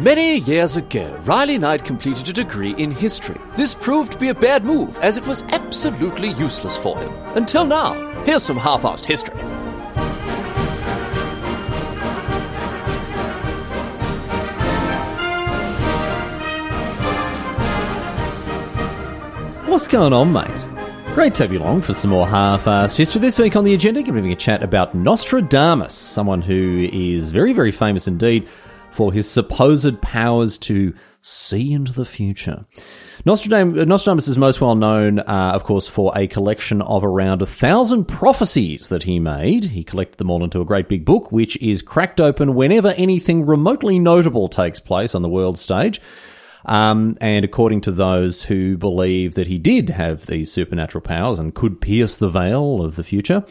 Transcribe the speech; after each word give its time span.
Many 0.00 0.38
years 0.38 0.76
ago, 0.76 1.20
Riley 1.26 1.58
Knight 1.58 1.84
completed 1.84 2.26
a 2.30 2.32
degree 2.32 2.74
in 2.78 2.90
history. 2.90 3.38
This 3.54 3.74
proved 3.74 4.12
to 4.12 4.18
be 4.18 4.28
a 4.28 4.34
bad 4.34 4.64
move, 4.64 4.96
as 5.00 5.18
it 5.18 5.26
was 5.26 5.42
absolutely 5.50 6.30
useless 6.30 6.74
for 6.74 6.96
him. 6.98 7.12
Until 7.36 7.66
now, 7.66 7.92
here's 8.24 8.42
some 8.42 8.56
half-arsed 8.56 9.04
history. 9.04 9.36
What's 19.66 19.86
going 19.86 20.14
on, 20.14 20.32
mate? 20.32 20.66
Great 21.14 21.34
to 21.34 21.42
have 21.42 21.52
you 21.52 21.58
along 21.58 21.82
for 21.82 21.92
some 21.92 22.10
more 22.10 22.26
half-arsed 22.26 22.96
history. 22.96 23.20
This 23.20 23.38
week 23.38 23.54
on 23.54 23.64
the 23.64 23.74
agenda, 23.74 24.02
giving 24.02 24.32
a 24.32 24.36
chat 24.36 24.62
about 24.62 24.94
Nostradamus, 24.94 25.92
someone 25.92 26.40
who 26.40 26.88
is 26.90 27.30
very, 27.30 27.52
very 27.52 27.72
famous 27.72 28.08
indeed 28.08 28.48
for 28.92 29.12
his 29.12 29.30
supposed 29.30 30.00
powers 30.00 30.58
to 30.58 30.94
see 31.22 31.72
into 31.72 31.92
the 31.92 32.04
future. 32.04 32.64
Nostradamus, 33.24 33.86
Nostradamus 33.86 34.28
is 34.28 34.38
most 34.38 34.60
well 34.60 34.74
known, 34.74 35.18
uh, 35.18 35.52
of 35.54 35.64
course, 35.64 35.86
for 35.86 36.12
a 36.16 36.26
collection 36.26 36.80
of 36.80 37.04
around 37.04 37.42
a 37.42 37.46
thousand 37.46 38.06
prophecies 38.06 38.88
that 38.88 39.02
he 39.02 39.20
made. 39.20 39.64
He 39.64 39.84
collected 39.84 40.18
them 40.18 40.30
all 40.30 40.42
into 40.42 40.60
a 40.60 40.64
great 40.64 40.88
big 40.88 41.04
book, 41.04 41.30
which 41.30 41.56
is 41.58 41.82
cracked 41.82 42.20
open 42.20 42.54
whenever 42.54 42.94
anything 42.96 43.44
remotely 43.44 43.98
notable 43.98 44.48
takes 44.48 44.80
place 44.80 45.14
on 45.14 45.22
the 45.22 45.28
world 45.28 45.58
stage. 45.58 46.00
Um, 46.64 47.16
and 47.20 47.44
according 47.44 47.82
to 47.82 47.92
those 47.92 48.42
who 48.42 48.76
believe 48.76 49.34
that 49.34 49.46
he 49.46 49.58
did 49.58 49.90
have 49.90 50.26
these 50.26 50.52
supernatural 50.52 51.02
powers 51.02 51.38
and 51.38 51.54
could 51.54 51.80
pierce 51.80 52.16
the 52.16 52.28
veil 52.28 52.82
of 52.82 52.96
the 52.96 53.02
future, 53.02 53.44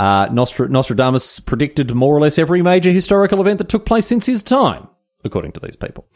uh, 0.00 0.28
Nostr- 0.28 0.70
Nostradamus 0.70 1.40
predicted 1.40 1.94
more 1.94 2.16
or 2.16 2.20
less 2.20 2.38
every 2.38 2.62
major 2.62 2.90
historical 2.90 3.38
event 3.38 3.58
that 3.58 3.68
took 3.68 3.84
place 3.84 4.06
since 4.06 4.24
his 4.24 4.42
time, 4.42 4.88
according 5.24 5.52
to 5.52 5.60
these 5.60 5.76
people. 5.76 6.08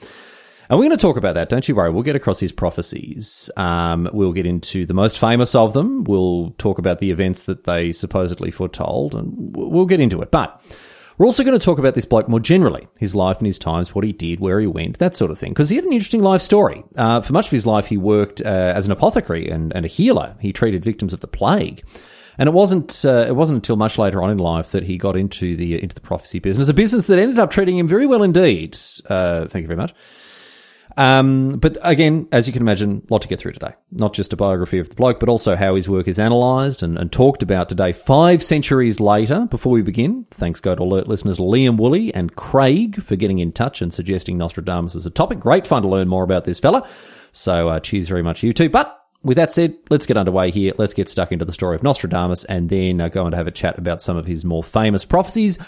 And 0.70 0.78
we're 0.78 0.86
going 0.86 0.96
to 0.96 1.02
talk 1.02 1.18
about 1.18 1.34
that. 1.34 1.50
Don't 1.50 1.68
you 1.68 1.74
worry. 1.74 1.90
We'll 1.90 2.02
get 2.02 2.16
across 2.16 2.40
his 2.40 2.50
prophecies. 2.50 3.50
Um, 3.58 4.08
we'll 4.14 4.32
get 4.32 4.46
into 4.46 4.86
the 4.86 4.94
most 4.94 5.18
famous 5.18 5.54
of 5.54 5.74
them. 5.74 6.04
We'll 6.04 6.54
talk 6.56 6.78
about 6.78 7.00
the 7.00 7.10
events 7.10 7.42
that 7.42 7.64
they 7.64 7.92
supposedly 7.92 8.50
foretold, 8.50 9.14
and 9.14 9.54
we'll 9.54 9.84
get 9.84 10.00
into 10.00 10.22
it. 10.22 10.30
But 10.30 10.64
we're 11.18 11.26
also 11.26 11.44
going 11.44 11.58
to 11.58 11.62
talk 11.62 11.78
about 11.78 11.94
this 11.94 12.06
bloke 12.06 12.26
more 12.26 12.40
generally, 12.40 12.88
his 12.98 13.14
life 13.14 13.36
and 13.36 13.46
his 13.46 13.58
times, 13.58 13.94
what 13.94 14.06
he 14.06 14.14
did, 14.14 14.40
where 14.40 14.60
he 14.60 14.66
went, 14.66 14.98
that 14.98 15.14
sort 15.14 15.30
of 15.30 15.38
thing. 15.38 15.50
Because 15.50 15.68
he 15.68 15.76
had 15.76 15.84
an 15.84 15.92
interesting 15.92 16.22
life 16.22 16.40
story. 16.40 16.82
Uh, 16.96 17.20
for 17.20 17.34
much 17.34 17.48
of 17.48 17.52
his 17.52 17.66
life, 17.66 17.84
he 17.84 17.98
worked 17.98 18.40
uh, 18.40 18.48
as 18.48 18.86
an 18.86 18.92
apothecary 18.92 19.50
and, 19.50 19.76
and, 19.76 19.84
a 19.84 19.88
healer. 19.88 20.36
He 20.40 20.54
treated 20.54 20.82
victims 20.82 21.12
of 21.12 21.20
the 21.20 21.28
plague. 21.28 21.84
And 22.38 22.48
it 22.48 22.52
wasn't 22.52 23.04
uh, 23.04 23.26
it 23.28 23.36
wasn't 23.36 23.58
until 23.58 23.76
much 23.76 23.98
later 23.98 24.22
on 24.22 24.30
in 24.30 24.38
life 24.38 24.72
that 24.72 24.84
he 24.84 24.96
got 24.96 25.16
into 25.16 25.56
the 25.56 25.80
into 25.82 25.94
the 25.94 26.00
prophecy 26.00 26.38
business, 26.38 26.68
a 26.68 26.74
business 26.74 27.06
that 27.06 27.18
ended 27.18 27.38
up 27.38 27.50
treating 27.50 27.78
him 27.78 27.88
very 27.88 28.06
well 28.06 28.22
indeed. 28.22 28.76
Uh, 29.08 29.46
thank 29.46 29.62
you 29.62 29.68
very 29.68 29.76
much. 29.76 29.94
Um, 30.96 31.58
but 31.58 31.76
again, 31.82 32.28
as 32.30 32.46
you 32.46 32.52
can 32.52 32.62
imagine, 32.62 33.04
a 33.08 33.12
lot 33.12 33.22
to 33.22 33.28
get 33.28 33.40
through 33.40 33.52
today. 33.52 33.74
Not 33.90 34.12
just 34.12 34.32
a 34.32 34.36
biography 34.36 34.78
of 34.78 34.88
the 34.88 34.94
bloke, 34.94 35.18
but 35.18 35.28
also 35.28 35.56
how 35.56 35.74
his 35.74 35.88
work 35.88 36.06
is 36.06 36.18
analysed 36.18 36.82
and, 36.82 36.96
and, 36.96 37.10
talked 37.10 37.42
about 37.42 37.68
today, 37.68 37.92
five 37.92 38.42
centuries 38.42 39.00
later. 39.00 39.46
Before 39.46 39.72
we 39.72 39.82
begin, 39.82 40.26
thanks 40.30 40.60
go 40.60 40.74
to 40.74 40.82
alert 40.82 41.08
listeners 41.08 41.38
Liam 41.38 41.76
Woolley 41.76 42.14
and 42.14 42.36
Craig 42.36 43.02
for 43.02 43.16
getting 43.16 43.38
in 43.38 43.52
touch 43.52 43.82
and 43.82 43.92
suggesting 43.92 44.38
Nostradamus 44.38 44.94
as 44.94 45.06
a 45.06 45.10
topic. 45.10 45.40
Great 45.40 45.66
fun 45.66 45.82
to 45.82 45.88
learn 45.88 46.08
more 46.08 46.22
about 46.22 46.44
this 46.44 46.60
fella. 46.60 46.86
So 47.32 47.68
uh, 47.68 47.80
cheers 47.80 48.08
very 48.08 48.22
much, 48.22 48.42
you 48.42 48.52
two. 48.52 48.68
But 48.68 49.03
with 49.24 49.36
that 49.36 49.52
said, 49.52 49.76
let's 49.90 50.06
get 50.06 50.16
underway 50.16 50.50
here. 50.50 50.74
Let's 50.76 50.94
get 50.94 51.08
stuck 51.08 51.32
into 51.32 51.44
the 51.44 51.52
story 51.52 51.74
of 51.74 51.82
Nostradamus 51.82 52.44
and 52.44 52.68
then 52.68 53.00
uh, 53.00 53.08
go 53.08 53.24
on 53.24 53.30
to 53.32 53.36
have 53.36 53.46
a 53.46 53.50
chat 53.52 53.78
about 53.78 54.02
some 54.02 54.16
of 54.16 54.26
his 54.26 54.44
more 54.44 54.62
famous 54.62 55.04
prophecies. 55.04 55.58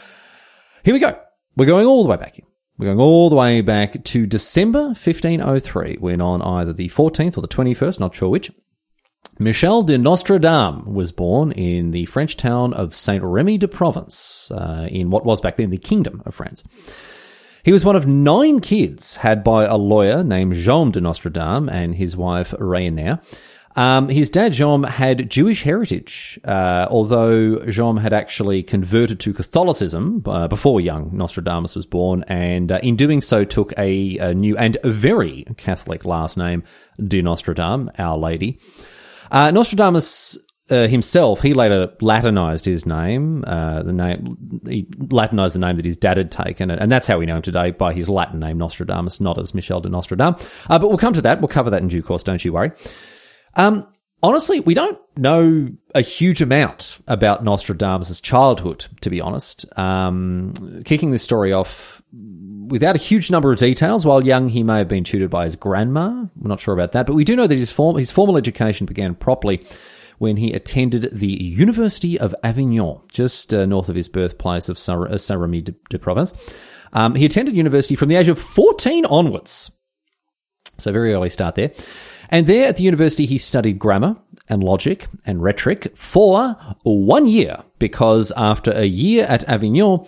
Here 0.84 0.94
we 0.94 1.00
go. 1.00 1.18
We're 1.56 1.66
going 1.66 1.86
all 1.86 2.04
the 2.04 2.10
way 2.10 2.16
back 2.18 2.36
here. 2.36 2.46
We're 2.78 2.86
going 2.86 3.00
all 3.00 3.30
the 3.30 3.36
way 3.36 3.62
back 3.62 4.04
to 4.04 4.26
December 4.26 4.88
1503, 4.88 5.96
when 5.98 6.20
on 6.20 6.42
either 6.42 6.74
the 6.74 6.90
14th 6.90 7.38
or 7.38 7.40
the 7.40 7.48
21st, 7.48 7.98
not 7.98 8.14
sure 8.14 8.28
which, 8.28 8.52
Michel 9.38 9.82
de 9.82 9.96
Nostradam 9.96 10.86
was 10.86 11.12
born 11.12 11.52
in 11.52 11.90
the 11.90 12.04
French 12.04 12.36
town 12.36 12.74
of 12.74 12.94
Saint 12.94 13.24
Remy 13.24 13.58
de 13.58 13.68
Provence, 13.68 14.50
uh, 14.50 14.86
in 14.90 15.08
what 15.08 15.24
was 15.24 15.40
back 15.40 15.56
then 15.56 15.70
the 15.70 15.78
Kingdom 15.78 16.22
of 16.26 16.34
France. 16.34 16.62
He 17.66 17.72
was 17.72 17.84
one 17.84 17.96
of 17.96 18.06
nine 18.06 18.60
kids 18.60 19.16
had 19.16 19.42
by 19.42 19.64
a 19.64 19.76
lawyer 19.76 20.22
named 20.22 20.54
Jean 20.54 20.92
de 20.92 21.00
Nostradam 21.00 21.68
and 21.68 21.96
his 21.96 22.16
wife 22.16 22.54
Rayner. 22.60 23.20
Um, 23.74 24.08
his 24.08 24.30
dad, 24.30 24.52
Jean, 24.52 24.84
had 24.84 25.28
Jewish 25.28 25.64
heritage, 25.64 26.38
uh, 26.44 26.86
although 26.88 27.58
Jean 27.66 27.96
had 27.96 28.12
actually 28.12 28.62
converted 28.62 29.18
to 29.18 29.34
Catholicism 29.34 30.22
uh, 30.26 30.46
before 30.46 30.80
young 30.80 31.10
Nostradamus 31.16 31.74
was 31.74 31.86
born, 31.86 32.24
and 32.28 32.70
uh, 32.70 32.78
in 32.84 32.94
doing 32.94 33.20
so 33.20 33.42
took 33.42 33.76
a, 33.76 34.16
a, 34.18 34.32
new 34.32 34.56
and 34.56 34.76
very 34.84 35.44
Catholic 35.56 36.04
last 36.04 36.38
name, 36.38 36.62
de 37.04 37.20
Nostradam, 37.20 37.90
Our 37.98 38.16
Lady. 38.16 38.60
Uh, 39.32 39.50
Nostradamus 39.50 40.38
uh, 40.68 40.86
himself, 40.88 41.42
he 41.42 41.54
later 41.54 41.92
Latinized 42.00 42.64
his 42.64 42.86
name. 42.86 43.44
Uh, 43.46 43.82
the 43.82 43.92
name 43.92 44.60
he 44.66 44.86
Latinized 44.98 45.54
the 45.54 45.60
name 45.60 45.76
that 45.76 45.84
his 45.84 45.96
dad 45.96 46.16
had 46.16 46.30
taken, 46.30 46.70
and 46.70 46.90
that's 46.90 47.06
how 47.06 47.18
we 47.18 47.26
know 47.26 47.36
him 47.36 47.42
today 47.42 47.70
by 47.70 47.92
his 47.92 48.08
Latin 48.08 48.40
name 48.40 48.58
Nostradamus, 48.58 49.20
not 49.20 49.38
as 49.38 49.54
Michel 49.54 49.80
de 49.80 49.88
Nostradam. 49.88 50.40
Uh, 50.68 50.78
but 50.78 50.88
we'll 50.88 50.98
come 50.98 51.12
to 51.12 51.22
that. 51.22 51.40
We'll 51.40 51.48
cover 51.48 51.70
that 51.70 51.82
in 51.82 51.88
due 51.88 52.02
course. 52.02 52.24
Don't 52.24 52.44
you 52.44 52.52
worry. 52.52 52.72
Um, 53.54 53.86
honestly, 54.22 54.60
we 54.60 54.74
don't 54.74 54.98
know 55.16 55.68
a 55.94 56.00
huge 56.00 56.42
amount 56.42 56.98
about 57.06 57.44
Nostradamus' 57.44 58.20
childhood, 58.20 58.86
to 59.02 59.10
be 59.10 59.20
honest. 59.20 59.66
Um, 59.78 60.82
kicking 60.84 61.12
this 61.12 61.22
story 61.22 61.52
off 61.52 62.02
without 62.12 62.96
a 62.96 62.98
huge 62.98 63.30
number 63.30 63.52
of 63.52 63.58
details. 63.58 64.04
While 64.04 64.24
young, 64.24 64.48
he 64.48 64.64
may 64.64 64.78
have 64.78 64.88
been 64.88 65.04
tutored 65.04 65.30
by 65.30 65.44
his 65.44 65.54
grandma. 65.54 66.26
We're 66.36 66.48
not 66.48 66.60
sure 66.60 66.74
about 66.74 66.92
that, 66.92 67.06
but 67.06 67.14
we 67.14 67.24
do 67.24 67.36
know 67.36 67.46
that 67.46 67.56
his, 67.56 67.70
form, 67.70 67.96
his 67.96 68.10
formal 68.10 68.36
education 68.36 68.86
began 68.86 69.14
properly 69.14 69.64
when 70.18 70.36
he 70.36 70.52
attended 70.52 71.10
the 71.12 71.44
University 71.44 72.18
of 72.18 72.34
Avignon, 72.42 73.00
just 73.12 73.52
uh, 73.52 73.66
north 73.66 73.88
of 73.88 73.96
his 73.96 74.08
birthplace 74.08 74.68
of 74.68 74.78
Saint-Remy 74.78 75.62
de, 75.62 75.74
de 75.90 75.98
Provence. 75.98 76.34
Um, 76.92 77.14
he 77.14 77.26
attended 77.26 77.56
university 77.56 77.96
from 77.96 78.08
the 78.08 78.16
age 78.16 78.28
of 78.28 78.38
14 78.38 79.04
onwards. 79.06 79.70
So 80.78 80.92
very 80.92 81.12
early 81.12 81.30
start 81.30 81.54
there. 81.54 81.72
And 82.30 82.46
there 82.46 82.68
at 82.68 82.76
the 82.76 82.82
university, 82.82 83.26
he 83.26 83.38
studied 83.38 83.78
grammar 83.78 84.16
and 84.48 84.62
logic 84.62 85.06
and 85.24 85.42
rhetoric 85.42 85.96
for 85.96 86.56
one 86.82 87.26
year, 87.26 87.62
because 87.78 88.32
after 88.36 88.72
a 88.72 88.84
year 88.84 89.24
at 89.24 89.48
Avignon, 89.48 90.06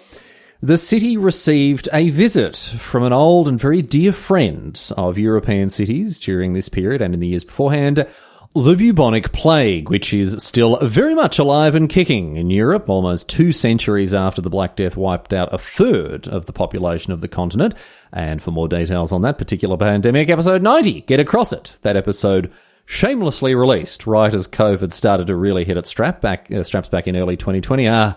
the 0.60 0.78
city 0.78 1.16
received 1.16 1.88
a 1.92 2.10
visit 2.10 2.56
from 2.56 3.04
an 3.04 3.12
old 3.12 3.48
and 3.48 3.60
very 3.60 3.82
dear 3.82 4.12
friend 4.12 4.80
of 4.96 5.16
European 5.16 5.70
cities 5.70 6.18
during 6.18 6.52
this 6.52 6.68
period 6.68 7.00
and 7.00 7.14
in 7.14 7.20
the 7.20 7.28
years 7.28 7.44
beforehand, 7.44 8.06
the 8.54 8.74
bubonic 8.74 9.32
plague, 9.32 9.90
which 9.90 10.12
is 10.12 10.42
still 10.42 10.78
very 10.82 11.14
much 11.14 11.38
alive 11.38 11.74
and 11.74 11.88
kicking 11.88 12.36
in 12.36 12.50
Europe, 12.50 12.88
almost 12.88 13.28
two 13.28 13.52
centuries 13.52 14.14
after 14.14 14.40
the 14.40 14.50
Black 14.50 14.74
Death 14.74 14.96
wiped 14.96 15.32
out 15.32 15.52
a 15.52 15.58
third 15.58 16.26
of 16.26 16.46
the 16.46 16.52
population 16.52 17.12
of 17.12 17.20
the 17.20 17.28
continent. 17.28 17.74
And 18.12 18.42
for 18.42 18.50
more 18.50 18.68
details 18.68 19.12
on 19.12 19.22
that 19.22 19.38
particular 19.38 19.76
pandemic, 19.76 20.28
episode 20.30 20.62
90, 20.62 21.02
get 21.02 21.20
across 21.20 21.52
it. 21.52 21.78
That 21.82 21.96
episode 21.96 22.52
shamelessly 22.86 23.54
released 23.54 24.06
right 24.06 24.32
as 24.32 24.48
COVID 24.48 24.92
started 24.92 25.26
to 25.26 25.36
really 25.36 25.64
hit 25.64 25.76
its 25.76 25.90
strap 25.90 26.20
back, 26.20 26.50
uh, 26.50 26.62
straps 26.62 26.88
back 26.88 27.06
in 27.06 27.16
early 27.16 27.36
2020. 27.36 27.86
Ah, 27.86 28.16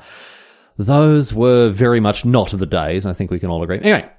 those 0.77 1.33
were 1.33 1.69
very 1.69 1.99
much 1.99 2.25
not 2.25 2.51
the 2.51 2.65
days. 2.65 3.05
I 3.05 3.13
think 3.13 3.31
we 3.31 3.39
can 3.39 3.49
all 3.49 3.61
agree. 3.63 3.79
Anyway, 3.79 4.09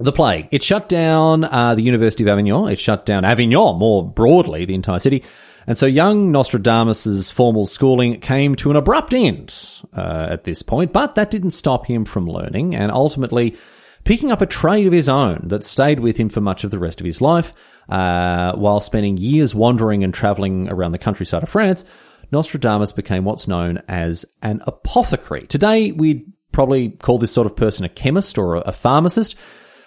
the 0.00 0.12
plague. 0.12 0.48
It 0.50 0.62
shut 0.62 0.88
down 0.88 1.44
uh, 1.44 1.74
the 1.74 1.82
University 1.82 2.24
of 2.24 2.28
Avignon. 2.28 2.68
It 2.68 2.80
shut 2.80 3.04
down 3.06 3.24
Avignon 3.24 3.78
more 3.78 4.08
broadly, 4.08 4.64
the 4.64 4.74
entire 4.74 4.98
city. 4.98 5.22
And 5.66 5.76
so 5.76 5.86
young 5.86 6.32
Nostradamus's 6.32 7.30
formal 7.30 7.66
schooling 7.66 8.18
came 8.20 8.54
to 8.56 8.70
an 8.70 8.76
abrupt 8.76 9.12
end 9.12 9.54
uh, 9.94 10.28
at 10.30 10.44
this 10.44 10.62
point, 10.62 10.92
but 10.92 11.14
that 11.14 11.30
didn't 11.30 11.50
stop 11.50 11.86
him 11.86 12.04
from 12.04 12.26
learning 12.26 12.74
and 12.74 12.90
ultimately 12.90 13.56
picking 14.04 14.32
up 14.32 14.40
a 14.40 14.46
trade 14.46 14.86
of 14.86 14.92
his 14.92 15.08
own 15.08 15.42
that 15.48 15.62
stayed 15.62 16.00
with 16.00 16.16
him 16.16 16.30
for 16.30 16.40
much 16.40 16.64
of 16.64 16.70
the 16.70 16.78
rest 16.78 17.00
of 17.00 17.06
his 17.06 17.20
life. 17.20 17.52
Uh, 17.88 18.54
while 18.54 18.80
spending 18.80 19.16
years 19.16 19.54
wandering 19.54 20.04
and 20.04 20.14
traveling 20.14 20.68
around 20.68 20.92
the 20.92 20.98
countryside 20.98 21.42
of 21.42 21.48
France, 21.48 21.84
Nostradamus 22.32 22.92
became 22.92 23.24
what's 23.24 23.48
known 23.48 23.82
as 23.88 24.24
an 24.42 24.62
apothecary. 24.66 25.46
Today, 25.46 25.92
we'd 25.92 26.32
probably 26.52 26.90
call 26.90 27.18
this 27.18 27.32
sort 27.32 27.46
of 27.46 27.56
person 27.56 27.84
a 27.84 27.88
chemist 27.88 28.38
or 28.38 28.56
a 28.56 28.72
pharmacist. 28.72 29.36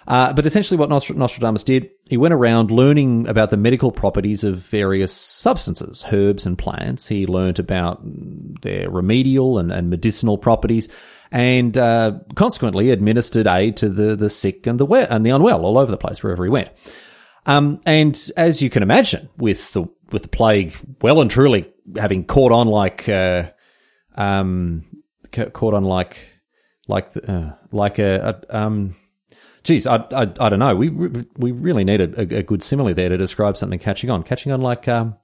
Uh, 0.07 0.33
but 0.33 0.45
essentially, 0.45 0.77
what 0.77 0.89
Nostradamus 0.89 1.63
did, 1.63 1.89
he 2.05 2.17
went 2.17 2.33
around 2.33 2.71
learning 2.71 3.27
about 3.27 3.49
the 3.49 3.57
medical 3.57 3.91
properties 3.91 4.43
of 4.43 4.57
various 4.57 5.13
substances, 5.13 6.03
herbs 6.11 6.45
and 6.45 6.57
plants. 6.57 7.07
He 7.07 7.25
learnt 7.25 7.59
about 7.59 8.01
their 8.61 8.89
remedial 8.89 9.57
and, 9.59 9.71
and 9.71 9.89
medicinal 9.89 10.37
properties, 10.37 10.89
and 11.31 11.77
uh, 11.77 12.19
consequently 12.35 12.89
administered 12.91 13.47
aid 13.47 13.77
to 13.77 13.89
the 13.89 14.15
the 14.15 14.29
sick 14.29 14.67
and 14.67 14.79
the 14.79 14.85
well, 14.85 15.07
and 15.09 15.25
the 15.25 15.29
unwell 15.29 15.65
all 15.65 15.77
over 15.77 15.91
the 15.91 15.97
place 15.97 16.21
wherever 16.21 16.43
he 16.43 16.49
went. 16.49 16.69
Um, 17.45 17.81
and 17.85 18.19
as 18.35 18.61
you 18.61 18.69
can 18.69 18.83
imagine, 18.83 19.29
with 19.37 19.71
the 19.73 19.85
with 20.11 20.23
the 20.23 20.29
plague 20.29 20.75
well 21.01 21.21
and 21.21 21.31
truly 21.31 21.71
having 21.95 22.25
caught 22.25 22.51
on 22.51 22.67
like 22.67 23.07
uh, 23.07 23.51
um, 24.15 24.85
caught 25.31 25.73
on 25.73 25.83
like 25.83 26.17
like 26.87 27.11
uh, 27.27 27.51
like 27.71 27.99
a, 27.99 28.41
a 28.49 28.57
um 28.57 28.95
geez, 29.63 29.87
I, 29.87 29.97
I, 30.11 30.21
I 30.21 30.49
don't 30.49 30.59
know. 30.59 30.75
We 30.75 30.89
we 30.89 31.51
really 31.51 31.83
need 31.83 32.01
a, 32.01 32.19
a, 32.19 32.43
good 32.43 32.61
simile 32.61 32.93
there 32.93 33.09
to 33.09 33.17
describe 33.17 33.57
something 33.57 33.79
catching 33.79 34.09
on. 34.09 34.23
Catching 34.23 34.51
on 34.51 34.61
like, 34.61 34.87
um, 34.87 35.15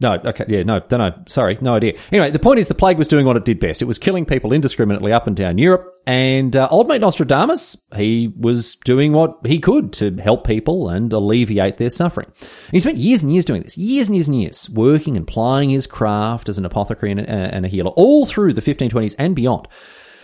no, 0.00 0.14
okay, 0.14 0.46
yeah, 0.48 0.62
no, 0.62 0.80
don't 0.80 0.98
know. 0.98 1.22
Sorry, 1.28 1.58
no 1.60 1.74
idea. 1.74 1.94
Anyway, 2.10 2.30
the 2.30 2.38
point 2.38 2.58
is 2.58 2.68
the 2.68 2.74
plague 2.74 2.96
was 2.96 3.06
doing 3.06 3.26
what 3.26 3.36
it 3.36 3.44
did 3.44 3.60
best. 3.60 3.82
It 3.82 3.84
was 3.84 3.98
killing 3.98 4.24
people 4.24 4.52
indiscriminately 4.52 5.12
up 5.12 5.26
and 5.26 5.36
down 5.36 5.58
Europe. 5.58 5.94
And 6.06 6.56
uh, 6.56 6.68
old 6.70 6.88
mate 6.88 7.02
Nostradamus, 7.02 7.84
he 7.94 8.32
was 8.34 8.76
doing 8.76 9.12
what 9.12 9.38
he 9.44 9.60
could 9.60 9.92
to 9.94 10.16
help 10.16 10.46
people 10.46 10.88
and 10.88 11.12
alleviate 11.12 11.76
their 11.76 11.90
suffering. 11.90 12.28
And 12.28 12.72
he 12.72 12.80
spent 12.80 12.96
years 12.96 13.22
and 13.22 13.30
years 13.30 13.44
doing 13.44 13.62
this, 13.62 13.76
years 13.76 14.08
and 14.08 14.16
years 14.16 14.26
and 14.26 14.40
years, 14.40 14.70
working 14.70 15.18
and 15.18 15.26
plying 15.26 15.68
his 15.68 15.86
craft 15.86 16.48
as 16.48 16.56
an 16.56 16.64
apothecary 16.64 17.10
and 17.10 17.20
a, 17.20 17.30
and 17.30 17.66
a 17.66 17.68
healer, 17.68 17.90
all 17.90 18.24
through 18.24 18.54
the 18.54 18.62
1520s 18.62 19.14
and 19.18 19.36
beyond. 19.36 19.68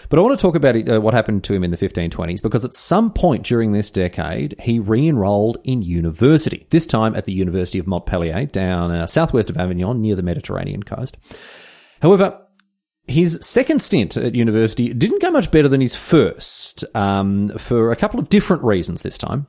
But 0.08 0.18
I 0.18 0.22
want 0.22 0.38
to 0.38 0.42
talk 0.42 0.54
about 0.54 0.88
uh, 0.88 1.00
what 1.00 1.14
happened 1.14 1.44
to 1.44 1.54
him 1.54 1.64
in 1.64 1.70
the 1.70 1.76
1520s 1.76 2.40
because 2.40 2.64
at 2.64 2.74
some 2.74 3.12
point 3.12 3.44
during 3.44 3.72
this 3.72 3.90
decade, 3.90 4.54
he 4.60 4.78
re 4.78 5.08
enrolled 5.08 5.58
in 5.64 5.82
university, 5.82 6.66
this 6.70 6.86
time 6.86 7.14
at 7.16 7.24
the 7.24 7.32
University 7.32 7.78
of 7.78 7.86
Montpellier, 7.86 8.46
down 8.46 8.90
uh, 8.92 9.06
southwest 9.06 9.50
of 9.50 9.56
Avignon 9.56 10.00
near 10.00 10.14
the 10.14 10.22
Mediterranean 10.22 10.82
coast. 10.82 11.16
However, 12.02 12.40
his 13.06 13.38
second 13.40 13.80
stint 13.80 14.16
at 14.16 14.34
university 14.34 14.92
didn't 14.92 15.22
go 15.22 15.30
much 15.30 15.50
better 15.50 15.68
than 15.68 15.80
his 15.80 15.96
first 15.96 16.84
um, 16.94 17.48
for 17.58 17.92
a 17.92 17.96
couple 17.96 18.20
of 18.20 18.28
different 18.28 18.62
reasons 18.64 19.02
this 19.02 19.18
time. 19.18 19.46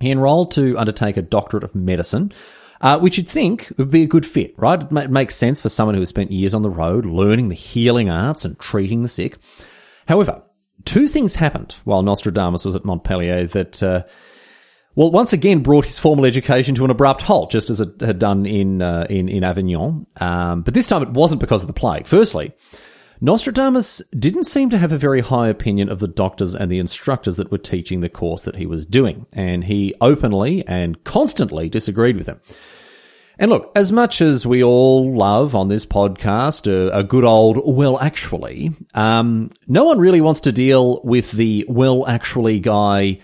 He 0.00 0.10
enrolled 0.10 0.50
to 0.52 0.76
undertake 0.78 1.16
a 1.16 1.22
doctorate 1.22 1.64
of 1.64 1.74
medicine. 1.74 2.32
Uh, 2.80 2.98
which 2.98 3.16
you'd 3.16 3.28
think 3.28 3.72
would 3.76 3.92
be 3.92 4.02
a 4.02 4.08
good 4.08 4.26
fit, 4.26 4.52
right? 4.58 4.82
It 4.82 5.10
makes 5.10 5.36
sense 5.36 5.60
for 5.60 5.68
someone 5.68 5.94
who 5.94 6.00
has 6.00 6.08
spent 6.08 6.32
years 6.32 6.52
on 6.52 6.62
the 6.62 6.68
road 6.68 7.04
learning 7.04 7.48
the 7.48 7.54
healing 7.54 8.10
arts 8.10 8.44
and 8.44 8.58
treating 8.58 9.02
the 9.02 9.08
sick. 9.08 9.38
However, 10.08 10.42
two 10.84 11.08
things 11.08 11.34
happened 11.34 11.76
while 11.84 12.02
Nostradamus 12.02 12.64
was 12.64 12.76
at 12.76 12.84
Montpellier 12.84 13.46
that, 13.46 13.82
uh, 13.82 14.02
well, 14.94 15.10
once 15.10 15.32
again 15.32 15.60
brought 15.62 15.84
his 15.84 15.98
formal 15.98 16.26
education 16.26 16.74
to 16.74 16.84
an 16.84 16.90
abrupt 16.90 17.22
halt, 17.22 17.50
just 17.50 17.70
as 17.70 17.80
it 17.80 18.00
had 18.00 18.18
done 18.18 18.44
in 18.46 18.82
uh, 18.82 19.06
in, 19.08 19.28
in 19.28 19.44
Avignon. 19.44 20.06
Um, 20.20 20.62
but 20.62 20.74
this 20.74 20.88
time 20.88 21.02
it 21.02 21.10
wasn't 21.10 21.40
because 21.40 21.62
of 21.62 21.66
the 21.66 21.72
plague. 21.72 22.06
Firstly, 22.06 22.52
Nostradamus 23.20 24.02
didn't 24.18 24.44
seem 24.44 24.70
to 24.70 24.78
have 24.78 24.90
a 24.90 24.98
very 24.98 25.20
high 25.20 25.48
opinion 25.48 25.88
of 25.88 26.00
the 26.00 26.08
doctors 26.08 26.56
and 26.56 26.70
the 26.70 26.80
instructors 26.80 27.36
that 27.36 27.52
were 27.52 27.58
teaching 27.58 28.00
the 28.00 28.08
course 28.08 28.42
that 28.42 28.56
he 28.56 28.66
was 28.66 28.84
doing, 28.84 29.26
and 29.32 29.64
he 29.64 29.94
openly 30.00 30.66
and 30.66 31.04
constantly 31.04 31.68
disagreed 31.68 32.16
with 32.16 32.26
them. 32.26 32.40
And 33.42 33.50
look, 33.50 33.72
as 33.74 33.90
much 33.90 34.20
as 34.20 34.46
we 34.46 34.62
all 34.62 35.16
love 35.16 35.56
on 35.56 35.66
this 35.66 35.84
podcast 35.84 36.68
a, 36.68 36.96
a 36.96 37.02
good 37.02 37.24
old 37.24 37.60
well 37.64 37.98
actually, 37.98 38.70
um, 38.94 39.50
no 39.66 39.82
one 39.82 39.98
really 39.98 40.20
wants 40.20 40.42
to 40.42 40.52
deal 40.52 41.02
with 41.02 41.32
the 41.32 41.64
well 41.68 42.06
actually 42.06 42.60
guy 42.60 43.18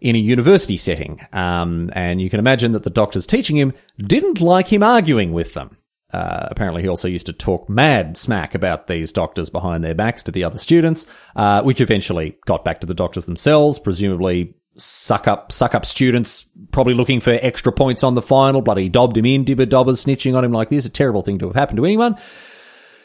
in 0.00 0.14
a 0.14 0.18
university 0.18 0.76
setting. 0.76 1.26
Um, 1.32 1.90
and 1.92 2.22
you 2.22 2.30
can 2.30 2.38
imagine 2.38 2.70
that 2.70 2.84
the 2.84 2.90
doctors 2.90 3.26
teaching 3.26 3.56
him 3.56 3.72
didn't 3.98 4.40
like 4.40 4.72
him 4.72 4.84
arguing 4.84 5.32
with 5.32 5.54
them. 5.54 5.76
Uh, 6.12 6.46
apparently, 6.52 6.82
he 6.82 6.88
also 6.88 7.08
used 7.08 7.26
to 7.26 7.32
talk 7.32 7.68
mad 7.68 8.16
smack 8.16 8.54
about 8.54 8.86
these 8.86 9.10
doctors 9.10 9.50
behind 9.50 9.82
their 9.82 9.92
backs 9.92 10.22
to 10.22 10.30
the 10.30 10.44
other 10.44 10.56
students, 10.56 11.04
uh, 11.34 11.62
which 11.62 11.80
eventually 11.80 12.38
got 12.46 12.64
back 12.64 12.80
to 12.80 12.86
the 12.86 12.94
doctors 12.94 13.26
themselves, 13.26 13.80
presumably 13.80 14.54
suck 14.78 15.28
up 15.28 15.52
suck 15.52 15.74
up 15.74 15.84
students 15.84 16.46
probably 16.72 16.94
looking 16.94 17.20
for 17.20 17.38
extra 17.42 17.72
points 17.72 18.04
on 18.04 18.14
the 18.14 18.22
final. 18.22 18.60
Bloody 18.60 18.88
dobbed 18.88 19.16
him 19.16 19.26
in, 19.26 19.44
dibber 19.44 19.66
dobbers 19.66 20.04
snitching 20.04 20.36
on 20.36 20.44
him 20.44 20.52
like 20.52 20.68
this. 20.68 20.86
A 20.86 20.90
terrible 20.90 21.22
thing 21.22 21.38
to 21.38 21.46
have 21.46 21.56
happened 21.56 21.78
to 21.78 21.84
anyone. 21.84 22.16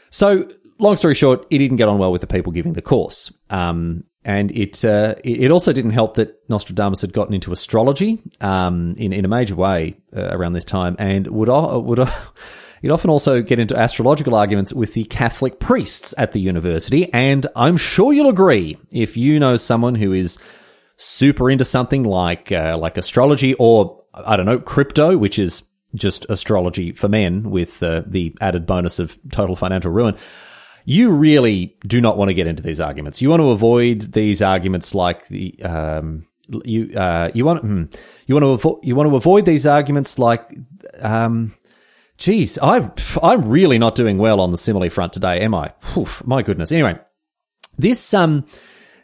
So, 0.09 0.47
long 0.77 0.95
story 0.95 1.15
short, 1.15 1.47
he 1.49 1.57
didn't 1.57 1.77
get 1.77 1.87
on 1.87 1.97
well 1.97 2.11
with 2.11 2.21
the 2.21 2.27
people 2.27 2.51
giving 2.51 2.73
the 2.73 2.81
course. 2.81 3.33
Um, 3.49 4.03
and 4.25 4.51
it 4.51 4.85
uh, 4.85 5.15
it 5.23 5.51
also 5.51 5.73
didn't 5.73 5.91
help 5.91 6.15
that 6.15 6.49
Nostradamus 6.49 7.01
had 7.01 7.13
gotten 7.13 7.33
into 7.33 7.51
astrology 7.51 8.19
um, 8.41 8.95
in 8.97 9.11
in 9.11 9.25
a 9.25 9.27
major 9.27 9.55
way 9.55 9.97
uh, 10.15 10.29
around 10.29 10.53
this 10.53 10.65
time, 10.65 10.95
and 10.99 11.27
would 11.27 11.49
uh, 11.49 11.79
would. 11.79 11.99
Uh, 11.99 12.11
He'd 12.81 12.91
often 12.91 13.09
also 13.09 13.41
get 13.41 13.59
into 13.59 13.77
astrological 13.77 14.35
arguments 14.35 14.73
with 14.73 14.93
the 14.93 15.05
Catholic 15.05 15.61
priests 15.61 16.13
at 16.17 16.33
the 16.33 16.41
university, 16.41 17.11
and 17.13 17.47
I'm 17.55 17.77
sure 17.77 18.11
you'll 18.11 18.27
agree 18.27 18.75
if 18.91 19.15
you 19.15 19.39
know 19.39 19.55
someone 19.55 19.95
who 19.95 20.11
is 20.11 20.37
super 21.03 21.49
into 21.49 21.65
something 21.65 22.03
like 22.03 22.51
uh, 22.51 22.77
like 22.77 22.97
astrology 22.97 23.53
or 23.55 24.03
I 24.13 24.37
don't 24.37 24.45
know 24.45 24.59
crypto, 24.59 25.17
which 25.17 25.39
is 25.39 25.63
just 25.95 26.25
astrology 26.29 26.91
for 26.91 27.07
men 27.07 27.49
with 27.49 27.81
uh, 27.83 28.03
the 28.05 28.35
added 28.41 28.65
bonus 28.65 28.99
of 28.99 29.17
total 29.31 29.55
financial 29.55 29.91
ruin. 29.91 30.15
You 30.85 31.11
really 31.11 31.77
do 31.87 32.01
not 32.01 32.17
want 32.17 32.29
to 32.29 32.33
get 32.33 32.47
into 32.47 32.63
these 32.63 32.81
arguments. 32.81 33.21
You 33.21 33.29
want 33.29 33.41
to 33.41 33.51
avoid 33.51 34.13
these 34.13 34.41
arguments 34.41 34.93
like 34.93 35.27
the 35.27 35.61
um, 35.63 36.25
you 36.65 36.93
uh, 36.95 37.31
you 37.33 37.45
want 37.45 37.61
hmm, 37.61 37.83
you 38.25 38.35
want 38.35 38.61
to 38.61 38.67
avo- 38.67 38.83
you 38.83 38.95
want 38.95 39.09
to 39.09 39.15
avoid 39.15 39.45
these 39.45 39.65
arguments 39.65 40.19
like 40.19 40.49
um, 41.01 41.53
geez, 42.17 42.59
I 42.61 42.91
I'm 43.21 43.47
really 43.47 43.79
not 43.79 43.95
doing 43.95 44.17
well 44.17 44.41
on 44.41 44.51
the 44.51 44.57
simile 44.57 44.89
front 44.89 45.13
today, 45.13 45.39
am 45.41 45.55
I? 45.55 45.73
Oof, 45.97 46.25
my 46.25 46.41
goodness. 46.41 46.71
Anyway, 46.71 46.99
this 47.77 48.13
um 48.13 48.45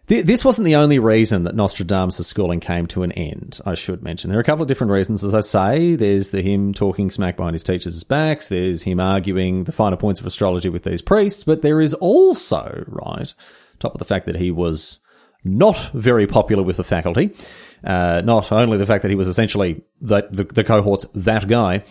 this 0.09 0.43
wasn't 0.43 0.65
the 0.65 0.75
only 0.75 0.97
reason 0.97 1.43
that 1.43 1.55
Nostradamus' 1.55 2.25
schooling 2.25 2.59
came 2.59 2.87
to 2.87 3.03
an 3.03 3.11
end, 3.11 3.59
I 3.63 3.75
should 3.75 4.01
mention. 4.01 4.29
There 4.29 4.39
are 4.39 4.41
a 4.41 4.45
couple 4.45 4.63
of 4.63 4.67
different 4.67 4.91
reasons, 4.91 5.23
as 5.23 5.35
I 5.35 5.41
say. 5.41 5.95
There's 5.95 6.31
the 6.31 6.41
him 6.41 6.73
talking 6.73 7.11
smack 7.11 7.37
behind 7.37 7.53
his 7.53 7.63
teachers' 7.63 8.03
backs. 8.03 8.49
There's 8.49 8.81
him 8.81 8.99
arguing 8.99 9.65
the 9.65 9.71
finer 9.71 9.97
points 9.97 10.19
of 10.19 10.25
astrology 10.25 10.69
with 10.69 10.83
these 10.83 11.03
priests. 11.03 11.43
But 11.43 11.61
there 11.61 11.79
is 11.79 11.93
also, 11.93 12.83
right, 12.87 13.31
top 13.77 13.93
of 13.93 13.99
the 13.99 14.05
fact 14.05 14.25
that 14.25 14.35
he 14.35 14.49
was 14.49 14.97
not 15.43 15.77
very 15.93 16.25
popular 16.25 16.63
with 16.63 16.77
the 16.77 16.83
faculty. 16.83 17.35
Uh, 17.83 18.21
not 18.25 18.51
only 18.51 18.77
the 18.77 18.87
fact 18.87 19.03
that 19.03 19.09
he 19.09 19.15
was 19.15 19.27
essentially 19.27 19.83
the, 20.01 20.27
the, 20.31 20.43
the 20.43 20.63
cohort's 20.63 21.05
that 21.13 21.47
guy, 21.47 21.83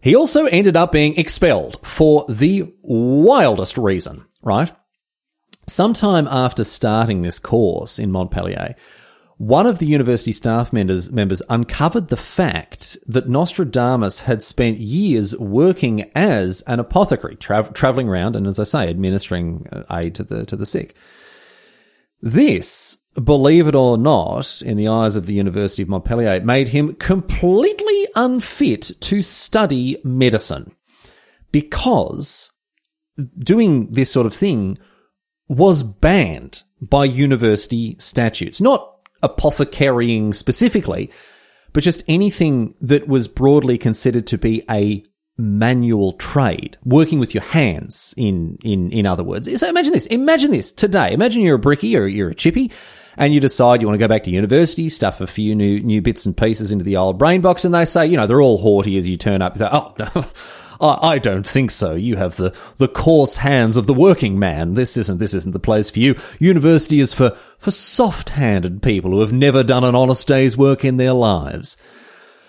he 0.00 0.16
also 0.16 0.46
ended 0.46 0.76
up 0.76 0.90
being 0.90 1.16
expelled 1.16 1.78
for 1.86 2.26
the 2.28 2.74
wildest 2.82 3.78
reason, 3.78 4.26
right? 4.42 4.72
Sometime 5.72 6.28
after 6.28 6.64
starting 6.64 7.22
this 7.22 7.38
course 7.38 7.98
in 7.98 8.12
Montpellier, 8.12 8.74
one 9.38 9.66
of 9.66 9.78
the 9.78 9.86
university 9.86 10.30
staff 10.30 10.70
members, 10.70 11.10
members 11.10 11.40
uncovered 11.48 12.08
the 12.08 12.16
fact 12.18 12.98
that 13.06 13.26
Nostradamus 13.26 14.20
had 14.20 14.42
spent 14.42 14.80
years 14.80 15.34
working 15.38 16.10
as 16.14 16.60
an 16.66 16.78
apothecary, 16.78 17.36
tra- 17.36 17.72
traveling 17.72 18.06
around 18.06 18.36
and, 18.36 18.46
as 18.46 18.60
I 18.60 18.64
say, 18.64 18.90
administering 18.90 19.66
uh, 19.72 19.84
aid 19.90 20.14
to 20.16 20.24
the 20.24 20.44
to 20.44 20.56
the 20.56 20.66
sick. 20.66 20.94
This, 22.20 22.98
believe 23.14 23.66
it 23.66 23.74
or 23.74 23.96
not, 23.96 24.60
in 24.60 24.76
the 24.76 24.88
eyes 24.88 25.16
of 25.16 25.24
the 25.24 25.34
University 25.34 25.82
of 25.82 25.88
Montpellier, 25.88 26.38
made 26.42 26.68
him 26.68 26.96
completely 26.96 28.08
unfit 28.14 28.90
to 29.00 29.22
study 29.22 29.96
medicine 30.04 30.76
because 31.50 32.52
doing 33.38 33.90
this 33.90 34.12
sort 34.12 34.26
of 34.26 34.34
thing 34.34 34.76
was 35.48 35.82
banned 35.82 36.62
by 36.80 37.04
university 37.04 37.96
statutes. 37.98 38.60
Not 38.60 38.88
apothecarying 39.22 40.34
specifically, 40.34 41.10
but 41.72 41.82
just 41.82 42.02
anything 42.08 42.74
that 42.80 43.08
was 43.08 43.28
broadly 43.28 43.78
considered 43.78 44.26
to 44.28 44.38
be 44.38 44.62
a 44.70 45.04
manual 45.38 46.12
trade, 46.14 46.76
working 46.84 47.18
with 47.18 47.34
your 47.34 47.42
hands 47.42 48.14
in, 48.16 48.58
in, 48.62 48.90
in 48.90 49.06
other 49.06 49.24
words. 49.24 49.48
So 49.58 49.68
imagine 49.68 49.92
this, 49.92 50.06
imagine 50.06 50.50
this 50.50 50.72
today. 50.72 51.12
Imagine 51.12 51.42
you're 51.42 51.56
a 51.56 51.60
brickie 51.60 51.98
or 51.98 52.06
you're 52.06 52.30
a 52.30 52.34
chippy 52.34 52.70
and 53.16 53.32
you 53.32 53.40
decide 53.40 53.80
you 53.80 53.86
want 53.86 53.98
to 53.98 54.04
go 54.04 54.08
back 54.08 54.24
to 54.24 54.30
university, 54.30 54.88
stuff 54.88 55.20
a 55.20 55.26
few 55.26 55.54
new, 55.54 55.80
new 55.80 56.02
bits 56.02 56.26
and 56.26 56.36
pieces 56.36 56.72
into 56.72 56.84
the 56.84 56.96
old 56.96 57.18
brain 57.18 57.40
box 57.40 57.64
and 57.64 57.74
they 57.74 57.84
say, 57.84 58.06
you 58.06 58.16
know, 58.16 58.26
they're 58.26 58.42
all 58.42 58.58
haughty 58.58 58.96
as 58.98 59.08
you 59.08 59.16
turn 59.16 59.42
up. 59.42 59.56
Say, 59.56 59.68
oh, 59.70 59.94
no. 59.98 60.24
I 60.82 61.18
don't 61.18 61.46
think 61.46 61.70
so. 61.70 61.94
You 61.94 62.16
have 62.16 62.36
the, 62.36 62.52
the 62.76 62.88
coarse 62.88 63.36
hands 63.36 63.76
of 63.76 63.86
the 63.86 63.94
working 63.94 64.38
man. 64.38 64.74
This 64.74 64.96
isn't, 64.96 65.18
this 65.18 65.32
isn't 65.32 65.52
the 65.52 65.60
place 65.60 65.90
for 65.90 66.00
you. 66.00 66.16
University 66.40 66.98
is 66.98 67.14
for, 67.14 67.36
for 67.58 67.70
soft-handed 67.70 68.82
people 68.82 69.12
who 69.12 69.20
have 69.20 69.32
never 69.32 69.62
done 69.62 69.84
an 69.84 69.94
honest 69.94 70.26
day's 70.26 70.56
work 70.56 70.84
in 70.84 70.96
their 70.96 71.12
lives. 71.12 71.76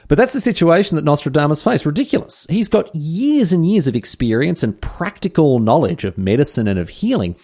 But 0.08 0.18
that's 0.18 0.34
the 0.34 0.42
situation 0.42 0.96
that 0.96 1.06
Nostradamus 1.06 1.64
faced. 1.64 1.86
Ridiculous. 1.86 2.48
He's 2.50 2.70
got 2.70 2.94
years 2.96 3.54
and 3.54 3.66
years 3.66 3.88
of 3.88 3.96
experience 3.96 4.64
and 4.64 4.82
practical 4.82 5.60
knowledge 5.60 6.04
of 6.04 6.18
medicine 6.18 6.68
and 6.68 6.80
of 6.80 6.90
healing. 6.90 7.38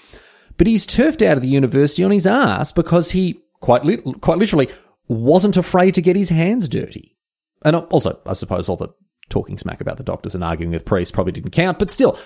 But 0.57 0.67
he's 0.67 0.85
turfed 0.85 1.21
out 1.21 1.37
of 1.37 1.41
the 1.41 1.49
university 1.49 2.03
on 2.03 2.11
his 2.11 2.27
ass 2.27 2.71
because 2.71 3.11
he, 3.11 3.39
quite, 3.61 3.85
li- 3.85 4.01
quite 4.21 4.39
literally, 4.39 4.69
wasn't 5.07 5.55
afraid 5.55 5.93
to 5.93 6.01
get 6.01 6.15
his 6.15 6.29
hands 6.29 6.67
dirty. 6.67 7.15
And 7.63 7.75
also, 7.75 8.19
I 8.25 8.33
suppose 8.33 8.67
all 8.67 8.77
the 8.77 8.89
talking 9.29 9.57
smack 9.57 9.81
about 9.81 9.97
the 9.97 10.03
doctors 10.03 10.35
and 10.35 10.43
arguing 10.43 10.71
with 10.71 10.85
priests 10.85 11.11
probably 11.11 11.31
didn't 11.31 11.51
count, 11.51 11.79
but 11.79 11.89
still, 11.89 12.17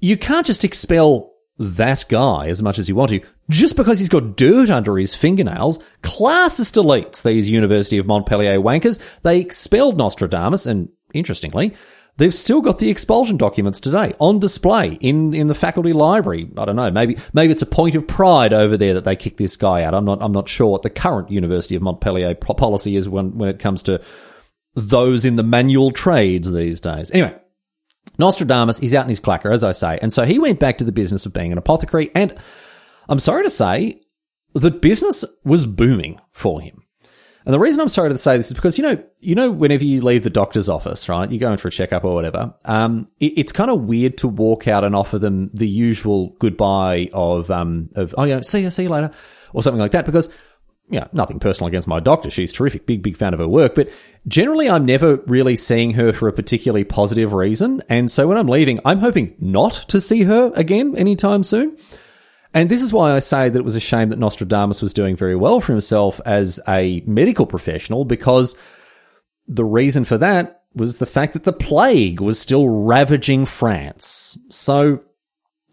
you 0.00 0.16
can't 0.16 0.46
just 0.46 0.64
expel 0.64 1.32
that 1.58 2.04
guy 2.08 2.48
as 2.48 2.62
much 2.62 2.78
as 2.78 2.88
you 2.88 2.94
want 2.94 3.10
to 3.10 3.20
just 3.48 3.76
because 3.76 3.98
he's 3.98 4.08
got 4.08 4.36
dirt 4.36 4.70
under 4.70 4.96
his 4.98 5.14
fingernails. 5.14 5.78
Classist 6.02 6.82
elites, 6.82 7.22
these 7.22 7.48
University 7.48 7.98
of 7.98 8.06
Montpellier 8.06 8.58
wankers, 8.58 8.98
they 9.22 9.40
expelled 9.40 9.96
Nostradamus, 9.96 10.66
and 10.66 10.88
interestingly, 11.12 11.74
they've 12.16 12.34
still 12.34 12.60
got 12.60 12.78
the 12.78 12.90
expulsion 12.90 13.36
documents 13.36 13.80
today 13.80 14.14
on 14.18 14.38
display 14.38 14.94
in, 15.00 15.34
in 15.34 15.46
the 15.46 15.54
faculty 15.54 15.92
library. 15.92 16.48
I 16.56 16.64
don't 16.64 16.76
know. 16.76 16.90
Maybe, 16.90 17.16
maybe 17.32 17.52
it's 17.52 17.62
a 17.62 17.66
point 17.66 17.94
of 17.94 18.06
pride 18.06 18.52
over 18.52 18.76
there 18.76 18.94
that 18.94 19.04
they 19.04 19.16
kicked 19.16 19.38
this 19.38 19.56
guy 19.56 19.84
out. 19.84 19.94
I'm 19.94 20.04
not, 20.04 20.22
I'm 20.22 20.32
not 20.32 20.48
sure 20.48 20.68
what 20.68 20.82
the 20.82 20.90
current 20.90 21.30
University 21.30 21.76
of 21.76 21.82
Montpellier 21.82 22.34
policy 22.34 22.96
is 22.96 23.08
when, 23.08 23.36
when 23.36 23.48
it 23.48 23.58
comes 23.58 23.82
to 23.84 24.02
those 24.74 25.24
in 25.24 25.36
the 25.36 25.42
manual 25.42 25.90
trades 25.90 26.50
these 26.50 26.80
days. 26.80 27.10
Anyway, 27.10 27.36
Nostradamus, 28.18 28.78
he's 28.78 28.94
out 28.94 29.04
in 29.04 29.08
his 29.08 29.20
clacker, 29.20 29.52
as 29.52 29.64
I 29.64 29.72
say. 29.72 29.98
And 30.00 30.12
so 30.12 30.24
he 30.24 30.38
went 30.38 30.60
back 30.60 30.78
to 30.78 30.84
the 30.84 30.92
business 30.92 31.26
of 31.26 31.32
being 31.32 31.52
an 31.52 31.58
apothecary. 31.58 32.10
And 32.14 32.34
I'm 33.08 33.20
sorry 33.20 33.44
to 33.44 33.50
say 33.50 34.02
that 34.54 34.80
business 34.80 35.24
was 35.44 35.66
booming 35.66 36.20
for 36.32 36.60
him. 36.60 36.82
And 37.46 37.52
the 37.52 37.58
reason 37.58 37.82
I'm 37.82 37.88
sorry 37.88 38.08
to 38.08 38.16
say 38.16 38.38
this 38.38 38.46
is 38.48 38.54
because, 38.54 38.78
you 38.78 38.84
know, 38.84 39.02
you 39.20 39.34
know, 39.34 39.50
whenever 39.50 39.84
you 39.84 40.00
leave 40.00 40.22
the 40.22 40.30
doctor's 40.30 40.68
office, 40.68 41.08
right, 41.10 41.30
you 41.30 41.38
go 41.38 41.52
in 41.52 41.58
for 41.58 41.68
a 41.68 41.70
checkup 41.70 42.02
or 42.04 42.14
whatever, 42.14 42.54
um, 42.64 43.06
it, 43.20 43.34
it's 43.36 43.52
kind 43.52 43.70
of 43.70 43.82
weird 43.82 44.16
to 44.18 44.28
walk 44.28 44.66
out 44.66 44.82
and 44.82 44.96
offer 44.96 45.18
them 45.18 45.50
the 45.52 45.68
usual 45.68 46.34
goodbye 46.38 47.10
of, 47.12 47.50
um, 47.50 47.90
of, 47.96 48.14
oh, 48.16 48.24
yeah, 48.24 48.40
see 48.40 48.62
you, 48.62 48.70
see 48.70 48.84
you 48.84 48.88
later, 48.88 49.10
or 49.52 49.62
something 49.62 49.80
like 49.80 49.90
that, 49.90 50.06
because 50.06 50.30
you 50.88 51.00
know, 51.00 51.08
nothing 51.12 51.38
personal 51.38 51.68
against 51.68 51.88
my 51.88 52.00
doctor. 52.00 52.30
She's 52.30 52.52
terrific, 52.52 52.86
big, 52.86 53.02
big 53.02 53.16
fan 53.16 53.32
of 53.32 53.40
her 53.40 53.48
work. 53.48 53.74
But 53.74 53.88
generally, 54.28 54.68
I'm 54.68 54.84
never 54.84 55.16
really 55.26 55.56
seeing 55.56 55.94
her 55.94 56.12
for 56.12 56.28
a 56.28 56.32
particularly 56.32 56.84
positive 56.84 57.32
reason. 57.32 57.82
And 57.88 58.10
so 58.10 58.28
when 58.28 58.36
I'm 58.36 58.48
leaving, 58.48 58.80
I'm 58.84 58.98
hoping 58.98 59.34
not 59.38 59.72
to 59.88 60.00
see 60.00 60.24
her 60.24 60.52
again 60.54 60.96
anytime 60.96 61.42
soon. 61.42 61.76
And 62.52 62.68
this 62.68 62.82
is 62.82 62.92
why 62.92 63.12
I 63.12 63.18
say 63.18 63.48
that 63.48 63.58
it 63.58 63.64
was 63.64 63.76
a 63.76 63.80
shame 63.80 64.10
that 64.10 64.18
Nostradamus 64.18 64.80
was 64.80 64.94
doing 64.94 65.16
very 65.16 65.34
well 65.34 65.60
for 65.60 65.72
himself 65.72 66.20
as 66.24 66.60
a 66.68 67.02
medical 67.06 67.46
professional, 67.46 68.04
because 68.04 68.56
the 69.48 69.64
reason 69.64 70.04
for 70.04 70.18
that 70.18 70.62
was 70.74 70.98
the 70.98 71.06
fact 71.06 71.32
that 71.32 71.44
the 71.44 71.52
plague 71.52 72.20
was 72.20 72.38
still 72.38 72.68
ravaging 72.68 73.46
France. 73.46 74.38
So, 74.50 75.00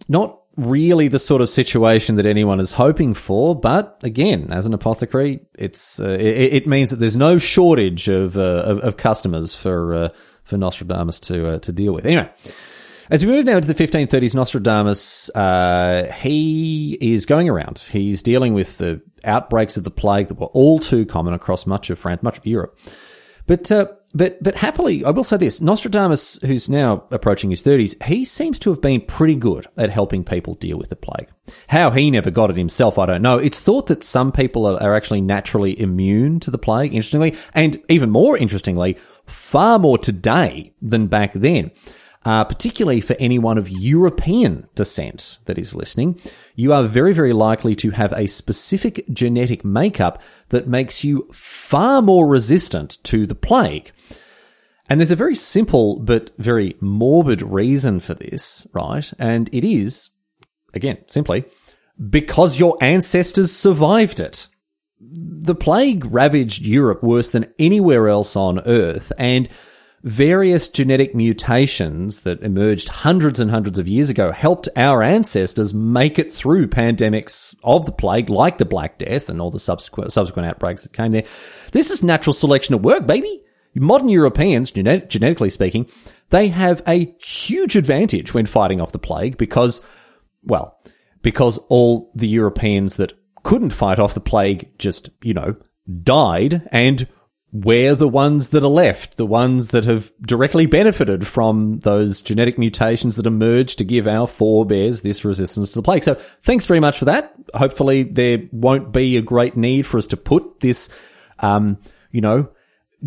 not 0.07 0.40
really 0.57 1.07
the 1.07 1.19
sort 1.19 1.41
of 1.41 1.49
situation 1.49 2.15
that 2.15 2.25
anyone 2.25 2.59
is 2.59 2.73
hoping 2.73 3.13
for. 3.13 3.55
But 3.55 3.99
again, 4.03 4.51
as 4.51 4.65
an 4.65 4.73
apothecary, 4.73 5.41
it's 5.55 5.99
uh, 5.99 6.09
it, 6.09 6.53
it, 6.53 6.67
means 6.67 6.89
that 6.89 6.97
there's 6.97 7.17
no 7.17 7.37
shortage 7.37 8.07
of 8.07 8.37
uh, 8.37 8.63
of, 8.63 8.79
of, 8.79 8.97
customers 8.97 9.55
for 9.55 9.95
uh, 9.95 10.09
for 10.43 10.57
Nostradamus 10.57 11.19
to 11.21 11.53
uh, 11.55 11.59
to 11.59 11.71
deal 11.71 11.93
with. 11.93 12.05
Anyway. 12.05 12.29
As 13.09 13.25
we 13.25 13.31
move 13.33 13.43
now 13.43 13.57
into 13.57 13.67
the 13.67 13.75
1530s, 13.75 14.33
Nostradamus, 14.33 15.29
uh, 15.35 16.13
he 16.21 16.97
is 17.01 17.25
going 17.25 17.49
around. 17.49 17.77
He's 17.77 18.23
dealing 18.23 18.53
with 18.53 18.77
the 18.77 19.01
outbreaks 19.25 19.75
of 19.75 19.83
the 19.83 19.91
plague 19.91 20.29
that 20.29 20.39
were 20.39 20.47
all 20.47 20.79
too 20.79 21.05
common 21.05 21.33
across 21.33 21.65
much 21.65 21.89
of 21.89 21.99
France, 21.99 22.23
much 22.23 22.37
of 22.37 22.45
Europe. 22.45 22.79
But 23.47 23.69
uh, 23.69 23.87
but 24.13 24.41
but 24.43 24.55
happily, 24.55 25.05
I 25.05 25.11
will 25.11 25.23
say 25.23 25.37
this: 25.37 25.61
Nostradamus, 25.61 26.41
who's 26.41 26.69
now 26.69 27.05
approaching 27.11 27.49
his 27.49 27.61
thirties, 27.61 27.95
he 28.03 28.25
seems 28.25 28.59
to 28.59 28.69
have 28.71 28.81
been 28.81 29.01
pretty 29.01 29.35
good 29.35 29.67
at 29.77 29.89
helping 29.89 30.23
people 30.23 30.55
deal 30.55 30.77
with 30.77 30.89
the 30.89 30.95
plague. 30.95 31.29
How 31.67 31.91
he 31.91 32.11
never 32.11 32.31
got 32.31 32.49
it 32.49 32.57
himself, 32.57 32.97
I 32.97 33.05
don't 33.05 33.21
know. 33.21 33.37
It's 33.37 33.59
thought 33.59 33.87
that 33.87 34.03
some 34.03 34.31
people 34.31 34.65
are, 34.65 34.81
are 34.81 34.95
actually 34.95 35.21
naturally 35.21 35.79
immune 35.79 36.39
to 36.41 36.51
the 36.51 36.57
plague. 36.57 36.93
Interestingly, 36.93 37.35
and 37.53 37.81
even 37.89 38.09
more 38.09 38.37
interestingly, 38.37 38.97
far 39.25 39.79
more 39.79 39.97
today 39.97 40.73
than 40.81 41.07
back 41.07 41.33
then 41.33 41.71
uh, 42.23 42.43
particularly 42.43 43.01
for 43.01 43.15
anyone 43.19 43.57
of 43.57 43.69
European 43.69 44.67
descent 44.75 45.39
that 45.45 45.57
is 45.57 45.75
listening, 45.75 46.19
you 46.55 46.71
are 46.71 46.83
very, 46.83 47.13
very 47.13 47.33
likely 47.33 47.75
to 47.75 47.91
have 47.91 48.13
a 48.13 48.27
specific 48.27 49.03
genetic 49.11 49.65
makeup 49.65 50.21
that 50.49 50.67
makes 50.67 51.03
you 51.03 51.27
far 51.33 52.01
more 52.01 52.27
resistant 52.27 53.03
to 53.03 53.25
the 53.25 53.35
plague. 53.35 53.91
And 54.91 54.99
there's 54.99 55.09
a 55.09 55.15
very 55.15 55.35
simple 55.35 55.99
but 55.99 56.31
very 56.37 56.75
morbid 56.81 57.41
reason 57.41 58.01
for 58.01 58.13
this, 58.13 58.67
right? 58.73 59.09
And 59.17 59.49
it 59.53 59.63
is, 59.63 60.09
again, 60.73 60.97
simply, 61.07 61.45
because 62.09 62.59
your 62.59 62.75
ancestors 62.81 63.53
survived 63.53 64.19
it. 64.19 64.47
The 64.99 65.55
plague 65.55 66.03
ravaged 66.03 66.65
Europe 66.65 67.03
worse 67.03 67.29
than 67.29 67.53
anywhere 67.57 68.09
else 68.09 68.35
on 68.35 68.59
earth, 68.67 69.13
and 69.17 69.47
various 70.03 70.67
genetic 70.67 71.15
mutations 71.15 72.19
that 72.23 72.43
emerged 72.43 72.89
hundreds 72.89 73.39
and 73.39 73.49
hundreds 73.49 73.79
of 73.79 73.87
years 73.87 74.09
ago 74.09 74.33
helped 74.33 74.67
our 74.75 75.01
ancestors 75.01 75.73
make 75.73 76.19
it 76.19 76.33
through 76.33 76.67
pandemics 76.67 77.55
of 77.63 77.85
the 77.85 77.93
plague, 77.93 78.29
like 78.29 78.57
the 78.57 78.65
Black 78.65 78.97
Death 78.97 79.29
and 79.29 79.39
all 79.39 79.51
the 79.51 79.57
subsequent, 79.57 80.11
subsequent 80.11 80.49
outbreaks 80.49 80.83
that 80.83 80.91
came 80.91 81.13
there. 81.13 81.23
This 81.71 81.91
is 81.91 82.03
natural 82.03 82.33
selection 82.33 82.75
at 82.75 82.81
work, 82.81 83.07
baby. 83.07 83.41
Modern 83.75 84.09
Europeans, 84.09 84.71
genet- 84.71 85.09
genetically 85.09 85.49
speaking, 85.49 85.89
they 86.29 86.49
have 86.49 86.81
a 86.87 87.15
huge 87.21 87.75
advantage 87.75 88.33
when 88.33 88.45
fighting 88.45 88.81
off 88.81 88.91
the 88.91 88.99
plague 88.99 89.37
because, 89.37 89.85
well, 90.43 90.77
because 91.21 91.57
all 91.69 92.11
the 92.15 92.27
Europeans 92.27 92.97
that 92.97 93.13
couldn't 93.43 93.71
fight 93.71 93.99
off 93.99 94.13
the 94.13 94.19
plague 94.19 94.69
just, 94.77 95.09
you 95.23 95.33
know, 95.33 95.55
died 96.03 96.67
and 96.71 97.07
we're 97.53 97.95
the 97.95 98.07
ones 98.07 98.49
that 98.49 98.63
are 98.63 98.67
left, 98.67 99.17
the 99.17 99.25
ones 99.25 99.69
that 99.69 99.83
have 99.83 100.11
directly 100.21 100.65
benefited 100.65 101.27
from 101.27 101.79
those 101.79 102.21
genetic 102.21 102.57
mutations 102.57 103.17
that 103.17 103.27
emerged 103.27 103.77
to 103.77 103.83
give 103.83 104.07
our 104.07 104.25
forebears 104.25 105.01
this 105.01 105.25
resistance 105.25 105.73
to 105.73 105.79
the 105.79 105.83
plague. 105.83 106.03
So 106.03 106.15
thanks 106.15 106.65
very 106.65 106.79
much 106.79 106.97
for 106.97 107.05
that. 107.05 107.35
Hopefully 107.53 108.03
there 108.03 108.43
won't 108.51 108.93
be 108.93 109.17
a 109.17 109.21
great 109.21 109.57
need 109.57 109.85
for 109.85 109.97
us 109.97 110.07
to 110.07 110.17
put 110.17 110.61
this, 110.61 110.89
um, 111.39 111.77
you 112.11 112.21
know, 112.21 112.49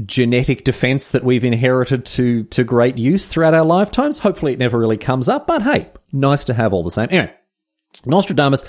genetic 0.05 0.65
defense 0.65 1.11
that 1.11 1.25
we've 1.25 1.45
inherited 1.45 2.05
to, 2.05 2.45
to 2.45 2.65
great 2.65 2.99
use 2.99 3.29
throughout 3.29 3.55
our 3.55 3.65
lifetimes. 3.65 4.21
Hopefully 4.21 4.53
it 4.53 4.59
never 4.59 4.79
really 4.79 4.97
comes 4.97 5.29
up, 5.29 5.47
but 5.47 5.63
hey, 5.63 5.91
nice 6.13 6.45
to 6.45 6.55
have 6.55 6.73
all 6.73 6.83
the 6.83 6.91
same. 6.91 7.09
Anyway, 7.11 7.33
Nostradamus 8.05 8.65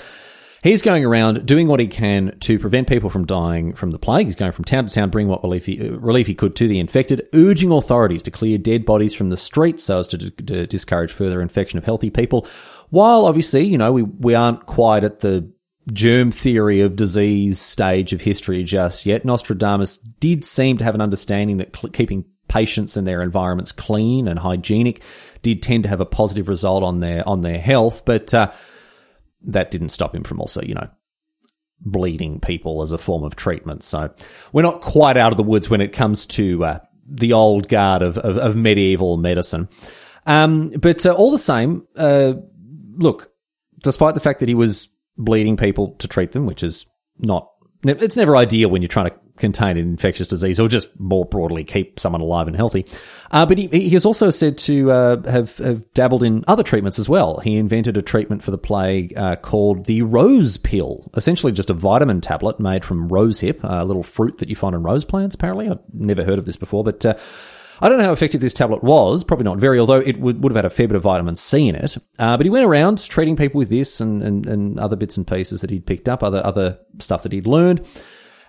He's 0.66 0.82
going 0.82 1.04
around 1.04 1.46
doing 1.46 1.68
what 1.68 1.78
he 1.78 1.86
can 1.86 2.36
to 2.40 2.58
prevent 2.58 2.88
people 2.88 3.08
from 3.08 3.24
dying 3.24 3.74
from 3.74 3.92
the 3.92 4.00
plague. 4.00 4.26
He's 4.26 4.34
going 4.34 4.50
from 4.50 4.64
town 4.64 4.84
to 4.84 4.92
town, 4.92 5.10
bringing 5.10 5.30
what 5.30 5.44
relief 5.44 5.66
he, 5.66 5.78
relief 5.90 6.26
he 6.26 6.34
could 6.34 6.56
to 6.56 6.66
the 6.66 6.80
infected, 6.80 7.28
urging 7.34 7.70
authorities 7.70 8.24
to 8.24 8.32
clear 8.32 8.58
dead 8.58 8.84
bodies 8.84 9.14
from 9.14 9.30
the 9.30 9.36
streets 9.36 9.84
so 9.84 10.00
as 10.00 10.08
to, 10.08 10.30
to 10.30 10.66
discourage 10.66 11.12
further 11.12 11.40
infection 11.40 11.78
of 11.78 11.84
healthy 11.84 12.10
people. 12.10 12.48
While 12.90 13.26
obviously, 13.26 13.64
you 13.64 13.78
know, 13.78 13.92
we, 13.92 14.02
we 14.02 14.34
aren't 14.34 14.66
quite 14.66 15.04
at 15.04 15.20
the 15.20 15.48
germ 15.92 16.30
theory 16.30 16.80
of 16.80 16.96
disease 16.96 17.60
stage 17.60 18.12
of 18.12 18.20
history 18.20 18.64
just 18.64 19.06
yet. 19.06 19.24
Nostradamus 19.24 19.98
did 19.98 20.44
seem 20.44 20.78
to 20.78 20.84
have 20.84 20.94
an 20.94 21.00
understanding 21.00 21.58
that 21.58 21.76
cl- 21.76 21.92
keeping 21.92 22.24
patients 22.48 22.96
and 22.96 23.06
their 23.06 23.22
environments 23.22 23.72
clean 23.72 24.28
and 24.28 24.38
hygienic 24.38 25.02
did 25.42 25.62
tend 25.62 25.82
to 25.84 25.88
have 25.88 26.00
a 26.00 26.06
positive 26.06 26.48
result 26.48 26.82
on 26.82 27.00
their 27.00 27.26
on 27.28 27.40
their 27.40 27.58
health, 27.58 28.04
but 28.04 28.32
uh, 28.34 28.50
that 29.42 29.70
didn't 29.70 29.90
stop 29.90 30.14
him 30.14 30.24
from 30.24 30.40
also, 30.40 30.60
you 30.62 30.74
know, 30.74 30.88
bleeding 31.80 32.40
people 32.40 32.82
as 32.82 32.92
a 32.92 32.98
form 32.98 33.22
of 33.22 33.36
treatment. 33.36 33.82
So 33.82 34.12
we're 34.52 34.62
not 34.62 34.80
quite 34.80 35.16
out 35.16 35.32
of 35.32 35.36
the 35.36 35.42
woods 35.42 35.70
when 35.70 35.80
it 35.80 35.92
comes 35.92 36.26
to 36.26 36.64
uh, 36.64 36.78
the 37.08 37.32
old 37.32 37.68
guard 37.68 38.02
of, 38.02 38.18
of, 38.18 38.36
of 38.38 38.56
medieval 38.56 39.16
medicine. 39.16 39.68
Um, 40.26 40.70
but 40.70 41.06
uh, 41.06 41.12
all 41.12 41.30
the 41.30 41.38
same, 41.38 41.86
uh, 41.96 42.34
look, 42.96 43.30
despite 43.82 44.14
the 44.14 44.20
fact 44.20 44.40
that 44.40 44.48
he 44.48 44.56
was 44.56 44.88
bleeding 45.18 45.56
people 45.56 45.94
to 45.98 46.08
treat 46.08 46.32
them, 46.32 46.46
which 46.46 46.62
is 46.62 46.86
not, 47.18 47.50
it's 47.84 48.16
never 48.16 48.36
ideal 48.36 48.70
when 48.70 48.82
you're 48.82 48.88
trying 48.88 49.10
to 49.10 49.16
contain 49.36 49.76
an 49.76 49.88
infectious 49.88 50.28
disease 50.28 50.58
or 50.58 50.68
just 50.68 50.88
more 50.98 51.24
broadly 51.24 51.62
keep 51.62 52.00
someone 52.00 52.20
alive 52.20 52.46
and 52.46 52.56
healthy. 52.56 52.86
Uh, 53.30 53.44
but 53.44 53.58
he, 53.58 53.66
he 53.66 53.94
is 53.94 54.06
also 54.06 54.30
said 54.30 54.56
to 54.56 54.90
uh, 54.90 55.30
have, 55.30 55.56
have 55.58 55.90
dabbled 55.92 56.22
in 56.22 56.44
other 56.48 56.62
treatments 56.62 56.98
as 56.98 57.08
well. 57.08 57.38
He 57.40 57.56
invented 57.56 57.96
a 57.96 58.02
treatment 58.02 58.42
for 58.42 58.50
the 58.50 58.58
plague 58.58 59.16
uh, 59.16 59.36
called 59.36 59.84
the 59.84 60.02
rose 60.02 60.56
pill, 60.56 61.10
essentially 61.14 61.52
just 61.52 61.70
a 61.70 61.74
vitamin 61.74 62.20
tablet 62.20 62.58
made 62.58 62.84
from 62.84 63.08
rosehip, 63.08 63.60
a 63.62 63.84
little 63.84 64.02
fruit 64.02 64.38
that 64.38 64.48
you 64.48 64.56
find 64.56 64.74
in 64.74 64.82
rose 64.82 65.04
plants, 65.04 65.34
apparently. 65.34 65.68
I've 65.68 65.80
never 65.92 66.24
heard 66.24 66.38
of 66.38 66.46
this 66.46 66.56
before, 66.56 66.82
but 66.82 67.04
uh, 67.04 67.14
I 67.80 67.88
don't 67.88 67.98
know 67.98 68.04
how 68.04 68.12
effective 68.12 68.40
this 68.40 68.54
tablet 68.54 68.82
was. 68.82 69.24
Probably 69.24 69.44
not 69.44 69.58
very, 69.58 69.78
although 69.78 70.00
it 70.00 70.18
would, 70.18 70.42
would 70.42 70.52
have 70.52 70.56
had 70.56 70.64
a 70.64 70.70
fair 70.70 70.88
bit 70.88 70.96
of 70.96 71.02
vitamin 71.02 71.36
C 71.36 71.68
in 71.68 71.74
it. 71.74 71.96
Uh, 72.18 72.36
but 72.36 72.46
he 72.46 72.50
went 72.50 72.64
around 72.64 73.06
treating 73.08 73.36
people 73.36 73.58
with 73.58 73.68
this 73.68 74.00
and, 74.00 74.22
and, 74.22 74.46
and 74.46 74.78
other 74.78 74.96
bits 74.96 75.16
and 75.16 75.26
pieces 75.26 75.60
that 75.60 75.70
he'd 75.70 75.86
picked 75.86 76.08
up, 76.08 76.22
other 76.22 76.44
other 76.44 76.78
stuff 76.98 77.22
that 77.22 77.32
he'd 77.32 77.46
learned. 77.46 77.86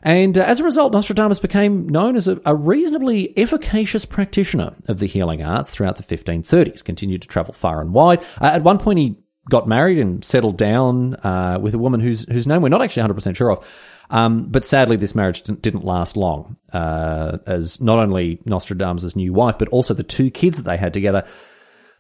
And 0.03 0.38
uh, 0.38 0.43
as 0.43 0.60
a 0.60 0.63
result, 0.63 0.93
Nostradamus 0.93 1.39
became 1.39 1.89
known 1.89 2.15
as 2.15 2.27
a, 2.27 2.39
a, 2.46 2.55
reasonably 2.55 3.38
efficacious 3.38 4.05
practitioner 4.05 4.75
of 4.88 5.00
the 5.00 5.07
healing 5.07 5.43
arts 5.43 5.72
throughout 5.72 5.98
the 5.98 6.03
1530s, 6.03 6.84
continued 6.84 7.24
to 7.24 7.27
travel 7.27 7.53
far 7.53 7.81
and 7.81 7.93
wide. 7.93 8.22
Uh, 8.39 8.51
at 8.53 8.63
one 8.63 8.77
point, 8.77 9.00
he 9.00 9.17
got 9.50 9.67
married 9.67 9.98
and 9.98 10.24
settled 10.24 10.57
down 10.57 11.15
uh, 11.15 11.57
with 11.62 11.74
a 11.74 11.79
woman 11.79 12.00
whose, 12.00 12.25
whose 12.31 12.46
name 12.46 12.62
we're 12.62 12.69
not 12.69 12.81
actually 12.81 13.07
100% 13.07 13.36
sure 13.36 13.51
of. 13.51 13.65
Um, 14.09 14.47
but 14.49 14.65
sadly, 14.65 14.95
this 14.95 15.15
marriage 15.15 15.43
didn't 15.43 15.83
last 15.83 16.15
long, 16.15 16.57
uh, 16.73 17.39
as 17.45 17.81
not 17.81 17.99
only 17.99 18.39
Nostradamus' 18.45 19.15
new 19.15 19.33
wife, 19.33 19.57
but 19.57 19.67
also 19.69 19.93
the 19.93 20.03
two 20.03 20.31
kids 20.31 20.57
that 20.57 20.63
they 20.63 20.77
had 20.77 20.93
together 20.93 21.25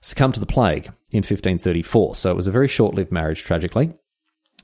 succumbed 0.01 0.35
to 0.35 0.39
the 0.39 0.45
plague 0.45 0.85
in 1.11 1.19
1534. 1.19 2.15
So 2.15 2.31
it 2.31 2.35
was 2.35 2.47
a 2.47 2.51
very 2.51 2.67
short 2.67 2.95
lived 2.95 3.11
marriage, 3.11 3.43
tragically. 3.43 3.93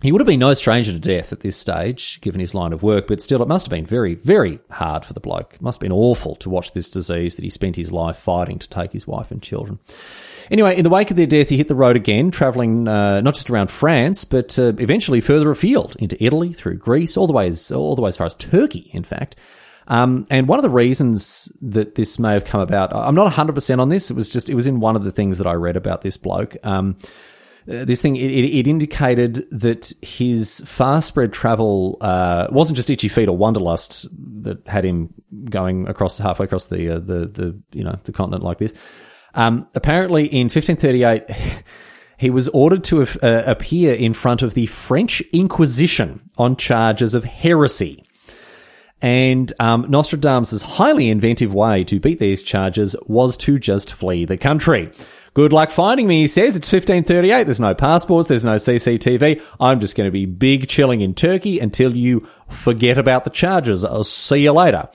He 0.04 0.12
would 0.12 0.20
have 0.20 0.28
been 0.28 0.42
no 0.42 0.54
stranger 0.54 0.92
to 0.92 1.00
death 1.00 1.32
at 1.32 1.40
this 1.40 1.56
stage, 1.56 2.20
given 2.20 2.42
his 2.42 2.54
line 2.54 2.74
of 2.74 2.84
work, 2.84 3.08
but 3.08 3.22
still, 3.22 3.42
it 3.42 3.48
must 3.48 3.68
have 3.68 3.72
been 3.72 3.86
very, 3.86 4.16
very 4.16 4.60
hard 4.70 5.06
for 5.06 5.14
the 5.14 5.22
bloke. 5.22 5.54
It 5.54 5.62
must 5.62 5.78
have 5.78 5.82
been 5.82 5.94
awful 5.94 6.36
to 6.36 6.50
watch 6.50 6.74
this 6.74 6.90
disease 6.90 7.38
that 7.38 7.44
he 7.44 7.50
spent 7.50 7.78
his 7.78 7.90
life 7.90 8.18
fighting 8.18 8.60
to 8.60 8.68
take 8.68 8.92
his 8.92 9.08
wife 9.08 9.32
and 9.32 9.42
children. 9.42 9.80
Anyway, 10.52 10.76
in 10.76 10.84
the 10.84 10.90
wake 10.90 11.10
of 11.10 11.16
their 11.16 11.26
death, 11.26 11.48
he 11.48 11.56
hit 11.56 11.70
the 11.70 11.74
road 11.74 11.96
again, 11.96 12.32
travelling 12.32 12.86
uh, 12.86 13.22
not 13.22 13.34
just 13.34 13.50
around 13.50 13.72
France, 13.72 14.26
but 14.26 14.60
uh, 14.60 14.74
eventually 14.78 15.22
further 15.22 15.50
afield 15.50 15.96
into 16.00 16.22
Italy, 16.22 16.52
through 16.52 16.76
Greece, 16.76 17.16
all 17.16 17.26
the 17.26 17.32
way 17.32 17.48
as, 17.48 17.72
all 17.72 17.96
the 17.96 18.02
way 18.02 18.10
as 18.10 18.18
far 18.18 18.28
as 18.28 18.36
Turkey, 18.36 18.92
in 18.92 19.06
fact. 19.06 19.38
Um, 19.88 20.28
and 20.30 20.50
one 20.50 20.60
of 20.60 20.64
the 20.64 20.70
reasons 20.70 21.50
that 21.62 21.96
this 21.96 22.20
may 22.20 22.34
have 22.34 22.44
come 22.44 22.60
about, 22.60 22.94
I'm 22.94 23.16
not 23.16 23.32
100% 23.32 23.80
on 23.80 23.88
this. 23.88 24.12
It 24.12 24.16
was 24.16 24.30
just, 24.30 24.50
it 24.50 24.56
was 24.56 24.68
in 24.68 24.82
one 24.82 24.98
of 24.98 25.06
the 25.06 25.14
things 25.14 25.38
that 25.38 25.48
I 25.48 25.54
read 25.54 25.78
about 25.78 26.02
this 26.02 26.18
bloke. 26.18 26.58
Um, 26.64 26.98
uh, 27.70 27.86
this 27.86 28.02
thing, 28.02 28.16
it, 28.18 28.30
it, 28.30 28.68
indicated 28.68 29.46
that 29.52 29.94
his 30.02 30.62
far 30.66 31.02
spread 31.02 31.32
travel 31.32 31.98
uh, 32.02 32.48
wasn't 32.52 32.76
just 32.76 32.90
itchy 32.90 33.08
feet 33.08 33.30
or 33.30 33.38
wanderlust 33.38 34.08
that 34.44 34.68
had 34.68 34.84
him 34.84 35.14
going 35.50 35.88
across 35.88 36.18
halfway 36.18 36.44
across 36.46 36.66
the 36.66 36.96
uh, 36.96 37.00
the 37.00 37.28
the 37.28 37.62
you 37.72 37.84
know 37.84 37.98
the 38.04 38.12
continent 38.12 38.44
like 38.44 38.58
this. 38.58 38.74
Um, 39.34 39.68
apparently, 39.76 40.26
in 40.26 40.46
1538, 40.46 41.24
he 42.18 42.30
was 42.30 42.50
ordered 42.50 42.84
to 42.86 43.02
uh, 43.02 43.44
appear 43.46 43.94
in 43.94 44.14
front 44.14 44.42
of 44.42 44.54
the 44.54 44.66
French 44.66 45.22
Inquisition 45.32 46.30
on 46.38 46.58
charges 46.58 47.16
of 47.16 47.24
heresy. 47.24 48.04
And 49.02 49.52
um, 49.60 49.86
Nostradamus' 49.90 50.62
highly 50.62 51.10
inventive 51.10 51.54
way 51.54 51.84
to 51.86 52.00
beat 52.00 52.20
these 52.20 52.42
charges 52.42 52.96
was 53.06 53.36
to 53.38 53.60
just 53.60 53.94
flee 53.94 54.24
the 54.24 54.38
country. 54.38 54.92
Good 55.34 55.52
luck 55.52 55.72
finding 55.72 56.08
me, 56.08 56.22
he 56.22 56.28
says. 56.28 56.56
It's 56.56 56.72
1538. 56.72 57.46
There's 57.46 57.60
no 57.60 57.74
passports. 57.74 58.30
There's 58.30 58.46
no 58.46 58.56
CCTV. 58.56 59.42
I'm 59.60 59.80
just 59.80 59.96
going 59.96 60.08
to 60.08 60.12
be 60.12 60.26
big 60.26 60.68
chilling 60.68 61.02
in 61.02 61.16
Turkey 61.16 61.60
until 61.60 61.96
you 61.96 62.28
forget 62.50 63.00
about 63.00 63.24
the 63.24 63.32
charges. 63.32 63.84
I'll 63.84 64.04
see 64.04 64.44
you 64.44 64.52
later. 64.52 64.90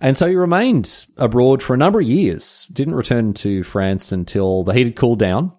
And 0.00 0.16
so 0.16 0.28
he 0.28 0.34
remained 0.34 1.06
abroad 1.16 1.62
for 1.62 1.74
a 1.74 1.78
number 1.78 2.00
of 2.00 2.06
years. 2.06 2.66
Didn't 2.72 2.94
return 2.94 3.32
to 3.34 3.62
France 3.62 4.12
until 4.12 4.64
the 4.64 4.72
heat 4.74 4.86
had 4.86 4.96
cooled 4.96 5.18
down. 5.18 5.52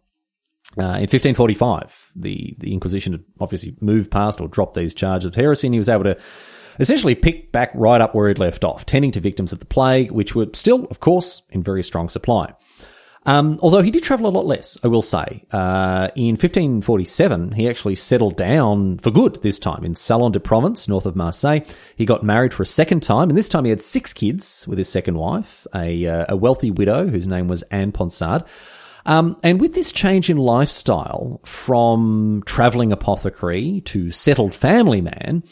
Uh, 0.78 0.96
in 0.96 1.10
1545, 1.10 2.12
the, 2.16 2.56
the 2.60 2.74
Inquisition 2.74 3.14
had 3.14 3.24
obviously 3.40 3.76
moved 3.82 4.10
past 4.10 4.40
or 4.40 4.48
dropped 4.48 4.76
these 4.76 4.94
charges 4.94 5.26
of 5.26 5.36
heresy, 5.36 5.68
and 5.68 5.74
he 5.74 5.80
was 5.80 5.90
able 5.90 6.06
to 6.06 6.18
essentially 6.80 7.14
pick 7.14 7.52
back 7.52 7.72
right 7.76 8.00
up 8.00 8.16
where 8.16 8.30
he'd 8.30 8.40
left 8.40 8.64
off, 8.64 8.86
tending 8.86 9.12
to 9.12 9.20
victims 9.20 9.52
of 9.52 9.60
the 9.60 9.66
plague, 9.66 10.12
which 10.12 10.34
were 10.34 10.48
still, 10.54 10.86
of 10.86 11.00
course, 11.00 11.42
in 11.50 11.62
very 11.62 11.84
strong 11.84 12.08
supply. 12.08 12.54
Um, 13.26 13.60
although 13.62 13.84
he 13.84 13.92
did 13.92 14.04
travel 14.04 14.28
a 14.28 14.32
lot 14.32 14.48
less, 14.48 14.78
I 14.84 14.88
will 14.88 15.04
say. 15.04 15.46
Uh, 15.52 16.10
in 16.16 16.32
1547, 16.32 17.52
he 17.52 17.70
actually 17.70 17.96
settled 17.96 18.36
down 18.36 18.98
for 18.98 19.12
good 19.12 19.42
this 19.44 19.60
time 19.60 19.86
in 19.86 19.94
Salon 19.94 20.32
de 20.32 20.40
Provence, 20.40 20.88
north 20.88 21.06
of 21.06 21.16
Marseille. 21.16 21.60
He 21.96 22.06
got 22.06 22.24
married 22.24 22.54
for 22.54 22.64
a 22.64 22.66
second 22.66 23.04
time, 23.04 23.30
and 23.30 23.38
this 23.38 23.50
time 23.50 23.66
he 23.66 23.70
had 23.70 23.82
six 23.82 24.14
kids 24.14 24.66
with 24.68 24.80
his 24.80 24.90
second 24.90 25.18
wife, 25.18 25.68
a, 25.76 26.08
uh, 26.08 26.26
a 26.30 26.36
wealthy 26.36 26.72
widow 26.72 27.08
whose 27.08 27.28
name 27.28 27.48
was 27.48 27.62
Anne 27.64 27.92
Ponsard. 27.92 28.44
Um, 29.06 29.38
and 29.44 29.60
with 29.60 29.74
this 29.74 29.92
change 29.92 30.30
in 30.30 30.38
lifestyle 30.38 31.42
from 31.46 32.44
traveling 32.46 32.92
apothecary 32.92 33.82
to 33.86 34.12
settled 34.12 34.54
family 34.56 35.02
man, 35.02 35.44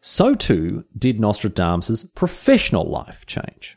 so 0.00 0.34
too 0.34 0.84
did 0.96 1.20
Nostradamus' 1.20 2.04
professional 2.04 2.88
life 2.88 3.26
change. 3.26 3.76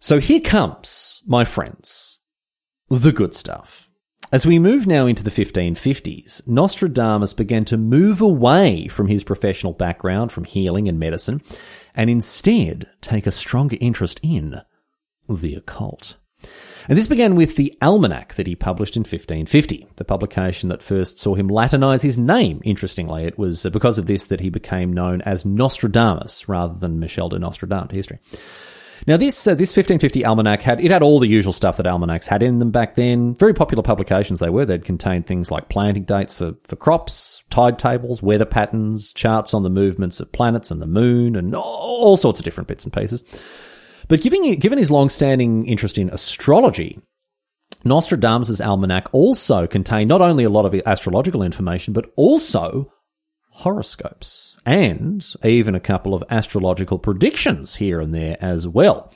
So 0.00 0.20
here 0.20 0.40
comes, 0.40 1.22
my 1.26 1.44
friends, 1.44 2.20
the 2.88 3.10
good 3.10 3.34
stuff. 3.34 3.90
As 4.30 4.46
we 4.46 4.58
move 4.58 4.86
now 4.86 5.06
into 5.06 5.24
the 5.24 5.30
1550s, 5.30 6.46
Nostradamus 6.46 7.32
began 7.32 7.64
to 7.64 7.76
move 7.76 8.20
away 8.20 8.86
from 8.86 9.08
his 9.08 9.24
professional 9.24 9.72
background 9.72 10.30
from 10.30 10.44
healing 10.44 10.86
and 10.86 11.00
medicine 11.00 11.42
and 11.94 12.08
instead 12.08 12.86
take 13.00 13.26
a 13.26 13.32
stronger 13.32 13.76
interest 13.80 14.20
in 14.22 14.60
the 15.28 15.54
occult. 15.54 16.16
And 16.88 16.96
this 16.96 17.08
began 17.08 17.34
with 17.34 17.56
the 17.56 17.76
Almanac 17.82 18.34
that 18.34 18.46
he 18.46 18.54
published 18.54 18.96
in 18.96 19.00
1550, 19.00 19.88
the 19.96 20.04
publication 20.04 20.68
that 20.68 20.82
first 20.82 21.18
saw 21.18 21.34
him 21.34 21.48
Latinize 21.48 22.02
his 22.02 22.16
name. 22.18 22.60
Interestingly, 22.64 23.24
it 23.24 23.36
was 23.36 23.66
because 23.72 23.98
of 23.98 24.06
this 24.06 24.26
that 24.26 24.40
he 24.40 24.48
became 24.48 24.92
known 24.92 25.22
as 25.22 25.44
Nostradamus 25.44 26.48
rather 26.48 26.78
than 26.78 27.00
Michel 27.00 27.30
de 27.30 27.38
Nostradamus 27.38 27.88
to 27.88 27.96
history. 27.96 28.18
Now, 29.06 29.16
this 29.16 29.46
uh, 29.46 29.54
this 29.54 29.70
1550 29.76 30.24
almanac 30.24 30.62
had 30.62 30.80
it 30.80 30.90
had 30.90 31.02
all 31.02 31.20
the 31.20 31.28
usual 31.28 31.52
stuff 31.52 31.76
that 31.76 31.86
almanacs 31.86 32.26
had 32.26 32.42
in 32.42 32.58
them 32.58 32.70
back 32.70 32.94
then. 32.94 33.34
Very 33.34 33.54
popular 33.54 33.82
publications 33.82 34.40
they 34.40 34.50
were. 34.50 34.66
They'd 34.66 34.84
contain 34.84 35.22
things 35.22 35.50
like 35.50 35.68
planting 35.68 36.04
dates 36.04 36.34
for 36.34 36.54
for 36.64 36.76
crops, 36.76 37.42
tide 37.50 37.78
tables, 37.78 38.22
weather 38.22 38.44
patterns, 38.44 39.12
charts 39.12 39.54
on 39.54 39.62
the 39.62 39.70
movements 39.70 40.20
of 40.20 40.32
planets 40.32 40.70
and 40.70 40.82
the 40.82 40.86
moon, 40.86 41.36
and 41.36 41.54
all 41.54 42.16
sorts 42.16 42.40
of 42.40 42.44
different 42.44 42.68
bits 42.68 42.84
and 42.84 42.92
pieces. 42.92 43.22
But 44.08 44.20
given 44.20 44.58
given 44.58 44.78
his 44.78 44.90
long-standing 44.90 45.66
interest 45.66 45.98
in 45.98 46.10
astrology, 46.10 46.98
Nostradamus' 47.84 48.60
almanac 48.60 49.08
also 49.12 49.66
contained 49.66 50.08
not 50.08 50.20
only 50.20 50.44
a 50.44 50.50
lot 50.50 50.64
of 50.64 50.74
astrological 50.86 51.42
information, 51.42 51.92
but 51.92 52.10
also 52.16 52.92
horoscopes 53.58 54.56
and 54.64 55.34
even 55.42 55.74
a 55.74 55.80
couple 55.80 56.14
of 56.14 56.22
astrological 56.30 56.98
predictions 56.98 57.74
here 57.76 58.00
and 58.00 58.14
there 58.14 58.36
as 58.40 58.68
well. 58.68 59.12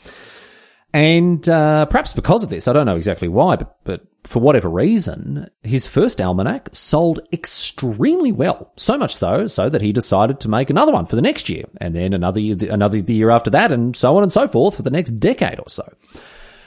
And 0.92 1.48
uh, 1.48 1.86
perhaps 1.86 2.12
because 2.12 2.42
of 2.42 2.50
this, 2.50 2.66
I 2.66 2.72
don't 2.72 2.86
know 2.86 2.96
exactly 2.96 3.28
why, 3.28 3.56
but, 3.56 3.76
but 3.84 4.02
for 4.24 4.40
whatever 4.40 4.68
reason, 4.68 5.48
his 5.62 5.86
first 5.86 6.20
almanac 6.20 6.70
sold 6.72 7.20
extremely 7.32 8.32
well. 8.32 8.72
So 8.76 8.98
much 8.98 9.14
so, 9.14 9.46
so 9.46 9.68
that 9.68 9.80
he 9.80 9.92
decided 9.92 10.40
to 10.40 10.50
make 10.50 10.70
another 10.70 10.92
one 10.92 11.06
for 11.06 11.16
the 11.16 11.22
next 11.22 11.48
year, 11.48 11.64
and 11.80 11.94
then 11.94 12.12
another 12.12 12.40
year, 12.40 12.56
another 12.68 13.00
the 13.00 13.14
year 13.14 13.30
after 13.30 13.50
that, 13.50 13.70
and 13.70 13.96
so 13.96 14.16
on 14.16 14.24
and 14.24 14.32
so 14.32 14.48
forth 14.48 14.76
for 14.76 14.82
the 14.82 14.90
next 14.90 15.12
decade 15.12 15.60
or 15.60 15.68
so. 15.68 15.90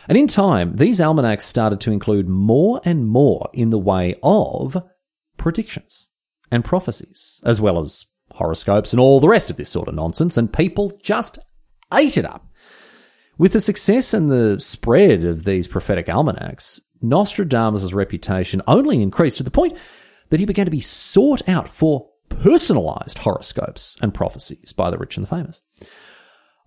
And 0.08 0.18
in 0.18 0.28
time, 0.28 0.78
these 0.78 1.02
almanacs 1.02 1.46
started 1.46 1.82
to 1.82 1.92
include 1.92 2.30
more 2.30 2.80
and 2.86 3.08
more 3.08 3.50
in 3.54 3.70
the 3.70 3.80
way 3.80 4.16
of 4.24 4.82
predictions 5.38 6.08
and 6.52 6.64
prophecies, 6.64 7.42
as 7.46 7.62
well 7.62 7.78
as 7.78 8.06
horoscopes 8.32 8.92
and 8.92 9.00
all 9.00 9.20
the 9.20 9.30
rest 9.30 9.50
of 9.50 9.58
this 9.58 9.70
sort 9.70 9.88
of 9.88 9.96
nonsense, 9.96 10.38
and 10.38 10.52
people 10.52 10.92
just 11.02 11.40
ate 11.94 12.18
it 12.18 12.26
up. 12.26 12.48
With 13.38 13.54
the 13.54 13.62
success 13.62 14.14
and 14.14 14.32
the 14.32 14.60
spread 14.60 15.24
of 15.24 15.44
these 15.44 15.68
prophetic 15.68 16.08
almanacs, 16.08 16.82
Nostradamus' 17.02 17.94
reputation 17.94 18.62
only 18.68 19.02
increased 19.02 19.38
to 19.38 19.44
the 19.44 19.52
point 19.52 19.78
that 20.30 20.40
he 20.40 20.46
began 20.46 20.66
to 20.66 20.72
be 20.72 20.82
sought 20.82 21.48
out 21.48 21.68
for 21.68 22.10
personalized 22.30 23.20
horoscopes 23.20 23.98
and 24.02 24.14
prophecies 24.14 24.74
by 24.74 24.90
the 24.90 24.98
rich 24.98 25.18
and 25.18 25.26
the 25.26 25.30
famous. 25.30 25.62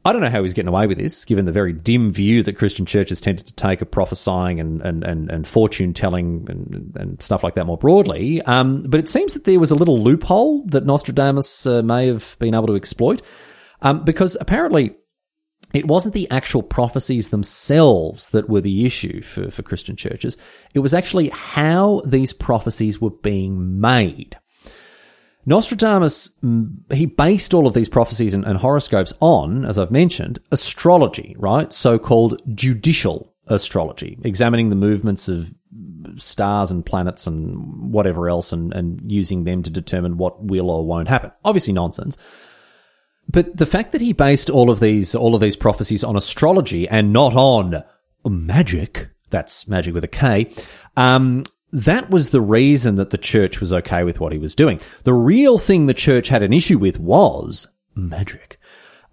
I 0.04 0.12
don't 0.12 0.22
know 0.22 0.30
how 0.30 0.42
he's 0.42 0.54
getting 0.54 0.68
away 0.68 0.87
with 0.87 0.96
this, 0.96 1.24
given 1.24 1.44
the 1.44 1.52
very 1.52 1.72
dim 1.72 2.11
view 2.11 2.42
that 2.44 2.56
Christian 2.56 2.87
churches 2.87 3.20
tended 3.20 3.46
to 3.46 3.52
take 3.52 3.82
of 3.82 3.90
prophesying 3.90 4.61
and, 4.61 4.80
and, 4.80 5.04
and, 5.04 5.30
and 5.30 5.46
fortune 5.46 5.92
telling 5.92 6.46
and, 6.48 6.96
and 6.96 7.22
stuff 7.22 7.42
like 7.42 7.56
that 7.56 7.66
more 7.66 7.76
broadly. 7.76 8.40
Um, 8.42 8.84
but 8.84 9.00
it 9.00 9.08
seems 9.08 9.34
that 9.34 9.44
there 9.44 9.61
was 9.61 9.70
a 9.70 9.74
little 9.74 10.00
loophole 10.00 10.64
that 10.66 10.87
Nostradamus 10.87 11.66
uh, 11.66 11.82
may 11.82 12.06
have 12.06 12.37
been 12.38 12.54
able 12.54 12.68
to 12.68 12.76
exploit, 12.76 13.22
um, 13.82 14.04
because 14.04 14.37
apparently 14.40 14.94
it 15.74 15.87
wasn't 15.87 16.14
the 16.14 16.30
actual 16.30 16.62
prophecies 16.62 17.28
themselves 17.28 18.30
that 18.30 18.48
were 18.48 18.62
the 18.62 18.87
issue 18.87 19.20
for, 19.20 19.50
for 19.50 19.62
Christian 19.62 19.96
churches. 19.96 20.38
It 20.72 20.78
was 20.78 20.94
actually 20.94 21.28
how 21.28 22.02
these 22.06 22.32
prophecies 22.32 23.00
were 23.00 23.11
being 23.11 23.80
made. 23.80 24.38
Nostradamus, 25.46 26.37
mm, 26.42 26.92
he 26.92 27.07
based 27.07 27.55
all 27.55 27.66
of 27.66 27.74
these 27.74 27.88
prophecies 27.88 28.35
and, 28.35 28.44
and 28.44 28.59
horoscopes 28.59 29.14
on, 29.20 29.64
as 29.64 29.79
I've 29.79 29.90
mentioned, 29.90 30.38
astrology, 30.53 31.35
right? 31.38 31.72
So-called 31.72 32.42
judicial 32.55 33.35
astrology, 33.46 34.18
examining 34.24 34.68
the 34.68 34.77
movements 34.77 35.29
of 35.29 35.53
stars 36.16 36.70
and 36.70 36.85
planets 36.85 37.27
and 37.27 37.92
whatever 37.92 38.29
else 38.29 38.53
and, 38.53 38.72
and 38.74 39.11
using 39.11 39.44
them 39.44 39.62
to 39.62 39.70
determine 39.70 40.16
what 40.16 40.44
will 40.44 40.70
or 40.70 40.87
won't 40.87 41.09
happen. 41.09 41.33
Obviously 41.44 41.72
nonsense. 41.72 42.18
But 43.31 43.57
the 43.57 43.66
fact 43.66 43.92
that 43.92 44.01
he 44.01 44.12
based 44.12 44.48
all 44.48 44.70
of 44.70 44.81
these, 44.81 45.14
all 45.14 45.35
of 45.35 45.40
these 45.40 45.57
prophecies 45.57 46.03
on 46.03 46.16
astrology 46.16 46.88
and 46.88 47.12
not 47.12 47.35
on 47.37 47.85
magic, 48.27 49.09
that's 49.31 49.68
magic 49.68 49.94
with 49.94 50.05
a 50.05 50.09
K, 50.09 50.51
um, 50.96 51.44
that 51.72 52.11
was 52.11 52.31
the 52.31 52.40
reason 52.40 52.94
that 52.96 53.11
the 53.11 53.18
church 53.18 53.61
was 53.61 53.72
okay 53.72 54.04
with 54.04 54.20
what 54.20 54.33
he 54.33 54.38
was 54.38 54.54
doing. 54.54 54.81
The 55.04 55.12
real 55.12 55.59
thing 55.59 55.87
the 55.87 55.94
church 55.94 56.28
had 56.28 56.42
an 56.42 56.52
issue 56.52 56.78
with 56.78 56.98
was 56.98 57.66
magic. 57.94 58.59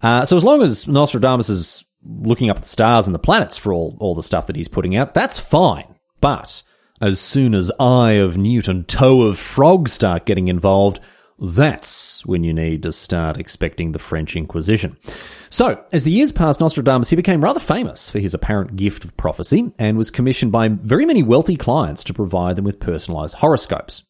Uh, 0.02 0.24
so 0.24 0.36
as 0.36 0.44
long 0.44 0.62
as 0.62 0.86
Nostradamus 0.86 1.48
is 1.48 1.84
looking 2.04 2.50
up 2.50 2.56
at 2.56 2.62
the 2.62 2.68
stars 2.68 3.06
and 3.06 3.14
the 3.14 3.20
planets 3.20 3.56
for 3.56 3.72
all, 3.72 3.96
all 4.00 4.14
the 4.14 4.22
stuff 4.22 4.46
that 4.46 4.56
he's 4.56 4.68
putting 4.68 4.96
out, 4.96 5.14
that's 5.14 5.38
fine. 5.38 5.96
But 6.20 6.62
as 7.00 7.20
soon 7.20 7.54
as 7.54 7.72
eye 7.78 8.12
of 8.12 8.36
newt 8.36 8.68
and 8.68 8.86
toe 8.86 9.22
of 9.22 9.38
frog 9.38 9.88
start 9.88 10.24
getting 10.24 10.48
involved, 10.48 11.00
that's 11.38 12.24
when 12.24 12.44
you 12.44 12.54
need 12.54 12.82
to 12.84 12.92
start 12.92 13.38
expecting 13.38 13.92
the 13.92 13.98
French 13.98 14.36
Inquisition. 14.36 14.96
So, 15.50 15.84
as 15.92 16.04
the 16.04 16.10
years 16.10 16.32
passed, 16.32 16.60
Nostradamus, 16.60 17.10
he 17.10 17.16
became 17.16 17.44
rather 17.44 17.60
famous 17.60 18.10
for 18.10 18.18
his 18.18 18.32
apparent 18.32 18.76
gift 18.76 19.04
of 19.04 19.16
prophecy 19.16 19.72
and 19.78 19.98
was 19.98 20.10
commissioned 20.10 20.52
by 20.52 20.68
very 20.68 21.04
many 21.04 21.22
wealthy 21.22 21.56
clients 21.56 22.04
to 22.04 22.14
provide 22.14 22.56
them 22.56 22.64
with 22.64 22.80
personalized 22.80 23.36
horoscopes. 23.36 24.02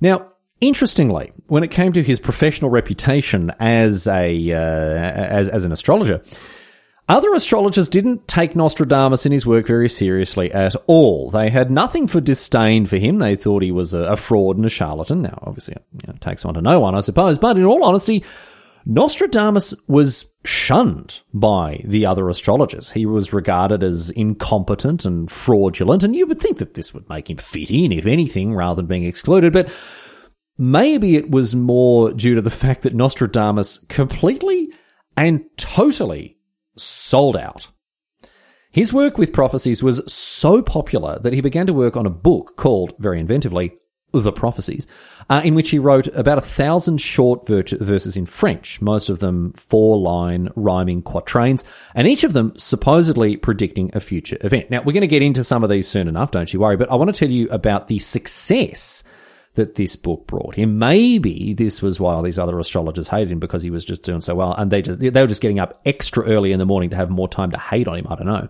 Now, 0.00 0.32
interestingly, 0.60 1.32
when 1.46 1.62
it 1.62 1.70
came 1.70 1.92
to 1.92 2.02
his 2.02 2.18
professional 2.18 2.70
reputation 2.70 3.52
as 3.60 4.06
a, 4.08 4.52
uh, 4.52 4.56
as, 4.56 5.48
as 5.48 5.64
an 5.64 5.72
astrologer, 5.72 6.22
other 7.08 7.32
astrologers 7.32 7.88
didn't 7.88 8.28
take 8.28 8.54
Nostradamus 8.54 9.24
and 9.24 9.32
his 9.32 9.46
work 9.46 9.66
very 9.66 9.88
seriously 9.88 10.52
at 10.52 10.76
all. 10.86 11.30
They 11.30 11.48
had 11.48 11.70
nothing 11.70 12.06
for 12.06 12.20
disdain 12.20 12.84
for 12.84 12.98
him. 12.98 13.18
They 13.18 13.34
thought 13.34 13.62
he 13.62 13.72
was 13.72 13.94
a, 13.94 14.16
fraud 14.16 14.56
and 14.56 14.66
a 14.66 14.68
charlatan. 14.68 15.22
Now, 15.22 15.38
obviously, 15.42 15.76
you 15.92 16.06
know, 16.06 16.14
it 16.14 16.20
takes 16.20 16.44
one 16.44 16.54
to 16.54 16.60
know 16.60 16.80
one, 16.80 16.94
I 16.94 17.00
suppose. 17.00 17.38
But 17.38 17.56
in 17.56 17.64
all 17.64 17.84
honesty, 17.84 18.24
Nostradamus 18.84 19.74
was 19.86 20.32
shunned 20.44 21.22
by 21.32 21.82
the 21.84 22.06
other 22.06 22.28
astrologers. 22.28 22.90
He 22.90 23.06
was 23.06 23.32
regarded 23.32 23.82
as 23.82 24.10
incompetent 24.10 25.04
and 25.04 25.30
fraudulent, 25.30 26.04
and 26.04 26.14
you 26.14 26.26
would 26.26 26.38
think 26.38 26.58
that 26.58 26.74
this 26.74 26.94
would 26.94 27.08
make 27.08 27.28
him 27.30 27.36
fit 27.36 27.70
in, 27.70 27.92
if 27.92 28.06
anything, 28.06 28.54
rather 28.54 28.76
than 28.76 28.86
being 28.86 29.04
excluded. 29.04 29.52
But 29.52 29.70
maybe 30.56 31.16
it 31.16 31.30
was 31.30 31.54
more 31.54 32.12
due 32.12 32.34
to 32.34 32.42
the 32.42 32.50
fact 32.50 32.82
that 32.82 32.94
Nostradamus 32.94 33.78
completely 33.88 34.72
and 35.16 35.44
totally 35.56 36.37
sold 36.78 37.36
out. 37.36 37.70
His 38.70 38.92
work 38.92 39.18
with 39.18 39.32
prophecies 39.32 39.82
was 39.82 40.12
so 40.12 40.62
popular 40.62 41.18
that 41.20 41.32
he 41.32 41.40
began 41.40 41.66
to 41.66 41.72
work 41.72 41.96
on 41.96 42.06
a 42.06 42.10
book 42.10 42.56
called, 42.56 42.94
very 42.98 43.22
inventively, 43.22 43.72
The 44.12 44.32
Prophecies, 44.32 44.86
uh, 45.30 45.40
in 45.44 45.54
which 45.54 45.70
he 45.70 45.78
wrote 45.78 46.06
about 46.08 46.38
a 46.38 46.42
thousand 46.42 46.98
short 46.98 47.46
verses 47.46 48.16
in 48.16 48.26
French, 48.26 48.80
most 48.80 49.10
of 49.10 49.18
them 49.18 49.52
four 49.54 49.98
line 49.98 50.50
rhyming 50.54 51.02
quatrains, 51.02 51.64
and 51.94 52.06
each 52.06 52.24
of 52.24 52.34
them 52.34 52.52
supposedly 52.56 53.36
predicting 53.36 53.90
a 53.94 54.00
future 54.00 54.38
event. 54.42 54.70
Now, 54.70 54.82
we're 54.82 54.92
going 54.92 55.00
to 55.00 55.06
get 55.06 55.22
into 55.22 55.44
some 55.44 55.64
of 55.64 55.70
these 55.70 55.88
soon 55.88 56.08
enough, 56.08 56.30
don't 56.30 56.52
you 56.52 56.60
worry, 56.60 56.76
but 56.76 56.90
I 56.90 56.94
want 56.94 57.12
to 57.12 57.18
tell 57.18 57.30
you 57.30 57.48
about 57.50 57.88
the 57.88 57.98
success 57.98 59.02
that 59.58 59.74
this 59.74 59.94
book 59.96 60.26
brought 60.26 60.54
him. 60.54 60.78
Maybe 60.78 61.52
this 61.52 61.82
was 61.82 62.00
why 62.00 62.14
all 62.14 62.22
these 62.22 62.38
other 62.38 62.58
astrologers 62.58 63.08
hated 63.08 63.30
him 63.30 63.38
because 63.38 63.62
he 63.62 63.70
was 63.70 63.84
just 63.84 64.02
doing 64.02 64.20
so 64.20 64.34
well, 64.34 64.54
and 64.54 64.70
they 64.70 64.82
just 64.82 65.00
they 65.00 65.10
were 65.10 65.26
just 65.26 65.42
getting 65.42 65.58
up 65.58 65.78
extra 65.84 66.24
early 66.24 66.52
in 66.52 66.58
the 66.58 66.66
morning 66.66 66.90
to 66.90 66.96
have 66.96 67.10
more 67.10 67.28
time 67.28 67.50
to 67.50 67.58
hate 67.58 67.86
on 67.86 67.98
him. 67.98 68.06
I 68.08 68.14
don't 68.14 68.26
know. 68.26 68.48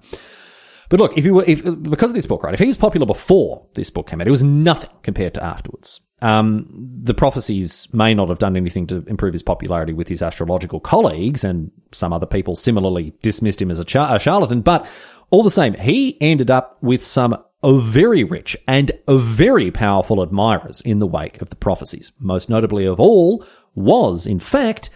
But 0.88 1.00
look, 1.00 1.18
if 1.18 1.24
he 1.24 1.30
were, 1.30 1.44
if, 1.46 1.62
because 1.82 2.10
of 2.10 2.14
this 2.14 2.26
book, 2.26 2.42
right, 2.42 2.54
if 2.54 2.60
he 2.60 2.66
was 2.66 2.78
popular 2.78 3.06
before 3.06 3.66
this 3.74 3.90
book 3.90 4.08
came 4.08 4.20
out, 4.20 4.26
it 4.26 4.30
was 4.30 4.42
nothing 4.42 4.90
compared 5.02 5.34
to 5.34 5.44
afterwards. 5.44 6.00
Um, 6.20 6.66
the 7.02 7.14
prophecies 7.14 7.92
may 7.92 8.14
not 8.14 8.28
have 8.28 8.38
done 8.38 8.56
anything 8.56 8.86
to 8.88 9.04
improve 9.06 9.34
his 9.34 9.42
popularity 9.42 9.92
with 9.92 10.08
his 10.08 10.22
astrological 10.22 10.80
colleagues, 10.80 11.44
and 11.44 11.70
some 11.92 12.12
other 12.12 12.26
people 12.26 12.54
similarly 12.56 13.12
dismissed 13.22 13.60
him 13.60 13.70
as 13.70 13.78
a, 13.78 13.84
char- 13.84 14.16
a 14.16 14.18
charlatan, 14.18 14.62
but 14.62 14.86
all 15.30 15.42
the 15.42 15.50
same, 15.50 15.74
he 15.74 16.16
ended 16.22 16.50
up 16.50 16.78
with 16.82 17.04
some 17.04 17.36
of 17.62 17.82
very 17.84 18.22
rich 18.24 18.56
and 18.66 18.92
of 19.06 19.22
very 19.22 19.70
powerful 19.70 20.22
admirers 20.22 20.80
in 20.80 20.98
the 20.98 21.06
wake 21.06 21.40
of 21.42 21.50
the 21.50 21.56
prophecies. 21.56 22.12
Most 22.18 22.48
notably 22.48 22.84
of 22.84 23.00
all 23.00 23.44
was, 23.74 24.26
in 24.26 24.38
fact, 24.38 24.90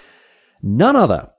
none 0.62 0.96
other 0.96 1.31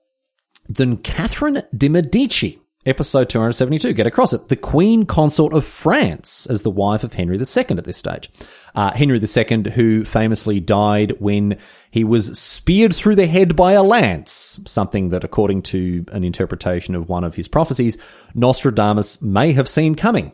than 0.68 0.98
Catherine 0.98 1.64
de' 1.76 1.90
Medici, 1.90 2.60
episode 2.86 3.30
272. 3.30 3.94
Get 3.94 4.08
across 4.08 4.34
it. 4.34 4.50
The 4.50 4.56
Queen 4.56 5.06
Consort 5.06 5.54
of 5.54 5.66
France 5.66 6.46
as 6.48 6.64
the 6.64 6.70
wife 6.70 7.04
of 7.04 7.14
Henry 7.14 7.38
II 7.38 7.78
at 7.78 7.86
this 7.86 7.98
stage. 7.98 8.30
Uh, 8.76 8.92
Henry 8.92 9.20
II, 9.20 9.72
who 9.72 10.04
famously 10.04 10.60
died 10.60 11.14
when 11.20 11.58
he 11.92 12.04
was 12.04 12.38
speared 12.38 12.94
through 12.94 13.16
the 13.16 13.28
head 13.28 13.56
by 13.56 13.74
a 13.74 13.84
lance, 13.84 14.60
something 14.66 15.10
that, 15.10 15.24
according 15.24 15.62
to 15.62 16.06
an 16.12 16.24
interpretation 16.24 16.96
of 16.96 17.08
one 17.08 17.24
of 17.24 17.36
his 17.36 17.48
prophecies, 17.48 17.98
Nostradamus 18.34 19.22
may 19.22 19.54
have 19.54 19.70
seen 19.70 19.96
coming. 19.96 20.34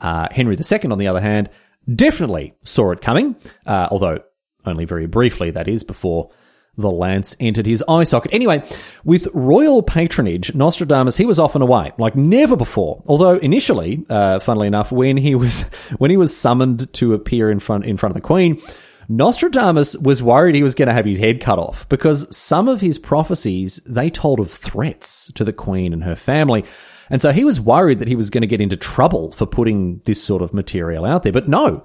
Uh, 0.00 0.28
Henry 0.30 0.56
II, 0.56 0.90
on 0.90 0.98
the 0.98 1.08
other 1.08 1.20
hand, 1.20 1.50
definitely 1.92 2.54
saw 2.64 2.90
it 2.92 3.00
coming, 3.00 3.36
uh, 3.66 3.88
although 3.90 4.20
only 4.64 4.84
very 4.84 5.06
briefly, 5.06 5.50
that 5.50 5.68
is, 5.68 5.82
before 5.82 6.30
the 6.76 6.90
lance 6.90 7.36
entered 7.40 7.66
his 7.66 7.84
eye 7.88 8.04
socket. 8.04 8.32
Anyway, 8.32 8.62
with 9.04 9.28
royal 9.34 9.82
patronage, 9.82 10.54
Nostradamus, 10.54 11.16
he 11.16 11.26
was 11.26 11.38
off 11.38 11.54
and 11.54 11.62
away, 11.62 11.92
like 11.98 12.16
never 12.16 12.56
before. 12.56 13.02
Although 13.06 13.36
initially, 13.36 14.04
uh, 14.08 14.38
funnily 14.38 14.66
enough, 14.66 14.92
when 14.92 15.16
he 15.16 15.34
was, 15.34 15.62
when 15.98 16.10
he 16.10 16.16
was 16.16 16.36
summoned 16.36 16.92
to 16.94 17.14
appear 17.14 17.50
in 17.50 17.60
front, 17.60 17.84
in 17.84 17.96
front 17.96 18.16
of 18.16 18.22
the 18.22 18.26
Queen, 18.26 18.60
Nostradamus 19.08 19.96
was 19.96 20.22
worried 20.22 20.54
he 20.54 20.62
was 20.62 20.76
going 20.76 20.86
to 20.86 20.94
have 20.94 21.04
his 21.04 21.18
head 21.18 21.40
cut 21.40 21.58
off 21.58 21.88
because 21.88 22.34
some 22.34 22.68
of 22.68 22.80
his 22.80 22.98
prophecies, 22.98 23.80
they 23.84 24.08
told 24.08 24.38
of 24.38 24.52
threats 24.52 25.32
to 25.32 25.42
the 25.42 25.52
Queen 25.52 25.92
and 25.92 26.04
her 26.04 26.14
family. 26.14 26.64
And 27.10 27.20
so 27.20 27.32
he 27.32 27.44
was 27.44 27.60
worried 27.60 27.98
that 27.98 28.08
he 28.08 28.16
was 28.16 28.30
going 28.30 28.42
to 28.42 28.46
get 28.46 28.60
into 28.60 28.76
trouble 28.76 29.32
for 29.32 29.46
putting 29.46 30.00
this 30.04 30.22
sort 30.22 30.42
of 30.42 30.54
material 30.54 31.04
out 31.04 31.24
there. 31.24 31.32
But 31.32 31.48
no, 31.48 31.82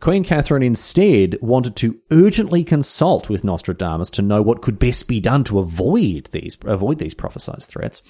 Queen 0.00 0.22
Catherine 0.22 0.62
instead 0.62 1.38
wanted 1.40 1.74
to 1.76 1.98
urgently 2.10 2.62
consult 2.62 3.30
with 3.30 3.44
Nostradamus 3.44 4.10
to 4.10 4.22
know 4.22 4.42
what 4.42 4.60
could 4.60 4.78
best 4.78 5.08
be 5.08 5.20
done 5.20 5.42
to 5.44 5.58
avoid 5.58 6.28
these 6.32 6.58
avoid 6.64 6.98
these 6.98 7.14
prophesied 7.14 7.62
threats. 7.62 8.02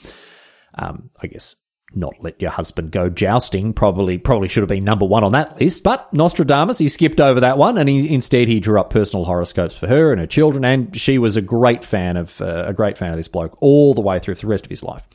Um, 0.74 1.10
I 1.22 1.28
guess 1.28 1.54
not 1.94 2.14
let 2.20 2.42
your 2.42 2.50
husband 2.50 2.90
go 2.90 3.08
jousting 3.08 3.72
probably 3.72 4.18
probably 4.18 4.48
should 4.48 4.62
have 4.62 4.68
been 4.68 4.84
number 4.84 5.06
one 5.06 5.22
on 5.22 5.32
that 5.32 5.60
list. 5.60 5.84
But 5.84 6.12
Nostradamus 6.12 6.78
he 6.78 6.88
skipped 6.88 7.20
over 7.20 7.38
that 7.40 7.56
one 7.56 7.78
and 7.78 7.88
he, 7.88 8.12
instead 8.12 8.48
he 8.48 8.58
drew 8.58 8.80
up 8.80 8.90
personal 8.90 9.24
horoscopes 9.24 9.76
for 9.76 9.86
her 9.86 10.10
and 10.10 10.20
her 10.20 10.26
children, 10.26 10.64
and 10.64 10.98
she 10.98 11.18
was 11.18 11.36
a 11.36 11.42
great 11.42 11.84
fan 11.84 12.16
of 12.16 12.40
uh, 12.40 12.64
a 12.66 12.74
great 12.74 12.98
fan 12.98 13.10
of 13.10 13.16
this 13.16 13.28
bloke 13.28 13.56
all 13.60 13.94
the 13.94 14.00
way 14.00 14.18
through 14.18 14.34
for 14.34 14.42
the 14.42 14.46
rest 14.48 14.66
of 14.66 14.70
his 14.70 14.82
life. 14.82 15.06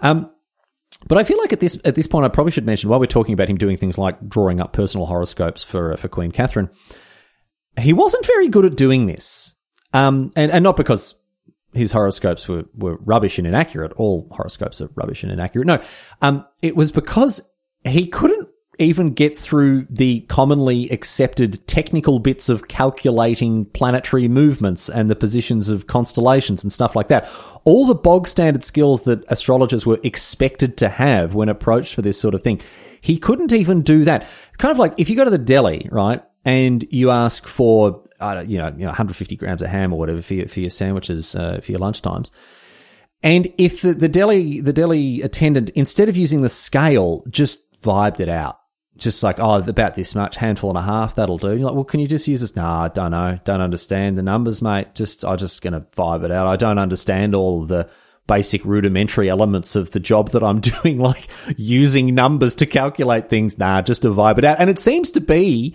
Um, 0.00 0.30
but 1.06 1.18
I 1.18 1.24
feel 1.24 1.38
like 1.38 1.52
at 1.52 1.60
this 1.60 1.80
at 1.84 1.94
this 1.94 2.06
point, 2.06 2.24
I 2.24 2.28
probably 2.28 2.52
should 2.52 2.66
mention 2.66 2.90
while 2.90 3.00
we're 3.00 3.06
talking 3.06 3.34
about 3.34 3.48
him 3.48 3.56
doing 3.56 3.76
things 3.76 3.98
like 3.98 4.28
drawing 4.28 4.60
up 4.60 4.72
personal 4.72 5.06
horoscopes 5.06 5.62
for 5.62 5.92
uh, 5.92 5.96
for 5.96 6.08
Queen 6.08 6.32
Catherine, 6.32 6.70
he 7.78 7.92
wasn't 7.92 8.26
very 8.26 8.48
good 8.48 8.64
at 8.64 8.76
doing 8.76 9.06
this, 9.06 9.54
um, 9.92 10.32
and 10.36 10.50
and 10.50 10.62
not 10.62 10.76
because 10.76 11.20
his 11.74 11.92
horoscopes 11.92 12.48
were 12.48 12.64
were 12.74 12.96
rubbish 12.96 13.38
and 13.38 13.46
inaccurate. 13.46 13.92
All 13.96 14.28
horoscopes 14.30 14.80
are 14.80 14.90
rubbish 14.94 15.22
and 15.22 15.32
inaccurate. 15.32 15.66
No, 15.66 15.82
um, 16.22 16.46
it 16.62 16.76
was 16.76 16.90
because 16.92 17.50
he 17.84 18.06
couldn't 18.06 18.43
even 18.78 19.12
get 19.12 19.38
through 19.38 19.86
the 19.90 20.20
commonly 20.22 20.88
accepted 20.90 21.66
technical 21.66 22.18
bits 22.18 22.48
of 22.48 22.68
calculating 22.68 23.64
planetary 23.66 24.28
movements 24.28 24.88
and 24.88 25.08
the 25.08 25.16
positions 25.16 25.68
of 25.68 25.86
constellations 25.86 26.62
and 26.62 26.72
stuff 26.72 26.96
like 26.96 27.08
that. 27.08 27.28
All 27.64 27.86
the 27.86 27.94
bog 27.94 28.26
standard 28.26 28.64
skills 28.64 29.02
that 29.02 29.24
astrologers 29.28 29.86
were 29.86 30.00
expected 30.02 30.76
to 30.78 30.88
have 30.88 31.34
when 31.34 31.48
approached 31.48 31.94
for 31.94 32.02
this 32.02 32.20
sort 32.20 32.34
of 32.34 32.42
thing. 32.42 32.60
He 33.00 33.18
couldn't 33.18 33.52
even 33.52 33.82
do 33.82 34.04
that. 34.04 34.26
Kind 34.58 34.72
of 34.72 34.78
like 34.78 34.94
if 34.98 35.08
you 35.08 35.16
go 35.16 35.24
to 35.24 35.30
the 35.30 35.38
deli, 35.38 35.88
right, 35.92 36.22
and 36.44 36.86
you 36.90 37.10
ask 37.10 37.46
for, 37.46 38.02
you 38.20 38.58
know, 38.58 38.68
you 38.68 38.84
know, 38.84 38.86
150 38.86 39.36
grams 39.36 39.62
of 39.62 39.68
ham 39.68 39.92
or 39.92 39.98
whatever 39.98 40.22
for 40.22 40.34
your, 40.34 40.48
for 40.48 40.60
your 40.60 40.70
sandwiches, 40.70 41.36
uh, 41.36 41.60
for 41.62 41.72
your 41.72 41.80
lunchtimes. 41.80 42.30
And 43.22 43.50
if 43.56 43.80
the, 43.80 43.94
the 43.94 44.08
deli, 44.08 44.60
the 44.60 44.72
deli 44.72 45.22
attendant, 45.22 45.70
instead 45.70 46.08
of 46.08 46.16
using 46.16 46.42
the 46.42 46.48
scale, 46.48 47.24
just 47.30 47.60
vibed 47.80 48.20
it 48.20 48.28
out 48.28 48.58
just 48.96 49.22
like, 49.22 49.40
oh, 49.40 49.54
about 49.54 49.94
this 49.94 50.14
much, 50.14 50.36
handful 50.36 50.70
and 50.70 50.78
a 50.78 50.82
half, 50.82 51.16
that'll 51.16 51.38
do. 51.38 51.48
You're 51.48 51.66
like, 51.66 51.74
well, 51.74 51.84
can 51.84 52.00
you 52.00 52.06
just 52.06 52.28
use 52.28 52.40
this? 52.40 52.54
Nah, 52.54 52.84
I 52.84 52.88
don't 52.88 53.10
know. 53.10 53.38
Don't 53.44 53.60
understand 53.60 54.16
the 54.16 54.22
numbers, 54.22 54.62
mate. 54.62 54.94
Just, 54.94 55.24
I'm 55.24 55.36
just 55.36 55.62
going 55.62 55.72
to 55.72 55.80
vibe 55.80 56.24
it 56.24 56.30
out. 56.30 56.46
I 56.46 56.56
don't 56.56 56.78
understand 56.78 57.34
all 57.34 57.64
the 57.64 57.88
basic 58.26 58.64
rudimentary 58.64 59.28
elements 59.28 59.76
of 59.76 59.90
the 59.90 60.00
job 60.00 60.30
that 60.30 60.42
I'm 60.42 60.60
doing, 60.82 60.98
like 60.98 61.28
using 61.56 62.14
numbers 62.14 62.54
to 62.56 62.66
calculate 62.66 63.28
things. 63.28 63.58
Nah, 63.58 63.82
just 63.82 64.02
to 64.02 64.08
vibe 64.08 64.38
it 64.38 64.44
out. 64.44 64.60
And 64.60 64.70
it 64.70 64.78
seems 64.78 65.10
to 65.10 65.20
be 65.20 65.74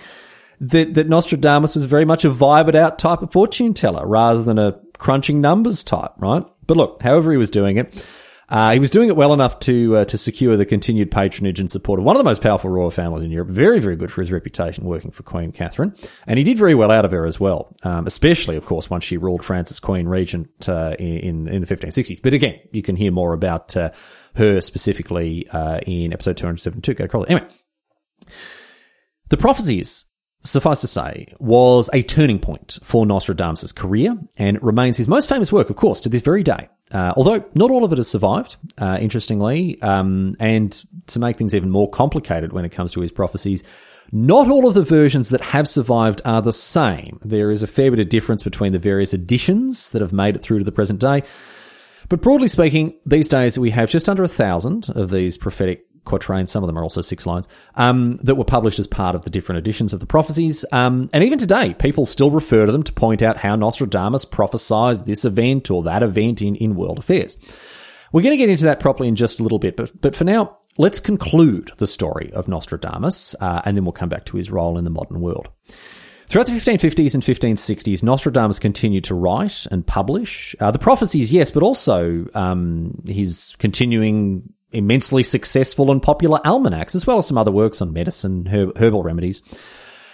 that, 0.62 0.93
that 0.93 1.10
Nostradamus 1.10 1.75
was 1.75 1.86
very 1.86 2.05
much 2.05 2.25
a 2.25 2.29
vibe 2.29 2.69
it 2.69 2.75
out 2.75 2.99
type 2.99 3.21
of 3.21 3.32
fortune 3.32 3.73
teller 3.73 4.08
rather 4.08 4.43
than 4.43 4.58
a 4.58 4.79
crunching 4.97 5.41
numbers 5.41 5.84
type, 5.84 6.12
right? 6.17 6.45
But 6.67 6.77
look, 6.77 7.01
however 7.01 7.32
he 7.32 7.38
was 7.38 7.51
doing 7.51 7.77
it, 7.77 8.05
uh, 8.50 8.72
he 8.72 8.80
was 8.80 8.90
doing 8.90 9.10
it 9.10 9.16
well 9.16 9.34
enough 9.34 9.60
to 9.60 9.98
uh, 9.98 10.06
to 10.06 10.18
secure 10.18 10.58
the 10.58 10.66
continued 10.66 11.12
patronage 11.12 11.60
and 11.60 11.70
support 11.70 12.00
of 12.00 12.06
one 12.06 12.16
of 12.16 12.20
the 12.20 12.24
most 12.24 12.42
powerful 12.42 12.70
royal 12.70 12.92
families 12.92 13.24
in 13.24 13.32
Europe. 13.32 13.50
Very, 13.50 13.80
very 13.80 13.96
good 13.96 14.12
for 14.12 14.22
his 14.22 14.32
reputation 14.32 14.86
working 14.86 15.12
for 15.12 15.24
Queen 15.24 15.52
Catherine, 15.52 15.96
and 16.26 16.38
he 16.38 16.44
did 16.44 16.58
very 16.58 16.76
well 16.76 16.92
out 16.92 17.06
of 17.06 17.12
her 17.12 17.26
as 17.26 17.40
well. 17.40 17.76
Um, 17.84 18.08
especially, 18.08 18.56
of 18.56 18.66
course, 18.66 18.90
once 18.90 19.04
she 19.04 19.18
ruled 19.18 19.46
France 19.46 19.72
as 19.72 19.80
Queen 19.80 20.08
Regent 20.08 20.68
uh, 20.68 20.96
in 20.98 21.48
in 21.48 21.62
the 21.62 21.68
1560s. 21.68 22.22
But 22.22 22.34
again, 22.34 22.60
you 22.72 22.82
can 22.82 22.96
hear 22.96 23.12
more 23.12 23.34
about 23.34 23.78
uh, 23.78 23.92
her 24.36 24.62
specifically 24.62 25.48
uh, 25.50 25.80
in 25.86 26.12
episode 26.12 26.38
272. 26.38 26.94
Go 26.94 27.24
to 27.24 27.32
Anyway, 27.32 27.48
the 29.30 29.38
prophecies 29.38 30.06
suffice 30.44 30.80
to 30.82 30.88
say, 30.88 31.34
was 31.40 31.90
a 31.94 32.02
turning 32.02 32.40
point 32.40 32.80
for 32.82 33.06
Nostradamus' 33.06 33.72
career 33.72 34.18
and 34.38 34.62
remains 34.64 34.98
his 34.98 35.08
most 35.08 35.28
famous 35.28 35.52
work, 35.52 35.70
of 35.70 35.76
course, 35.76 36.02
to 36.02 36.10
this 36.10 36.22
very 36.22 36.44
day. 36.44 36.70
Uh, 36.91 37.13
although 37.15 37.43
not 37.54 37.69
all 37.69 37.84
of 37.84 37.91
it 37.91 37.97
has 37.97 38.08
survived, 38.08 38.58
uh, 38.78 38.97
interestingly, 38.99 39.80
um, 39.82 40.36
and 40.39 40.84
to 41.08 41.19
make 41.19 41.38
things 41.38 41.54
even 41.54 41.69
more 41.69 41.89
complicated 41.89 42.52
when 42.52 42.65
it 42.65 42.69
comes 42.69 42.91
to 42.91 43.02
his 43.02 43.12
prophecies, 43.12 43.63
not 44.12 44.49
all 44.49 44.67
of 44.67 44.73
the 44.73 44.84
versions 44.84 45.30
that 45.30 45.41
have 45.41 45.67
survived 45.67 46.21
are 46.25 46.41
the 46.41 46.54
same. 46.54 47.19
There 47.23 47.52
is 47.52 47.62
a 47.62 47.67
fair 47.67 47.91
bit 47.91 47.99
of 47.99 48.10
difference 48.10 48.41
between 48.41 48.71
the 48.71 48.80
various 48.80 49.13
editions 49.13 49.91
that 49.91 50.02
have 50.02 50.13
made 50.13 50.36
it 50.36 50.41
through 50.41 50.60
to 50.60 50.63
the 50.63 50.71
present 50.71 50.99
day. 50.99 51.23
But 52.08 52.21
broadly 52.21 52.47
speaking, 52.47 52.95
these 53.06 53.30
days 53.30 53.60
we 53.60 53.69
have 53.69 53.89
just 53.89 54.10
under 54.10 54.23
a 54.23 54.28
thousand 54.28 54.89
of 54.89 55.12
these 55.12 55.38
prophetic 55.38 55.86
quatrains. 56.10 56.52
Some 56.52 56.63
of 56.63 56.67
them 56.67 56.78
are 56.78 56.84
also 56.84 57.02
six 57.02 57.26
lines 57.26 57.48
um, 57.76 58.17
that 58.24 58.36
were 58.36 58.43
published 58.43 58.80
as 58.80 58.88
part 58.88 59.15
of 59.15 59.24
the 59.24 59.30
different 59.30 59.60
editions 59.60 59.93
of 59.93 60.00
the 60.00 60.06
prophecies. 60.06 60.65
Um, 60.72 61.10
and 61.13 61.24
even 61.24 61.38
today, 61.38 61.74
people 61.76 62.06
still 62.06 62.32
refer 62.32 62.65
to 62.65 62.72
them 62.72 62.84
to 62.84 62.93
point 62.93 63.22
out 63.22 63.38
how 63.38 63.56
Nostradamus 63.56 64.26
prophesied 64.26 65.06
this 65.06 65.26
event 65.26 65.72
or 65.72 65.84
that 65.84 66.04
event 66.04 66.41
in, 66.41 66.56
in 66.56 66.76
world 66.76 67.00
affairs. 67.00 67.38
We're 68.12 68.24
going 68.24 68.34
to 68.34 68.38
get 68.38 68.50
into 68.50 68.65
that 68.65 68.80
properly 68.80 69.08
in 69.08 69.15
just 69.15 69.39
a 69.39 69.43
little 69.43 69.60
bit, 69.60 69.76
but 69.76 70.02
but 70.02 70.15
for 70.15 70.24
now, 70.24 70.58
let's 70.78 71.00
conclude 71.00 71.72
the 71.78 71.88
story 71.88 72.32
of 72.34 72.48
Nostradamus, 72.48 73.36
uh, 73.39 73.62
and 73.65 73.78
then 73.78 73.86
we'll 73.86 73.91
come 73.91 74.10
back 74.10 74.26
to 74.26 74.38
his 74.38 74.50
role 74.50 74.78
in 74.78 74.84
the 74.84 74.89
modern 74.89 75.22
world. 75.22 75.50
Throughout 76.28 76.45
the 76.45 76.54
1550s 76.54 77.15
and 77.15 77.24
1560s, 77.24 78.04
Nostradamus 78.04 78.60
continued 78.60 79.04
to 79.06 79.15
write 79.15 79.65
and 79.72 79.86
publish 79.86 80.56
uh, 80.60 80.69
the 80.69 80.78
prophecies, 80.78 81.34
yes, 81.34 81.50
but 81.50 81.63
also 81.63 82.28
um, 82.36 83.02
his 83.08 83.56
continuing 83.58 84.54
immensely 84.71 85.23
successful 85.23 85.91
and 85.91 86.01
popular 86.01 86.39
almanacs, 86.45 86.95
as 86.95 87.08
well 87.08 87.17
as 87.17 87.27
some 87.27 87.38
other 87.38 87.51
works 87.51 87.82
on 87.82 87.93
medicine, 87.93 88.47
herb, 88.47 88.77
herbal 88.77 89.03
remedies. 89.03 89.41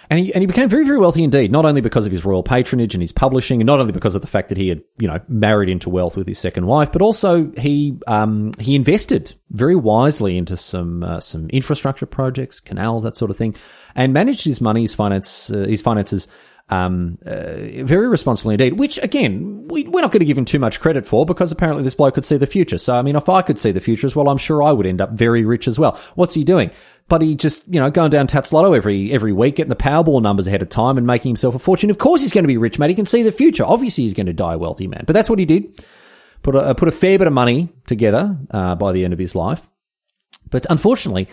And 0.08 0.20
he, 0.20 0.32
and 0.32 0.40
he 0.40 0.46
became 0.46 0.68
very, 0.68 0.84
very 0.84 0.98
wealthy 0.98 1.24
indeed, 1.24 1.50
not 1.50 1.64
only 1.64 1.80
because 1.80 2.06
of 2.06 2.12
his 2.12 2.24
royal 2.24 2.44
patronage 2.44 2.94
and 2.94 3.02
his 3.02 3.10
publishing, 3.10 3.60
and 3.60 3.66
not 3.66 3.80
only 3.80 3.92
because 3.92 4.14
of 4.14 4.20
the 4.20 4.28
fact 4.28 4.50
that 4.50 4.58
he 4.58 4.68
had, 4.68 4.82
you 4.98 5.08
know, 5.08 5.20
married 5.28 5.68
into 5.68 5.90
wealth 5.90 6.16
with 6.16 6.28
his 6.28 6.38
second 6.38 6.66
wife, 6.66 6.92
but 6.92 7.02
also 7.02 7.50
he, 7.58 7.98
um, 8.06 8.52
he 8.60 8.76
invested 8.76 9.34
very 9.50 9.74
wisely 9.74 10.38
into 10.38 10.56
some, 10.56 11.02
uh, 11.02 11.18
some 11.18 11.48
infrastructure 11.48 12.06
projects, 12.06 12.60
canals, 12.60 13.02
that 13.02 13.16
sort 13.16 13.32
of 13.32 13.36
thing, 13.36 13.54
and 13.96 14.12
managed 14.12 14.44
his 14.44 14.60
money, 14.60 14.82
his 14.82 14.94
finance, 14.94 15.50
uh, 15.50 15.58
his 15.58 15.82
finances 15.82 16.28
um, 16.68 17.18
uh, 17.24 17.84
very 17.84 18.08
responsible 18.08 18.50
indeed, 18.50 18.78
which 18.78 18.98
again, 19.02 19.68
we, 19.68 19.84
we're 19.84 20.00
not 20.00 20.10
going 20.10 20.20
to 20.20 20.26
give 20.26 20.36
him 20.36 20.44
too 20.44 20.58
much 20.58 20.80
credit 20.80 21.06
for 21.06 21.24
because 21.24 21.52
apparently 21.52 21.84
this 21.84 21.94
bloke 21.94 22.14
could 22.14 22.24
see 22.24 22.36
the 22.36 22.46
future. 22.46 22.78
So, 22.78 22.96
I 22.96 23.02
mean, 23.02 23.14
if 23.14 23.28
I 23.28 23.42
could 23.42 23.58
see 23.58 23.70
the 23.70 23.80
future 23.80 24.06
as 24.06 24.16
well, 24.16 24.28
I'm 24.28 24.38
sure 24.38 24.62
I 24.62 24.72
would 24.72 24.86
end 24.86 25.00
up 25.00 25.12
very 25.12 25.44
rich 25.44 25.68
as 25.68 25.78
well. 25.78 25.98
What's 26.16 26.34
he 26.34 26.42
doing? 26.42 26.72
But 27.08 27.22
he 27.22 27.36
just, 27.36 27.72
you 27.72 27.78
know, 27.78 27.88
going 27.88 28.10
down 28.10 28.26
Tattslotto 28.26 28.76
every, 28.76 29.12
every 29.12 29.32
week, 29.32 29.56
getting 29.56 29.68
the 29.68 29.76
Powerball 29.76 30.20
numbers 30.20 30.48
ahead 30.48 30.60
of 30.60 30.68
time 30.68 30.98
and 30.98 31.06
making 31.06 31.30
himself 31.30 31.54
a 31.54 31.60
fortune. 31.60 31.90
Of 31.90 31.98
course 31.98 32.20
he's 32.20 32.32
going 32.32 32.42
to 32.42 32.48
be 32.48 32.56
rich, 32.56 32.80
mate. 32.80 32.88
He 32.88 32.96
can 32.96 33.06
see 33.06 33.22
the 33.22 33.30
future. 33.30 33.64
Obviously 33.64 34.02
he's 34.02 34.14
going 34.14 34.26
to 34.26 34.32
die 34.32 34.54
a 34.54 34.58
wealthy 34.58 34.88
man. 34.88 35.04
But 35.06 35.12
that's 35.12 35.30
what 35.30 35.38
he 35.38 35.44
did. 35.44 35.84
Put 36.42 36.56
a, 36.56 36.74
put 36.74 36.88
a 36.88 36.92
fair 36.92 37.16
bit 37.16 37.28
of 37.28 37.32
money 37.32 37.68
together, 37.86 38.36
uh, 38.50 38.74
by 38.74 38.90
the 38.90 39.04
end 39.04 39.12
of 39.12 39.20
his 39.20 39.36
life. 39.36 39.68
But 40.50 40.66
unfortunately, 40.68 41.28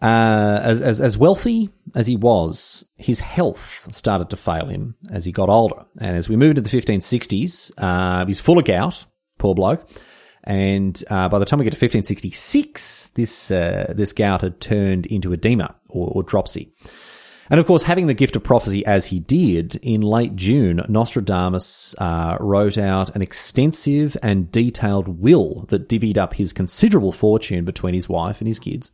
uh, 0.00 0.60
as, 0.62 0.80
as, 0.80 1.00
as 1.00 1.18
wealthy 1.18 1.70
as 1.94 2.06
he 2.06 2.16
was, 2.16 2.84
his 2.96 3.20
health 3.20 3.88
started 3.92 4.30
to 4.30 4.36
fail 4.36 4.66
him 4.66 4.94
as 5.10 5.24
he 5.24 5.32
got 5.32 5.48
older. 5.48 5.84
And 6.00 6.16
as 6.16 6.28
we 6.28 6.36
moved 6.36 6.56
to 6.56 6.62
the 6.62 6.68
1560s, 6.68 7.72
uh, 7.78 8.24
he's 8.26 8.40
full 8.40 8.58
of 8.58 8.64
gout, 8.64 9.06
poor 9.38 9.54
bloke. 9.54 9.88
And 10.44 11.02
uh, 11.10 11.28
by 11.28 11.38
the 11.38 11.44
time 11.44 11.58
we 11.58 11.64
get 11.64 11.72
to 11.72 11.76
1566, 11.76 13.10
this 13.10 13.50
uh, 13.50 13.92
this 13.94 14.12
gout 14.12 14.40
had 14.40 14.60
turned 14.60 15.04
into 15.06 15.32
edema 15.32 15.74
or, 15.88 16.08
or 16.14 16.22
dropsy. 16.22 16.72
And 17.50 17.58
of 17.58 17.66
course, 17.66 17.82
having 17.82 18.06
the 18.06 18.14
gift 18.14 18.36
of 18.36 18.44
prophecy 18.44 18.84
as 18.84 19.06
he 19.06 19.20
did, 19.20 19.76
in 19.76 20.02
late 20.02 20.36
June, 20.36 20.84
Nostradamus 20.88 21.94
uh, 21.98 22.36
wrote 22.40 22.78
out 22.78 23.14
an 23.16 23.22
extensive 23.22 24.16
and 24.22 24.52
detailed 24.52 25.20
will 25.20 25.64
that 25.68 25.88
divvied 25.88 26.18
up 26.18 26.34
his 26.34 26.52
considerable 26.52 27.12
fortune 27.12 27.64
between 27.64 27.94
his 27.94 28.08
wife 28.08 28.40
and 28.40 28.48
his 28.48 28.58
kids. 28.58 28.90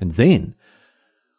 And 0.00 0.12
then, 0.12 0.54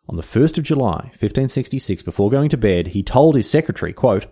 on 0.08 0.16
the 0.16 0.24
1st 0.24 0.58
of 0.58 0.64
July, 0.64 1.12
1566, 1.20 2.04
before 2.04 2.30
going 2.30 2.50
to 2.50 2.58
bed, 2.58 2.88
he 2.88 3.04
told 3.04 3.36
his 3.36 3.50
secretary, 3.50 3.94
quote, 3.94 4.26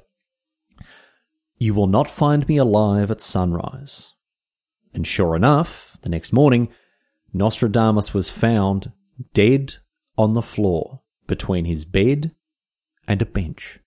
You 1.57 1.73
will 1.73 1.87
not 1.87 2.09
find 2.09 2.47
me 2.47 2.57
alive 2.57 3.11
at 3.11 3.21
sunrise. 3.21 4.13
And 4.93 5.05
sure 5.05 5.35
enough, 5.35 5.97
the 6.01 6.09
next 6.09 6.33
morning, 6.33 6.69
Nostradamus 7.33 8.13
was 8.13 8.29
found 8.29 8.91
dead 9.33 9.75
on 10.17 10.33
the 10.33 10.41
floor 10.41 11.01
between 11.27 11.65
his 11.65 11.85
bed 11.85 12.31
and 13.07 13.21
a 13.21 13.25
bench. 13.25 13.79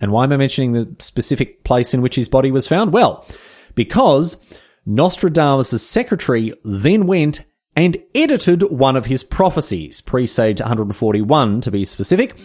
And 0.00 0.12
why 0.12 0.24
am 0.24 0.32
I 0.32 0.36
mentioning 0.36 0.72
the 0.72 0.94
specific 0.98 1.64
place 1.64 1.94
in 1.94 2.02
which 2.02 2.16
his 2.16 2.28
body 2.28 2.50
was 2.50 2.66
found? 2.66 2.92
Well, 2.92 3.26
because 3.74 4.36
Nostradamus' 4.84 5.82
secretary 5.82 6.52
then 6.64 7.06
went 7.06 7.44
and 7.76 7.98
edited 8.14 8.62
one 8.62 8.96
of 8.96 9.04
his 9.04 9.22
prophecies, 9.22 10.00
presage 10.00 10.60
141 10.60 11.60
to 11.60 11.70
be 11.70 11.84
specific, 11.84 12.36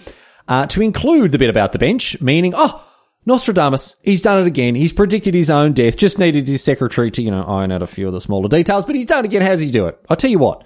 uh, 0.47 0.67
to 0.67 0.81
include 0.81 1.31
the 1.31 1.39
bit 1.39 1.49
about 1.49 1.71
the 1.71 1.79
bench, 1.79 2.21
meaning, 2.21 2.53
oh, 2.55 2.87
Nostradamus, 3.25 3.95
he's 4.03 4.21
done 4.21 4.41
it 4.41 4.47
again. 4.47 4.75
He's 4.75 4.93
predicted 4.93 5.33
his 5.33 5.49
own 5.49 5.73
death, 5.73 5.95
just 5.95 6.19
needed 6.19 6.47
his 6.47 6.63
secretary 6.63 7.09
to, 7.11 7.21
you 7.21 7.31
know, 7.31 7.43
iron 7.43 7.71
out 7.71 7.81
a 7.81 7.87
few 7.87 8.07
of 8.07 8.13
the 8.13 8.21
smaller 8.21 8.49
details, 8.49 8.85
but 8.85 8.95
he's 8.95 9.05
done 9.05 9.23
it 9.23 9.27
again. 9.27 9.41
How 9.41 9.49
does 9.49 9.59
he 9.61 9.71
do 9.71 9.87
it? 9.87 9.97
I'll 10.09 10.17
tell 10.17 10.29
you 10.29 10.39
what. 10.39 10.65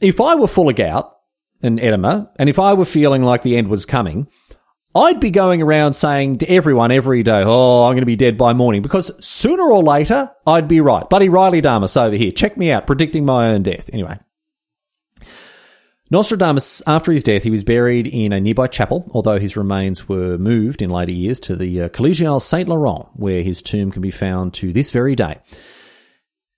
If 0.00 0.20
I 0.20 0.34
were 0.34 0.46
full 0.46 0.68
of 0.68 0.76
gout, 0.76 1.14
and 1.62 1.80
edema, 1.80 2.30
and 2.36 2.48
if 2.48 2.58
I 2.58 2.74
were 2.74 2.84
feeling 2.84 3.22
like 3.22 3.42
the 3.42 3.56
end 3.56 3.68
was 3.68 3.86
coming, 3.86 4.28
I'd 4.94 5.20
be 5.20 5.30
going 5.30 5.60
around 5.60 5.92
saying 5.92 6.38
to 6.38 6.50
everyone 6.50 6.90
every 6.90 7.22
day, 7.22 7.42
oh, 7.44 7.84
I'm 7.84 7.92
going 7.92 8.00
to 8.00 8.06
be 8.06 8.16
dead 8.16 8.38
by 8.38 8.52
morning, 8.54 8.82
because 8.82 9.12
sooner 9.24 9.62
or 9.62 9.82
later, 9.82 10.30
I'd 10.46 10.66
be 10.66 10.80
right. 10.80 11.08
Buddy 11.08 11.28
Riley 11.28 11.60
Damas 11.60 11.96
over 11.96 12.16
here, 12.16 12.32
check 12.32 12.56
me 12.56 12.70
out, 12.70 12.86
predicting 12.86 13.24
my 13.24 13.48
own 13.48 13.62
death. 13.62 13.90
Anyway. 13.92 14.18
Nostradamus, 16.10 16.82
after 16.86 17.12
his 17.12 17.22
death, 17.22 17.42
he 17.42 17.50
was 17.50 17.64
buried 17.64 18.06
in 18.06 18.32
a 18.32 18.40
nearby 18.40 18.66
chapel, 18.66 19.10
although 19.12 19.38
his 19.38 19.58
remains 19.58 20.08
were 20.08 20.38
moved 20.38 20.80
in 20.80 20.88
later 20.88 21.12
years 21.12 21.38
to 21.40 21.54
the 21.54 21.82
uh, 21.82 21.88
Collégiale 21.90 22.40
Saint 22.40 22.66
Laurent, 22.66 23.08
where 23.12 23.42
his 23.42 23.60
tomb 23.60 23.92
can 23.92 24.00
be 24.00 24.10
found 24.10 24.54
to 24.54 24.72
this 24.72 24.90
very 24.90 25.14
day. 25.14 25.38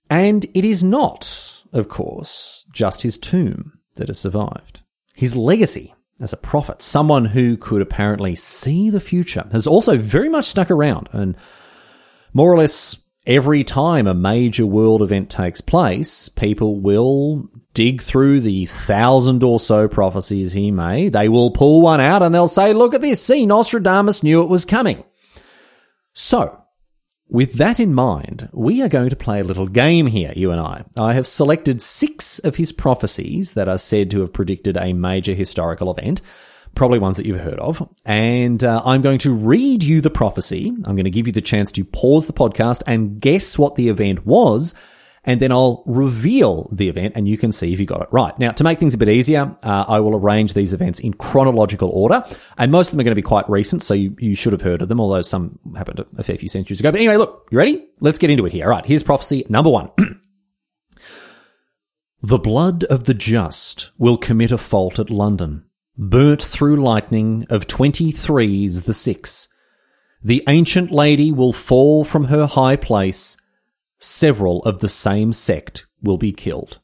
And 0.09 0.45
it 0.55 0.65
is 0.65 0.85
not, 0.85 1.65
of 1.73 1.89
course, 1.89 2.65
just 2.73 3.03
his 3.03 3.19
tomb 3.19 3.81
that 3.97 4.07
has 4.07 4.21
survived. 4.21 4.83
His 5.15 5.35
legacy 5.35 5.95
as 6.21 6.33
a 6.33 6.37
prophet, 6.37 6.83
someone 6.83 7.25
who 7.25 7.57
could 7.57 7.81
apparently 7.81 8.35
see 8.35 8.91
the 8.91 9.01
future, 9.01 9.49
has 9.53 9.67
also 9.67 9.97
very 9.97 10.29
much 10.29 10.45
stuck 10.45 10.71
around. 10.71 11.09
And 11.13 11.37
more 12.35 12.53
or 12.53 12.59
less 12.59 12.97
every 13.27 13.65
time 13.65 14.07
a 14.07 14.15
major 14.15 14.67
world 14.67 15.03
event 15.03 15.31
takes 15.31 15.61
place, 15.61 16.29
people 16.29 16.81
will 16.81 17.49
dig 17.73 18.03
through 18.03 18.41
the 18.41 18.67
thousand 18.67 19.43
or 19.43 19.59
so 19.59 19.89
prophecies 19.89 20.53
he 20.53 20.71
made. 20.71 21.13
They 21.13 21.29
will 21.29 21.51
pull 21.51 21.81
one 21.81 22.01
out 22.01 22.23
and 22.23 22.35
they'll 22.35 22.49
say, 22.49 22.73
look 22.73 22.95
at 22.95 23.01
this. 23.01 23.25
See, 23.25 23.47
Nostradamus 23.47 24.23
knew 24.23 24.43
it 24.43 24.49
was 24.49 24.65
coming. 24.65 25.05
So, 26.13 26.63
with 27.31 27.55
that 27.55 27.79
in 27.79 27.95
mind, 27.95 28.49
we 28.53 28.83
are 28.83 28.89
going 28.89 29.11
to 29.11 29.17
play 29.17 29.41
a 29.41 29.45
little 29.45 29.69
game 29.69 30.07
here, 30.07 30.33
you 30.35 30.51
and 30.51 30.61
I. 30.61 30.85
I 30.99 31.15
have 31.15 31.27
selected 31.27 31.81
six 31.81 32.41
of 32.41 32.57
his 32.57 32.73
prophecies 32.73 33.55
that 33.55 33.69
are 33.69 33.79
said 33.79 34.11
to 34.11 34.21
have 34.21 34.33
predicted 34.33 34.77
a 34.77 34.93
major 34.93 35.35
historical 35.35 35.91
event, 35.93 36.21
probably 36.75 36.99
ones 36.99 37.17
that 37.17 37.27
you've 37.27 37.41
heard 37.41 37.61
of. 37.61 37.89
And 38.05 38.65
uh, 38.65 38.83
I'm 38.85 39.03
going 39.03 39.19
to 39.21 39.33
read 39.33 39.85
you 39.85 40.01
the 40.01 40.11
prophecy. 40.11 40.69
I'm 40.69 40.97
going 40.97 41.05
to 41.05 41.11
give 41.11 41.29
you 41.29 41.33
the 41.33 41.41
chance 41.41 41.71
to 41.73 41.85
pause 41.85 42.27
the 42.27 42.33
podcast 42.33 42.83
and 42.87 43.21
guess 43.21 43.57
what 43.57 43.77
the 43.77 43.89
event 43.89 44.27
was 44.27 44.75
and 45.25 45.41
then 45.41 45.53
I'll 45.53 45.83
reveal 45.87 46.69
the 46.73 46.89
event 46.89 47.15
and 47.15 47.29
you 47.29 47.37
can 47.37 47.53
see 47.53 47.73
if 47.73 47.81
you 47.81 47.87
got 47.87 48.01
it 48.03 48.09
right. 48.11 48.37
Now, 48.39 48.53
to 48.53 48.65
make 48.65 48.79
things 48.79 48.95
a 48.95 48.99
bit 48.99 49.09
easier, 49.09 49.55
uh, 49.63 49.85
I 49.87 50.01
will 50.01 50.17
arrange 50.17 50.55
these 50.55 50.73
events 50.73 50.99
in 51.01 51.13
chronological 51.15 51.91
order, 51.91 52.25
and 52.57 52.73
most 52.73 52.89
of 52.89 52.93
them 52.93 53.01
are 53.01 53.05
going 53.05 53.13
to 53.13 53.17
be 53.17 53.23
quite 53.23 53.49
recent, 53.49 53.83
so 53.83 53.95
you, 53.95 54.17
you 54.19 54.35
should 54.35 54.53
have 54.53 54.63
heard 54.63 54.81
of 54.83 54.89
them, 54.89 55.01
although 55.01 55.23
some 55.23 55.59
happened 55.77 56.05
a 56.17 56.23
fair 56.23 56.37
few 56.37 56.49
centuries 56.49 56.81
ago. 56.81 56.91
But 56.91 57.01
anyway, 57.01 57.17
look, 57.17 57.49
you 57.51 57.59
ready? 57.59 57.87
Let's 58.01 58.19
get 58.19 58.31
into 58.31 58.47
it 58.47 58.53
here. 58.53 58.65
All 58.65 58.71
right, 58.71 58.87
here's 58.87 59.03
prophecy 59.03 59.45
number 59.49 59.71
one. 59.71 59.91
the 62.23 62.39
blood 62.39 62.85
of 62.85 63.05
the 63.05 63.15
just 63.15 63.91
will 63.99 64.17
commit 64.17 64.53
a 64.53 64.59
fault 64.59 64.99
at 64.99 65.11
London, 65.11 65.65
burnt 65.99 66.43
through 66.43 66.77
lightning 66.77 67.47
of 67.51 67.67
23's 67.67 68.83
the 68.83 68.95
six. 68.95 69.49
The 70.23 70.43
ancient 70.49 70.91
lady 70.91 71.33
will 71.33 71.53
fall 71.53 72.05
from 72.05 72.25
her 72.25 72.47
high 72.47 72.77
place 72.77 73.40
several 74.01 74.63
of 74.65 74.81
the 74.81 74.89
same 74.89 75.33
sect 75.33 75.87
will 76.03 76.19
be 76.19 76.33
killed. 76.33 76.81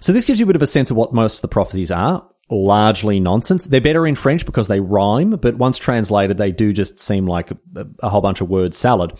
So 0.00 0.12
this 0.12 0.24
gives 0.24 0.40
you 0.40 0.44
a 0.44 0.46
bit 0.46 0.56
of 0.56 0.62
a 0.62 0.66
sense 0.66 0.90
of 0.90 0.96
what 0.96 1.12
most 1.12 1.38
of 1.38 1.42
the 1.42 1.48
prophecies 1.48 1.90
are. 1.90 2.26
Largely 2.50 3.20
nonsense. 3.20 3.66
They're 3.66 3.80
better 3.80 4.06
in 4.06 4.16
French 4.16 4.44
because 4.44 4.66
they 4.66 4.80
rhyme, 4.80 5.30
but 5.30 5.56
once 5.56 5.78
translated, 5.78 6.36
they 6.36 6.52
do 6.52 6.72
just 6.72 6.98
seem 6.98 7.26
like 7.26 7.50
a, 7.50 7.58
a 8.00 8.08
whole 8.08 8.20
bunch 8.20 8.40
of 8.40 8.48
word 8.48 8.74
salad. 8.74 9.12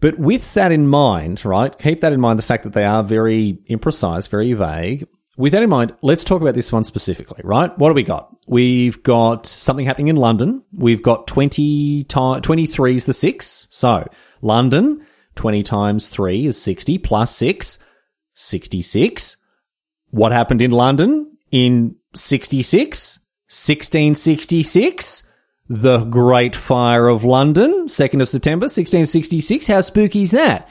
But 0.00 0.18
with 0.18 0.52
that 0.54 0.72
in 0.72 0.88
mind, 0.88 1.44
right, 1.44 1.76
keep 1.78 2.00
that 2.00 2.12
in 2.12 2.20
mind, 2.20 2.38
the 2.38 2.42
fact 2.42 2.64
that 2.64 2.72
they 2.72 2.84
are 2.84 3.04
very 3.04 3.58
imprecise, 3.70 4.28
very 4.28 4.52
vague. 4.52 5.06
With 5.38 5.52
that 5.52 5.62
in 5.62 5.70
mind, 5.70 5.94
let's 6.02 6.24
talk 6.24 6.42
about 6.42 6.54
this 6.54 6.72
one 6.72 6.84
specifically, 6.84 7.40
right? 7.42 7.76
What 7.78 7.88
do 7.88 7.94
we 7.94 8.02
got? 8.02 8.36
We've 8.46 9.02
got 9.02 9.46
something 9.46 9.86
happening 9.86 10.08
in 10.08 10.16
London. 10.16 10.62
We've 10.72 11.02
got 11.02 11.26
20 11.28 12.04
23 12.04 12.96
is 12.96 13.06
the 13.06 13.14
six. 13.14 13.68
So 13.70 14.06
London, 14.42 15.06
20 15.36 15.62
times 15.62 16.08
3 16.08 16.46
is 16.46 16.60
60 16.60 16.98
plus 16.98 17.34
6, 17.36 17.78
66. 18.34 19.36
What 20.10 20.32
happened 20.32 20.62
in 20.62 20.70
London 20.70 21.36
in 21.50 21.96
66? 22.14 23.18
1666? 23.48 25.28
The 25.68 26.04
Great 26.04 26.54
Fire 26.54 27.08
of 27.08 27.24
London, 27.24 27.86
2nd 27.86 28.20
of 28.20 28.28
September, 28.28 28.64
1666. 28.64 29.66
How 29.68 29.80
spooky 29.80 30.22
is 30.22 30.32
that? 30.32 30.68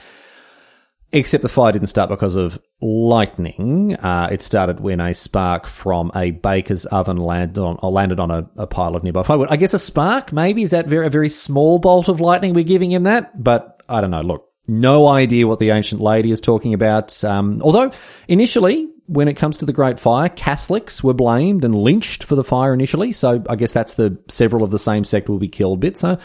Except 1.14 1.42
the 1.42 1.48
fire 1.48 1.72
didn't 1.72 1.88
start 1.88 2.08
because 2.08 2.36
of 2.36 2.58
lightning. 2.80 3.96
Uh, 3.96 4.28
it 4.30 4.42
started 4.42 4.80
when 4.80 5.00
a 5.00 5.12
spark 5.12 5.66
from 5.66 6.10
a 6.14 6.30
baker's 6.30 6.86
oven 6.86 7.18
landed 7.18 7.60
on, 7.60 7.78
landed 7.82 8.18
on 8.18 8.30
a, 8.30 8.48
a 8.56 8.66
pile 8.66 8.96
of 8.96 9.02
nearby 9.02 9.22
firewood. 9.22 9.48
I 9.50 9.56
guess 9.56 9.74
a 9.74 9.78
spark, 9.78 10.32
maybe? 10.32 10.62
Is 10.62 10.70
that 10.70 10.86
very, 10.86 11.06
a 11.06 11.10
very 11.10 11.28
small 11.28 11.78
bolt 11.78 12.08
of 12.08 12.20
lightning 12.20 12.54
we're 12.54 12.64
giving 12.64 12.90
him 12.90 13.02
that? 13.02 13.42
But 13.42 13.82
I 13.88 14.00
don't 14.00 14.10
know. 14.10 14.22
Look, 14.22 14.48
no 14.68 15.06
idea 15.08 15.46
what 15.46 15.58
the 15.58 15.70
ancient 15.70 16.00
lady 16.00 16.30
is 16.30 16.40
talking 16.40 16.74
about. 16.74 17.22
Um, 17.24 17.60
although 17.62 17.90
initially, 18.28 18.88
when 19.06 19.28
it 19.28 19.34
comes 19.34 19.58
to 19.58 19.66
the 19.66 19.72
Great 19.72 19.98
Fire, 19.98 20.28
Catholics 20.28 21.02
were 21.02 21.14
blamed 21.14 21.64
and 21.64 21.74
lynched 21.74 22.24
for 22.24 22.36
the 22.36 22.44
fire 22.44 22.72
initially. 22.72 23.12
So 23.12 23.44
I 23.48 23.56
guess 23.56 23.72
that's 23.72 23.94
the 23.94 24.18
several 24.28 24.62
of 24.62 24.70
the 24.70 24.78
same 24.78 25.04
sect 25.04 25.28
will 25.28 25.38
be 25.38 25.48
killed 25.48 25.80
bit. 25.80 25.96
So 25.96 26.18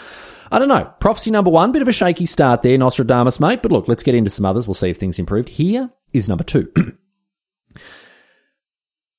I 0.51 0.59
don't 0.59 0.69
know. 0.69 0.91
Prophecy 0.99 1.31
number 1.31 1.49
one, 1.49 1.71
bit 1.71 1.81
of 1.81 1.87
a 1.87 1.93
shaky 1.93 2.25
start 2.25 2.61
there, 2.61 2.77
Nostradamus, 2.77 3.39
mate. 3.39 3.61
But 3.61 3.71
look, 3.71 3.87
let's 3.87 4.03
get 4.03 4.15
into 4.15 4.29
some 4.29 4.45
others. 4.45 4.67
We'll 4.67 4.75
see 4.75 4.89
if 4.89 4.97
things 4.97 5.19
improved. 5.19 5.49
Here 5.49 5.89
is 6.13 6.29
number 6.29 6.43
two. 6.43 6.71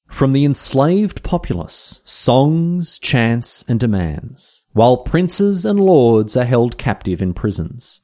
From 0.09 0.33
the 0.33 0.46
enslaved 0.46 1.22
populace, 1.22 2.00
songs, 2.07 2.98
chants, 2.98 3.62
and 3.68 3.78
demands, 3.78 4.64
while 4.72 4.96
princes 4.98 5.66
and 5.66 5.78
lords 5.78 6.35
are 6.35 6.46
held 6.46 6.78
captive 6.78 7.20
in 7.20 7.35
prisons. 7.35 8.00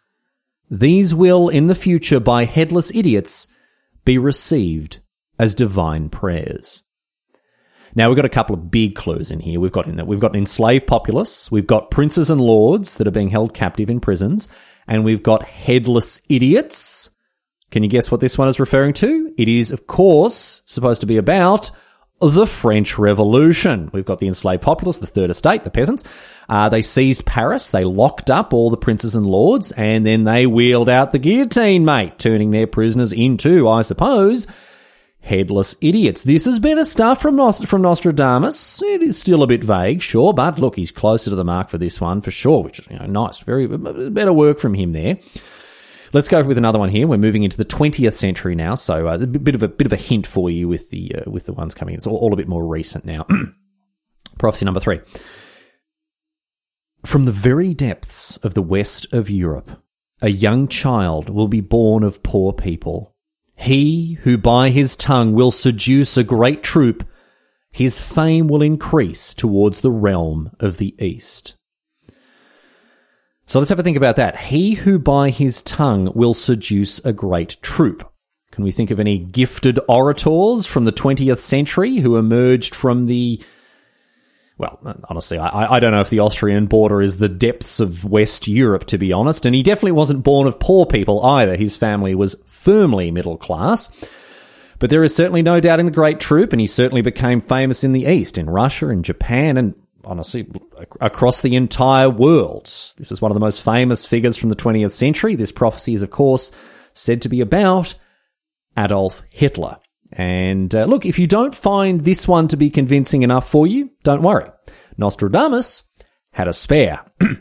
These 0.70 1.14
will, 1.14 1.48
in 1.48 1.66
the 1.66 1.74
future, 1.74 2.20
by 2.20 2.44
headless 2.44 2.94
idiots, 2.94 3.48
be 4.04 4.18
received 4.18 5.00
as 5.38 5.54
divine 5.54 6.08
prayers. 6.08 6.82
Now 7.94 8.08
we've 8.08 8.16
got 8.16 8.24
a 8.24 8.30
couple 8.30 8.54
of 8.54 8.70
big 8.70 8.96
clues 8.96 9.30
in 9.30 9.40
here. 9.40 9.60
We've 9.60 9.72
got 9.72 9.86
we've 10.06 10.20
got 10.20 10.32
an 10.32 10.38
enslaved 10.38 10.86
populace, 10.86 11.50
we've 11.50 11.66
got 11.66 11.90
princes 11.90 12.28
and 12.28 12.40
lords 12.40 12.96
that 12.96 13.06
are 13.06 13.12
being 13.12 13.30
held 13.30 13.54
captive 13.54 13.88
in 13.88 14.00
prisons, 14.00 14.48
and 14.88 15.04
we've 15.04 15.22
got 15.22 15.44
headless 15.44 16.20
idiots. 16.28 17.10
Can 17.70 17.82
you 17.82 17.88
guess 17.88 18.10
what 18.10 18.20
this 18.20 18.38
one 18.38 18.48
is 18.48 18.60
referring 18.60 18.94
to? 18.94 19.32
It 19.36 19.48
is, 19.48 19.70
of 19.70 19.86
course, 19.86 20.62
supposed 20.66 21.00
to 21.02 21.06
be 21.06 21.16
about 21.16 21.70
the 22.20 22.46
French 22.46 22.98
Revolution. 22.98 23.90
We've 23.92 24.04
got 24.04 24.18
the 24.18 24.26
enslaved 24.26 24.62
populace, 24.62 24.98
the 24.98 25.06
Third 25.06 25.30
Estate, 25.30 25.64
the 25.64 25.70
peasants. 25.70 26.04
Uh, 26.48 26.68
they 26.68 26.82
seized 26.82 27.26
Paris, 27.26 27.70
they 27.70 27.84
locked 27.84 28.30
up 28.30 28.52
all 28.52 28.70
the 28.70 28.76
princes 28.76 29.14
and 29.14 29.26
lords, 29.26 29.72
and 29.72 30.04
then 30.04 30.24
they 30.24 30.46
wheeled 30.46 30.88
out 30.88 31.12
the 31.12 31.18
guillotine, 31.18 31.84
mate, 31.84 32.18
turning 32.18 32.50
their 32.50 32.66
prisoners 32.66 33.12
into, 33.12 33.68
I 33.68 33.82
suppose, 33.82 34.46
headless 35.20 35.74
idiots. 35.80 36.22
This 36.22 36.46
is 36.46 36.58
better 36.58 36.84
stuff 36.84 37.20
from, 37.20 37.36
Nost- 37.36 37.66
from 37.66 37.82
Nostradamus. 37.82 38.82
It 38.82 39.02
is 39.02 39.18
still 39.18 39.42
a 39.42 39.46
bit 39.46 39.64
vague, 39.64 40.02
sure, 40.02 40.34
but 40.34 40.58
look, 40.58 40.76
he's 40.76 40.92
closer 40.92 41.30
to 41.30 41.36
the 41.36 41.44
mark 41.44 41.70
for 41.70 41.78
this 41.78 42.00
one 42.00 42.20
for 42.20 42.30
sure, 42.30 42.62
which 42.62 42.78
is 42.78 42.88
you 42.90 42.98
know, 42.98 43.06
nice. 43.06 43.40
Very 43.40 43.66
better 43.66 44.32
work 44.32 44.60
from 44.60 44.74
him 44.74 44.92
there. 44.92 45.18
Let's 46.14 46.28
go 46.28 46.44
with 46.44 46.58
another 46.58 46.78
one 46.78 46.90
here. 46.90 47.08
We're 47.08 47.18
moving 47.18 47.42
into 47.42 47.56
the 47.56 47.64
20th 47.64 48.14
century 48.14 48.54
now, 48.54 48.76
so 48.76 49.08
uh, 49.08 49.14
a 49.14 49.26
bit 49.26 49.56
of 49.56 49.64
a 49.64 49.68
bit 49.68 49.88
of 49.88 49.92
a 49.92 49.96
hint 49.96 50.28
for 50.28 50.48
you 50.48 50.68
with 50.68 50.90
the 50.90 51.12
uh, 51.12 51.28
with 51.28 51.46
the 51.46 51.52
ones 51.52 51.74
coming. 51.74 51.96
It's 51.96 52.06
all, 52.06 52.16
all 52.16 52.32
a 52.32 52.36
bit 52.36 52.46
more 52.46 52.64
recent 52.64 53.04
now. 53.04 53.26
Prophecy 54.38 54.64
number 54.64 54.78
three. 54.78 55.00
From 57.04 57.24
the 57.24 57.32
very 57.32 57.74
depths 57.74 58.36
of 58.38 58.54
the 58.54 58.62
west 58.62 59.12
of 59.12 59.28
Europe, 59.28 59.82
a 60.22 60.30
young 60.30 60.68
child 60.68 61.30
will 61.30 61.48
be 61.48 61.60
born 61.60 62.04
of 62.04 62.22
poor 62.22 62.52
people. 62.52 63.16
He 63.56 64.12
who 64.22 64.38
by 64.38 64.70
his 64.70 64.94
tongue 64.94 65.32
will 65.32 65.50
seduce 65.50 66.16
a 66.16 66.22
great 66.22 66.62
troop, 66.62 67.04
his 67.72 67.98
fame 67.98 68.46
will 68.46 68.62
increase 68.62 69.34
towards 69.34 69.80
the 69.80 69.90
realm 69.90 70.52
of 70.60 70.78
the 70.78 70.94
east. 71.04 71.56
So 73.46 73.58
let's 73.58 73.68
have 73.68 73.78
a 73.78 73.82
think 73.82 73.96
about 73.96 74.16
that. 74.16 74.36
He 74.36 74.74
who 74.74 74.98
by 74.98 75.30
his 75.30 75.62
tongue 75.62 76.12
will 76.14 76.34
seduce 76.34 77.04
a 77.04 77.12
great 77.12 77.56
troop. 77.62 78.10
Can 78.50 78.64
we 78.64 78.70
think 78.70 78.90
of 78.90 79.00
any 79.00 79.18
gifted 79.18 79.78
orators 79.88 80.64
from 80.64 80.84
the 80.84 80.92
20th 80.92 81.40
century 81.40 81.96
who 81.96 82.16
emerged 82.16 82.74
from 82.74 83.06
the 83.06 83.42
well, 84.56 84.78
honestly, 85.10 85.36
I, 85.36 85.74
I 85.74 85.80
don't 85.80 85.90
know 85.90 86.00
if 86.00 86.10
the 86.10 86.20
Austrian 86.20 86.66
border 86.66 87.02
is 87.02 87.16
the 87.16 87.28
depths 87.28 87.80
of 87.80 88.04
West 88.04 88.46
Europe, 88.46 88.84
to 88.84 88.98
be 88.98 89.12
honest. 89.12 89.46
And 89.46 89.54
he 89.54 89.64
definitely 89.64 89.92
wasn't 89.92 90.22
born 90.22 90.46
of 90.46 90.60
poor 90.60 90.86
people 90.86 91.24
either. 91.26 91.56
His 91.56 91.76
family 91.76 92.14
was 92.14 92.40
firmly 92.46 93.10
middle 93.10 93.36
class. 93.36 93.90
But 94.78 94.90
there 94.90 95.02
is 95.02 95.14
certainly 95.14 95.42
no 95.42 95.58
doubt 95.58 95.80
in 95.80 95.86
the 95.86 95.92
great 95.92 96.20
troop, 96.20 96.52
and 96.52 96.60
he 96.60 96.68
certainly 96.68 97.02
became 97.02 97.40
famous 97.40 97.82
in 97.82 97.92
the 97.92 98.06
East, 98.06 98.38
in 98.38 98.48
Russia 98.48 98.90
and 98.90 99.04
Japan, 99.04 99.56
and 99.56 99.74
honestly, 100.06 100.46
across 101.00 101.42
the 101.42 101.56
entire 101.56 102.10
world. 102.10 102.64
This 102.64 103.12
is 103.12 103.20
one 103.20 103.30
of 103.30 103.34
the 103.34 103.40
most 103.40 103.62
famous 103.62 104.06
figures 104.06 104.36
from 104.36 104.48
the 104.48 104.56
20th 104.56 104.92
century. 104.92 105.34
This 105.34 105.52
prophecy 105.52 105.94
is, 105.94 106.02
of 106.02 106.10
course, 106.10 106.50
said 106.92 107.22
to 107.22 107.28
be 107.28 107.40
about 107.40 107.94
Adolf 108.76 109.22
Hitler. 109.30 109.78
And 110.12 110.74
uh, 110.74 110.84
look, 110.84 111.04
if 111.04 111.18
you 111.18 111.26
don't 111.26 111.54
find 111.54 112.02
this 112.02 112.28
one 112.28 112.48
to 112.48 112.56
be 112.56 112.70
convincing 112.70 113.22
enough 113.22 113.48
for 113.48 113.66
you, 113.66 113.90
don't 114.04 114.22
worry. 114.22 114.50
Nostradamus 114.96 115.82
had 116.32 116.48
a 116.48 116.52
spare. 116.52 117.04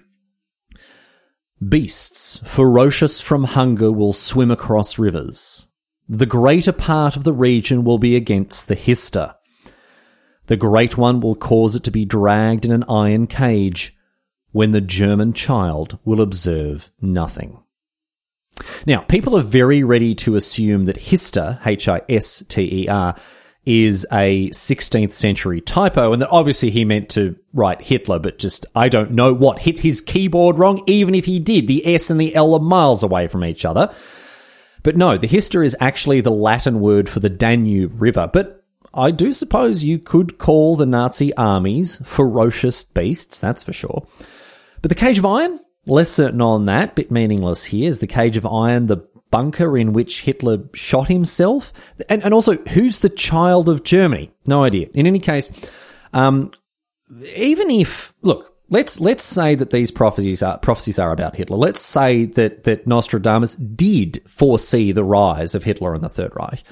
Beasts, 1.70 2.42
ferocious 2.46 3.22
from 3.22 3.44
hunger, 3.44 3.92
will 3.92 4.14
swim 4.14 4.52
across 4.52 4.98
rivers. 4.98 5.68
The 6.10 6.26
greater 6.26 6.74
part 6.74 7.16
of 7.16 7.24
the 7.24 7.34
region 7.34 7.84
will 7.84 8.00
be 8.00 8.16
against 8.16 8.68
the 8.68 8.76
Hister. 8.76 9.36
The 10.48 10.58
Great 10.58 10.98
One 10.98 11.20
will 11.20 11.36
cause 11.36 11.76
it 11.76 11.84
to 11.84 11.92
be 11.92 12.06
dragged 12.06 12.66
in 12.66 12.72
an 12.72 12.84
iron 12.90 13.28
cage, 13.28 13.96
when 14.52 14.72
the 14.72 14.82
German 14.82 15.34
child 15.34 15.98
will 16.06 16.22
observe 16.22 16.90
nothing. 17.02 17.60
Now, 18.86 19.02
people 19.02 19.36
are 19.38 19.44
very 19.44 19.84
ready 19.84 20.16
to 20.16 20.36
assume 20.36 20.86
that 20.86 20.98
Hister, 20.98 21.60
H-I-S-T-E-R, 21.66 23.16
is 23.66 24.06
a 24.12 24.50
16th 24.50 25.14
century 25.14 25.62
typo 25.62 26.12
and 26.12 26.22
that 26.22 26.30
obviously 26.30 26.70
he 26.70 26.84
meant 26.84 27.10
to 27.10 27.36
write 27.54 27.82
Hitler, 27.82 28.20
but 28.20 28.38
just, 28.38 28.66
I 28.76 28.90
don't 28.90 29.12
know 29.12 29.34
what 29.34 29.60
hit 29.60 29.80
his 29.80 30.02
keyboard 30.02 30.60
wrong, 30.60 30.84
even 30.86 31.16
if 31.16 31.26
he 31.26 31.40
did. 31.40 31.68
The 31.68 31.96
S 31.96 32.10
and 32.10 32.20
the 32.20 32.36
L 32.36 32.54
are 32.54 32.60
miles 32.60 33.04
away 33.04 33.28
from 33.28 33.44
each 33.44 33.66
other. 33.66 33.94
But 34.84 34.98
no, 34.98 35.18
the 35.18 35.28
Hister 35.28 35.64
is 35.64 35.78
actually 35.80 36.20
the 36.22 36.30
Latin 36.32 36.82
word 36.82 37.08
for 37.08 37.22
the 37.22 37.30
Danube 37.30 38.02
River. 38.02 38.30
But 38.32 38.63
I 38.94 39.12
do 39.12 39.34
suppose 39.34 39.84
you 39.84 39.98
could 39.98 40.38
call 40.38 40.76
the 40.76 40.86
Nazi 40.86 41.34
armies 41.36 42.02
ferocious 42.06 42.84
beasts, 42.84 43.40
that's 43.40 43.64
for 43.64 43.74
sure. 43.74 44.08
But 44.82 44.90
the 44.90 44.96
Cage 44.96 45.18
of 45.18 45.26
Iron? 45.26 45.60
Less 45.86 46.12
certain 46.12 46.42
on 46.42 46.66
that, 46.66 46.96
bit 46.96 47.12
meaningless 47.12 47.66
here. 47.66 47.90
Is 47.90 48.00
the 48.00 48.08
Cage 48.08 48.38
of 48.38 48.46
Iron 48.46 48.86
the 48.86 48.98
bunker 49.32 49.78
in 49.78 49.94
which 49.94 50.22
Hitler 50.22 50.60
shot 50.74 51.08
himself? 51.08 51.74
And, 52.08 52.24
and 52.24 52.34
also, 52.34 52.58
who's 52.58 53.00
the 53.00 53.10
child 53.10 53.68
of 53.68 53.84
Germany? 53.84 54.32
No 54.46 54.64
idea. 54.64 54.90
In 54.94 55.08
any 55.08 55.20
case, 55.20 55.52
um, 56.14 56.52
even 57.36 57.72
if, 57.72 58.14
look, 58.22 58.56
let's, 58.70 59.00
let's 59.00 59.24
say 59.24 59.56
that 59.56 59.72
these 59.72 59.90
prophecies 59.90 60.44
are, 60.44 60.60
prophecies 60.60 61.00
are 61.00 61.12
about 61.12 61.36
Hitler. 61.36 61.58
Let's 61.58 61.82
say 61.82 62.26
that, 62.26 62.64
that 62.66 62.86
Nostradamus 62.86 63.56
did 63.56 64.22
foresee 64.28 64.92
the 64.92 65.04
rise 65.04 65.56
of 65.56 65.64
Hitler 65.64 65.94
and 65.94 66.04
the 66.04 66.10
Third 66.10 66.34
Reich. 66.36 66.64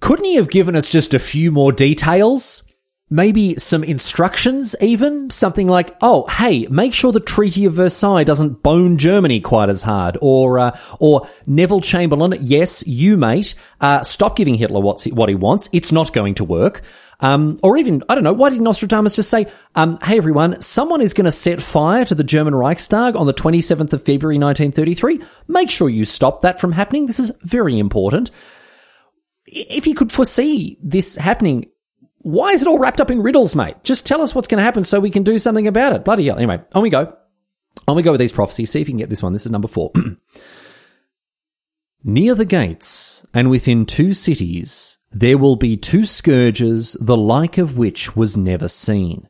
Couldn't 0.00 0.24
he 0.24 0.36
have 0.36 0.50
given 0.50 0.76
us 0.76 0.90
just 0.90 1.14
a 1.14 1.18
few 1.18 1.50
more 1.50 1.72
details? 1.72 2.62
maybe 3.08 3.54
some 3.54 3.84
instructions 3.84 4.74
even 4.80 5.30
something 5.30 5.68
like 5.68 5.96
oh 6.00 6.26
hey 6.26 6.66
make 6.66 6.92
sure 6.92 7.12
the 7.12 7.20
treaty 7.20 7.64
of 7.64 7.74
versailles 7.74 8.24
doesn't 8.24 8.64
bone 8.64 8.98
germany 8.98 9.40
quite 9.40 9.68
as 9.68 9.82
hard 9.82 10.18
or 10.20 10.58
uh, 10.58 10.76
or 10.98 11.24
neville 11.46 11.80
chamberlain 11.80 12.34
yes 12.40 12.84
you 12.84 13.16
mate 13.16 13.54
uh, 13.80 14.02
stop 14.02 14.34
giving 14.34 14.56
hitler 14.56 14.80
what's, 14.80 15.04
what 15.06 15.28
he 15.28 15.36
wants 15.36 15.68
it's 15.72 15.92
not 15.92 16.12
going 16.12 16.34
to 16.34 16.42
work 16.42 16.82
um, 17.20 17.58
or 17.62 17.78
even, 17.78 18.02
I 18.10 18.14
don't 18.14 18.24
know, 18.24 18.34
why 18.34 18.50
did 18.50 18.60
Nostradamus 18.60 19.16
just 19.16 19.30
say, 19.30 19.46
um, 19.74 19.98
hey 20.02 20.18
everyone, 20.18 20.60
someone 20.60 21.00
is 21.00 21.14
going 21.14 21.24
to 21.24 21.32
set 21.32 21.62
fire 21.62 22.04
to 22.04 22.14
the 22.14 22.22
German 22.22 22.54
Reichstag 22.54 23.16
on 23.16 23.26
the 23.26 23.32
27th 23.32 23.94
of 23.94 24.04
February 24.04 24.36
1933. 24.36 25.22
Make 25.48 25.70
sure 25.70 25.88
you 25.88 26.04
stop 26.04 26.42
that 26.42 26.60
from 26.60 26.72
happening. 26.72 27.06
This 27.06 27.18
is 27.18 27.32
very 27.42 27.78
important. 27.78 28.30
If 29.46 29.84
he 29.84 29.94
could 29.94 30.12
foresee 30.12 30.78
this 30.82 31.16
happening, 31.16 31.70
why 32.18 32.50
is 32.50 32.62
it 32.62 32.68
all 32.68 32.78
wrapped 32.78 33.00
up 33.00 33.10
in 33.10 33.22
riddles, 33.22 33.54
mate? 33.54 33.76
Just 33.84 34.06
tell 34.06 34.20
us 34.20 34.34
what's 34.34 34.48
going 34.48 34.58
to 34.58 34.64
happen 34.64 34.82
so 34.82 34.98
we 34.98 35.10
can 35.10 35.22
do 35.22 35.38
something 35.38 35.68
about 35.68 35.92
it. 35.92 36.04
Bloody 36.04 36.26
hell. 36.26 36.36
Anyway, 36.36 36.60
on 36.74 36.82
we 36.82 36.90
go. 36.90 37.16
On 37.86 37.94
we 37.94 38.02
go 38.02 38.10
with 38.10 38.20
these 38.20 38.32
prophecies. 38.32 38.70
See 38.70 38.80
if 38.80 38.88
you 38.88 38.92
can 38.92 38.98
get 38.98 39.10
this 39.10 39.22
one. 39.22 39.32
This 39.32 39.46
is 39.46 39.52
number 39.52 39.68
four. 39.68 39.92
Near 42.04 42.34
the 42.34 42.44
gates 42.44 43.24
and 43.32 43.50
within 43.50 43.86
two 43.86 44.14
cities, 44.14 44.98
there 45.10 45.38
will 45.38 45.56
be 45.56 45.76
two 45.76 46.04
scourges, 46.04 46.96
the 47.00 47.16
like 47.16 47.58
of 47.58 47.78
which 47.78 48.16
was 48.16 48.36
never 48.36 48.68
seen. 48.68 49.28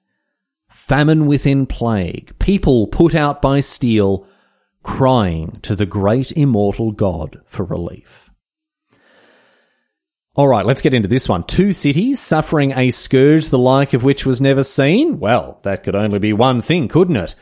Famine 0.68 1.26
within 1.26 1.66
plague, 1.66 2.38
people 2.38 2.86
put 2.86 3.14
out 3.14 3.42
by 3.42 3.60
steel, 3.60 4.26
crying 4.82 5.58
to 5.62 5.74
the 5.74 5.86
great 5.86 6.32
immortal 6.32 6.92
God 6.92 7.40
for 7.46 7.64
relief. 7.64 8.26
All 10.37 10.49
right, 10.49 10.66
let's 10.66 10.82
get 10.82 10.93
into 10.93 11.09
this 11.09 11.30
one. 11.30 11.45
Two 11.45 11.72
cities 11.72 12.20
suffering 12.20 12.72
a 12.72 12.91
scourge 12.91 13.49
the 13.49 13.59
like 13.59 13.95
of 13.95 14.05
which 14.05 14.26
was 14.26 14.39
never 14.39 14.62
seen? 14.62 15.18
Well, 15.18 15.61
that 15.62 15.82
could 15.82 15.95
only 15.97 16.18
be 16.18 16.34
one 16.34 16.61
thing, 16.61 16.89
couldn't 16.89 17.16
it? 17.16 17.34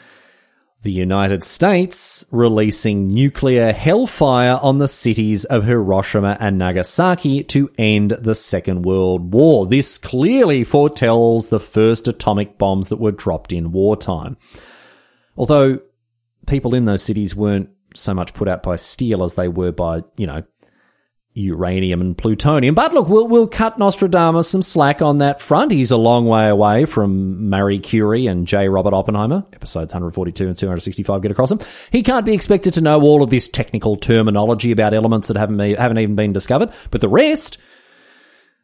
The 0.83 0.93
United 0.93 1.43
States 1.43 2.25
releasing 2.31 3.09
nuclear 3.09 3.73
hellfire 3.73 4.61
on 4.63 4.79
the 4.79 4.87
cities 4.87 5.45
of 5.45 5.65
Hiroshima 5.65 6.37
and 6.39 6.57
Nagasaki 6.57 7.43
to 7.45 7.69
end 7.77 8.13
the 8.13 8.37
Second 8.37 8.83
World 8.83 9.35
War. 9.35 9.67
This 9.67 9.99
clearly 9.99 10.63
foretells 10.63 11.49
the 11.49 11.59
first 11.59 12.07
atomic 12.07 12.59
bombs 12.59 12.91
that 12.91 13.01
were 13.01 13.11
dropped 13.11 13.53
in 13.53 13.73
wartime. 13.73 14.37
Although 15.37 15.81
people 16.47 16.77
in 16.77 16.85
those 16.85 17.03
cities 17.03 17.35
weren't 17.35 17.71
so 17.97 18.15
much 18.15 18.35
put 18.35 18.49
out 18.49 18.63
by 18.63 18.77
steel 18.77 19.25
as 19.25 19.35
they 19.35 19.49
were 19.49 19.73
by, 19.73 20.03
you 20.17 20.29
know, 20.29 20.45
uranium 21.35 22.01
and 22.01 22.17
plutonium. 22.17 22.75
But 22.75 22.95
look, 22.95 23.09
we'll, 23.09 23.27
we'll 23.27 23.49
cut 23.49 23.79
Nostradamus 23.79 24.49
some 24.49 24.63
slack 24.63 25.03
on 25.03 25.19
that 25.19 25.41
front. 25.41 25.73
He's 25.73 25.91
a 25.91 25.97
long 25.97 26.27
way 26.27 26.49
away 26.49 26.85
from 26.85 27.51
Marie 27.51 27.81
Curie 27.81 28.29
and 28.29 28.47
J. 28.47 28.69
Robert 28.69 28.95
Oppenheimer. 28.95 29.45
Episodes 29.53 29.93
142 29.93 30.47
and 30.47 30.57
265 30.57 31.23
get 31.23 31.33
across 31.33 31.51
him. 31.51 31.59
He 31.91 32.03
can't 32.03 32.25
be 32.25 32.35
expected 32.35 32.75
to 32.75 32.81
know 32.81 33.03
all 33.03 33.23
of 33.23 33.31
this 33.31 33.49
technical 33.49 33.97
terminology 33.97 34.71
about 34.71 34.95
elements 34.95 35.29
that 35.29 35.37
haven't, 35.37 35.59
haven't 35.59 35.99
even 35.99 36.15
been 36.15 36.33
discovered. 36.33 36.73
But 36.91 37.01
the 37.01 37.09
rest, 37.09 37.59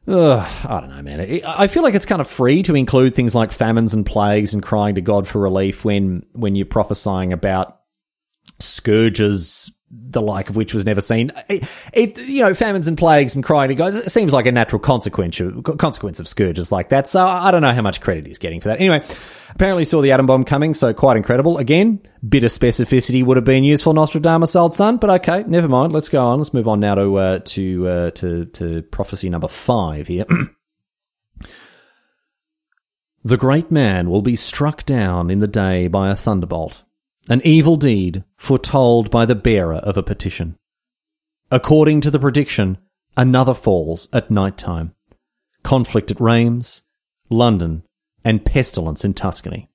Ugh, 0.06 0.64
I 0.64 0.80
don't 0.80 0.90
know, 0.90 1.02
man. 1.02 1.40
I 1.44 1.66
feel 1.66 1.82
like 1.82 1.94
it's 1.94 2.06
kind 2.06 2.20
of 2.20 2.28
free 2.28 2.62
to 2.62 2.74
include 2.74 3.14
things 3.14 3.34
like 3.34 3.52
famines 3.52 3.94
and 3.94 4.06
plagues 4.06 4.54
and 4.54 4.62
crying 4.62 4.94
to 4.94 5.00
God 5.00 5.28
for 5.28 5.40
relief 5.40 5.84
when 5.84 6.24
when 6.32 6.54
you're 6.54 6.66
prophesying 6.66 7.32
about 7.32 7.80
scourges 8.58 9.72
the 9.90 10.22
like 10.22 10.48
of 10.48 10.56
which 10.56 10.72
was 10.72 10.86
never 10.86 11.00
seen. 11.00 11.32
It, 11.48 11.64
it, 11.92 12.18
you 12.20 12.42
know, 12.42 12.54
famines 12.54 12.86
and 12.86 12.96
plagues 12.96 13.34
and 13.34 13.44
crying 13.44 13.68
to 13.68 13.74
God, 13.74 13.94
it 13.94 14.10
seems 14.10 14.32
like 14.32 14.46
a 14.46 14.52
natural 14.52 14.78
consequence, 14.78 15.40
consequence 15.78 16.20
of 16.20 16.28
scourges 16.28 16.70
like 16.70 16.90
that. 16.90 17.08
So 17.08 17.24
I 17.24 17.50
don't 17.50 17.62
know 17.62 17.72
how 17.72 17.82
much 17.82 18.00
credit 18.00 18.26
he's 18.26 18.38
getting 18.38 18.60
for 18.60 18.68
that. 18.68 18.78
Anyway, 18.80 19.04
apparently 19.50 19.84
saw 19.84 20.00
the 20.00 20.12
atom 20.12 20.26
bomb 20.26 20.44
coming, 20.44 20.74
so 20.74 20.94
quite 20.94 21.16
incredible. 21.16 21.58
Again, 21.58 22.00
bit 22.26 22.44
of 22.44 22.52
specificity 22.52 23.24
would 23.24 23.36
have 23.36 23.44
been 23.44 23.64
useful, 23.64 23.92
Nostradamus, 23.92 24.54
old 24.54 24.74
son, 24.74 24.96
but 24.96 25.10
okay, 25.10 25.42
never 25.48 25.68
mind. 25.68 25.92
Let's 25.92 26.08
go 26.08 26.24
on. 26.24 26.38
Let's 26.38 26.54
move 26.54 26.68
on 26.68 26.78
now 26.78 26.94
to, 26.94 27.18
uh, 27.18 27.38
to, 27.40 27.88
uh, 27.88 28.10
to, 28.12 28.44
to 28.46 28.82
prophecy 28.82 29.28
number 29.28 29.48
five 29.48 30.06
here. 30.06 30.26
the 33.24 33.36
great 33.36 33.72
man 33.72 34.08
will 34.08 34.22
be 34.22 34.36
struck 34.36 34.86
down 34.86 35.30
in 35.30 35.40
the 35.40 35.48
day 35.48 35.88
by 35.88 36.10
a 36.10 36.14
thunderbolt 36.14 36.84
an 37.28 37.42
evil 37.44 37.76
deed 37.76 38.24
foretold 38.36 39.10
by 39.10 39.26
the 39.26 39.34
bearer 39.34 39.76
of 39.76 39.96
a 39.96 40.02
petition. 40.02 40.56
According 41.50 42.00
to 42.02 42.10
the 42.10 42.18
prediction, 42.18 42.78
another 43.16 43.54
falls 43.54 44.08
at 44.12 44.30
night 44.30 44.56
time. 44.56 44.94
Conflict 45.62 46.10
at 46.10 46.20
Reims, 46.20 46.82
London, 47.28 47.82
and 48.24 48.44
pestilence 48.44 49.04
in 49.04 49.14
Tuscany. 49.14 49.68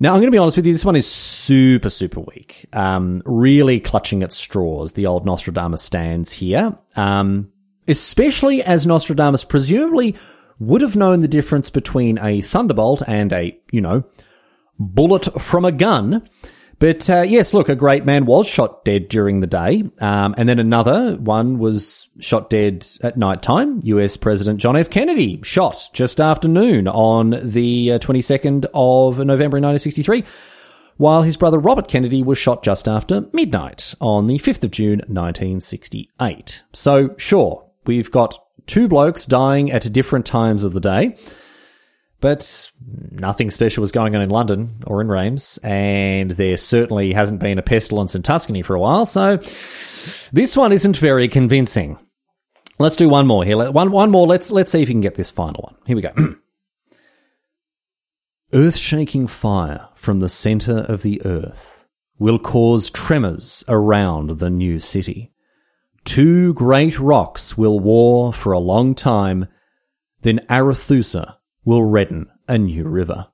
Now, 0.00 0.10
I'm 0.10 0.18
going 0.20 0.26
to 0.26 0.32
be 0.32 0.38
honest 0.38 0.56
with 0.56 0.66
you, 0.66 0.72
this 0.72 0.84
one 0.84 0.96
is 0.96 1.06
super, 1.06 1.88
super 1.88 2.20
weak. 2.20 2.66
Um, 2.72 3.22
really 3.24 3.80
clutching 3.80 4.22
at 4.22 4.32
straws, 4.32 4.92
the 4.92 5.06
old 5.06 5.24
Nostradamus 5.24 5.82
stands 5.82 6.32
here. 6.32 6.76
Um, 6.96 7.52
especially 7.86 8.62
as 8.62 8.86
Nostradamus 8.86 9.44
presumably 9.44 10.16
would 10.58 10.80
have 10.80 10.96
known 10.96 11.20
the 11.20 11.28
difference 11.28 11.70
between 11.70 12.18
a 12.18 12.40
thunderbolt 12.40 13.02
and 13.06 13.32
a, 13.32 13.58
you 13.70 13.80
know, 13.80 14.04
bullet 14.78 15.24
from 15.40 15.64
a 15.64 15.72
gun. 15.72 16.28
But 16.78 17.08
uh, 17.08 17.22
yes, 17.22 17.54
look, 17.54 17.68
a 17.68 17.76
great 17.76 18.04
man 18.04 18.26
was 18.26 18.48
shot 18.48 18.84
dead 18.84 19.08
during 19.08 19.40
the 19.40 19.46
day, 19.46 19.84
um, 20.00 20.34
and 20.36 20.48
then 20.48 20.58
another 20.58 21.16
one 21.16 21.58
was 21.58 22.08
shot 22.18 22.50
dead 22.50 22.86
at 23.02 23.16
night 23.16 23.42
time. 23.42 23.80
U.S. 23.84 24.16
President 24.16 24.60
John 24.60 24.76
F. 24.76 24.90
Kennedy 24.90 25.40
shot 25.42 25.88
just 25.92 26.20
after 26.20 26.48
noon 26.48 26.88
on 26.88 27.38
the 27.42 27.92
uh, 27.92 27.98
22nd 27.98 28.66
of 28.74 29.18
November 29.18 29.58
1963, 29.60 30.24
while 30.96 31.22
his 31.22 31.36
brother 31.36 31.58
Robert 31.58 31.88
Kennedy 31.88 32.22
was 32.22 32.38
shot 32.38 32.62
just 32.62 32.88
after 32.88 33.28
midnight 33.32 33.94
on 34.00 34.26
the 34.26 34.38
5th 34.38 34.64
of 34.64 34.70
June 34.70 34.98
1968. 35.06 36.64
So 36.72 37.14
sure, 37.16 37.64
we've 37.86 38.10
got 38.10 38.38
two 38.66 38.88
blokes 38.88 39.26
dying 39.26 39.70
at 39.70 39.92
different 39.92 40.26
times 40.26 40.64
of 40.64 40.72
the 40.72 40.80
day. 40.80 41.16
But 42.24 42.70
nothing 43.10 43.50
special 43.50 43.82
was 43.82 43.92
going 43.92 44.14
on 44.14 44.22
in 44.22 44.30
London 44.30 44.82
or 44.86 45.02
in 45.02 45.08
Reims, 45.08 45.58
and 45.62 46.30
there 46.30 46.56
certainly 46.56 47.12
hasn't 47.12 47.38
been 47.38 47.58
a 47.58 47.62
pestilence 47.62 48.14
in 48.14 48.22
Tuscany 48.22 48.62
for 48.62 48.74
a 48.74 48.80
while, 48.80 49.04
so 49.04 49.36
this 50.32 50.56
one 50.56 50.72
isn't 50.72 50.96
very 50.96 51.28
convincing. 51.28 51.98
Let's 52.78 52.96
do 52.96 53.10
one 53.10 53.26
more 53.26 53.44
here. 53.44 53.70
One, 53.70 53.90
one 53.90 54.10
more. 54.10 54.26
Let's 54.26 54.50
let's 54.50 54.72
see 54.72 54.80
if 54.80 54.88
you 54.88 54.94
can 54.94 55.02
get 55.02 55.16
this 55.16 55.30
final 55.30 55.64
one. 55.64 55.74
Here 55.84 55.96
we 55.96 56.00
go. 56.00 56.14
Earth-shaking 58.54 59.26
fire 59.26 59.90
from 59.94 60.20
the 60.20 60.30
center 60.30 60.78
of 60.78 61.02
the 61.02 61.20
earth 61.26 61.86
will 62.18 62.38
cause 62.38 62.88
tremors 62.88 63.64
around 63.68 64.38
the 64.38 64.48
new 64.48 64.80
city. 64.80 65.30
Two 66.06 66.54
great 66.54 66.98
rocks 66.98 67.58
will 67.58 67.78
war 67.78 68.32
for 68.32 68.52
a 68.52 68.58
long 68.58 68.94
time, 68.94 69.46
then 70.22 70.38
Arethusa 70.48 71.34
will 71.64 71.84
redden 71.84 72.28
a 72.48 72.58
new 72.58 72.84
river. 72.84 73.26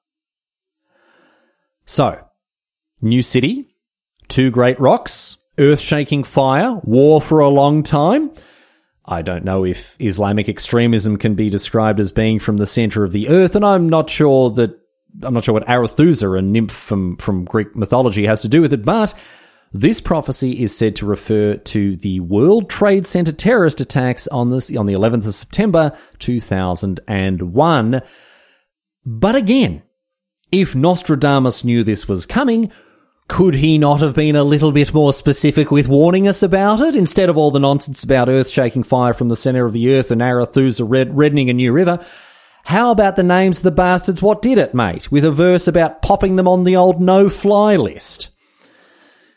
So, 1.85 2.25
new 3.01 3.23
city, 3.23 3.75
two 4.29 4.51
great 4.51 4.79
rocks, 4.79 5.39
earth 5.59 5.81
shaking 5.81 6.25
fire, 6.25 6.81
war 6.85 7.21
for 7.21 7.41
a 7.41 7.49
long 7.49 7.83
time. 7.83 8.31
I 9.05 9.23
don't 9.23 9.45
know 9.45 9.65
if 9.65 9.97
Islamic 9.99 10.49
extremism 10.49 11.17
can 11.17 11.35
be 11.35 11.51
described 11.51 11.99
as 11.99 12.13
being 12.13 12.39
from 12.39 12.59
the 12.59 12.67
center 12.67 13.03
of 13.03 13.13
the 13.13 13.29
earth, 13.29 13.57
and 13.57 13.65
I'm 13.65 13.89
not 13.89 14.09
sure 14.09 14.51
that 14.51 14.79
I'm 15.23 15.35
not 15.35 15.45
sure 15.45 15.55
what 15.55 15.67
Arethusa, 15.67 16.39
a 16.39 16.43
nymph 16.43 16.71
from, 16.71 17.17
from 17.17 17.45
Greek 17.45 17.75
mythology, 17.75 18.27
has 18.27 18.43
to 18.43 18.49
do 18.49 18.61
with 18.61 18.73
it, 18.73 18.85
but 18.85 19.15
this 19.73 20.01
prophecy 20.01 20.63
is 20.63 20.77
said 20.77 20.97
to 20.97 21.07
refer 21.07 21.57
to 21.57 21.95
the 21.97 22.19
World 22.21 22.69
Trade 22.69 23.07
Center 23.07 23.31
terrorist 23.33 23.81
attacks 23.81 24.27
on 24.29 24.51
this 24.51 24.75
on 24.75 24.87
the 24.87 24.95
11th 24.95 25.29
of 25.29 25.35
September 25.35 25.97
2001. 26.19 28.03
But 29.07 29.37
again, 29.37 29.83
if 30.51 30.75
Nostradamus 30.75 31.65
knew 31.65 31.85
this 31.85 32.09
was 32.09 32.27
coming, 32.27 32.73
could 33.29 33.55
he 33.55 33.79
not 33.79 34.01
have 34.01 34.17
been 34.17 34.35
a 34.35 34.43
little 34.43 34.73
bit 34.73 34.93
more 34.93 35.13
specific 35.13 35.71
with 35.71 35.87
warning 35.87 36.27
us 36.27 36.43
about 36.43 36.81
it 36.81 36.97
instead 36.97 37.29
of 37.29 37.39
all 37.39 37.53
the 37.53 37.61
nonsense 37.61 38.03
about 38.03 38.29
earth 38.29 38.51
shaking 38.51 38.83
fire 38.83 39.15
from 39.15 39.29
the 39.29 39.37
center 39.37 39.65
of 39.65 39.73
the 39.73 39.95
earth 39.95 40.11
and 40.11 40.21
Arethusa 40.21 40.85
red- 40.85 41.17
reddening 41.17 41.49
a 41.49 41.55
new 41.55 41.73
river? 41.73 42.05
How 42.65 42.91
about 42.91 43.15
the 43.15 43.23
names 43.23 43.59
of 43.59 43.63
the 43.63 43.71
bastards 43.71 44.21
what 44.21 44.43
did 44.43 44.59
it, 44.59 44.75
mate, 44.75 45.13
with 45.13 45.25
a 45.25 45.31
verse 45.31 45.69
about 45.69 46.03
popping 46.03 46.35
them 46.35 46.49
on 46.49 46.65
the 46.65 46.75
old 46.75 47.01
no-fly 47.01 47.77
list? 47.77 48.30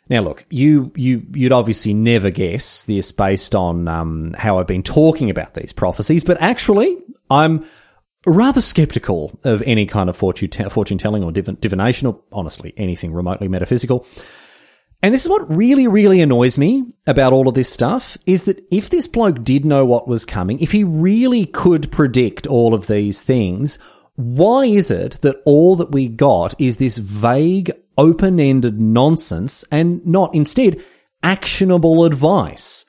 Now, 0.10 0.22
look, 0.22 0.46
you 0.50 0.92
you 0.96 1.26
you'd 1.34 1.52
obviously 1.52 1.94
never 1.94 2.30
guess 2.30 2.84
this 2.86 3.12
based 3.12 3.56
on 3.56 3.88
um, 3.88 4.36
how 4.38 4.60
I've 4.60 4.68
been 4.68 4.84
talking 4.84 5.30
about 5.30 5.54
these 5.54 5.74
prophecies, 5.74 6.24
but 6.24 6.42
actually, 6.42 6.98
I'm 7.30 7.66
rather 8.26 8.62
skeptical 8.62 9.38
of 9.44 9.62
any 9.64 9.86
kind 9.86 10.10
of 10.10 10.16
fortune, 10.16 10.50
te- 10.50 10.70
fortune 10.70 10.98
telling 10.98 11.24
or 11.24 11.32
div- 11.32 11.60
divination 11.60 12.08
or 12.08 12.22
honestly 12.32 12.74
anything 12.78 13.14
remotely 13.14 13.48
metaphysical. 13.48 14.06
And 15.02 15.14
this 15.14 15.26
is 15.26 15.30
what 15.30 15.54
really, 15.54 15.86
really 15.86 16.22
annoys 16.22 16.58
me 16.58 16.86
about 17.06 17.34
all 17.34 17.50
of 17.50 17.56
this 17.56 17.72
stuff 17.72 18.18
is 18.26 18.46
that 18.46 18.64
if 18.72 18.90
this 18.90 19.06
bloke 19.06 19.44
did 19.44 19.66
know 19.66 19.86
what 19.86 20.08
was 20.08 20.24
coming, 20.24 20.60
if 20.60 20.72
he 20.72 20.86
really 20.86 21.46
could 21.46 21.92
predict 21.92 22.48
all 22.48 22.74
of 22.74 22.88
these 22.88 23.22
things, 23.22 23.78
why 24.16 24.64
is 24.64 24.90
it 24.90 25.20
that 25.22 25.42
all 25.44 25.76
that 25.76 25.92
we 25.92 26.08
got 26.08 26.60
is 26.60 26.78
this 26.78 26.98
vague, 26.98 27.74
open-ended 27.98 28.80
nonsense 28.80 29.64
and 29.72 30.06
not 30.06 30.34
instead 30.36 30.84
actionable 31.22 32.06
advice? 32.06 32.86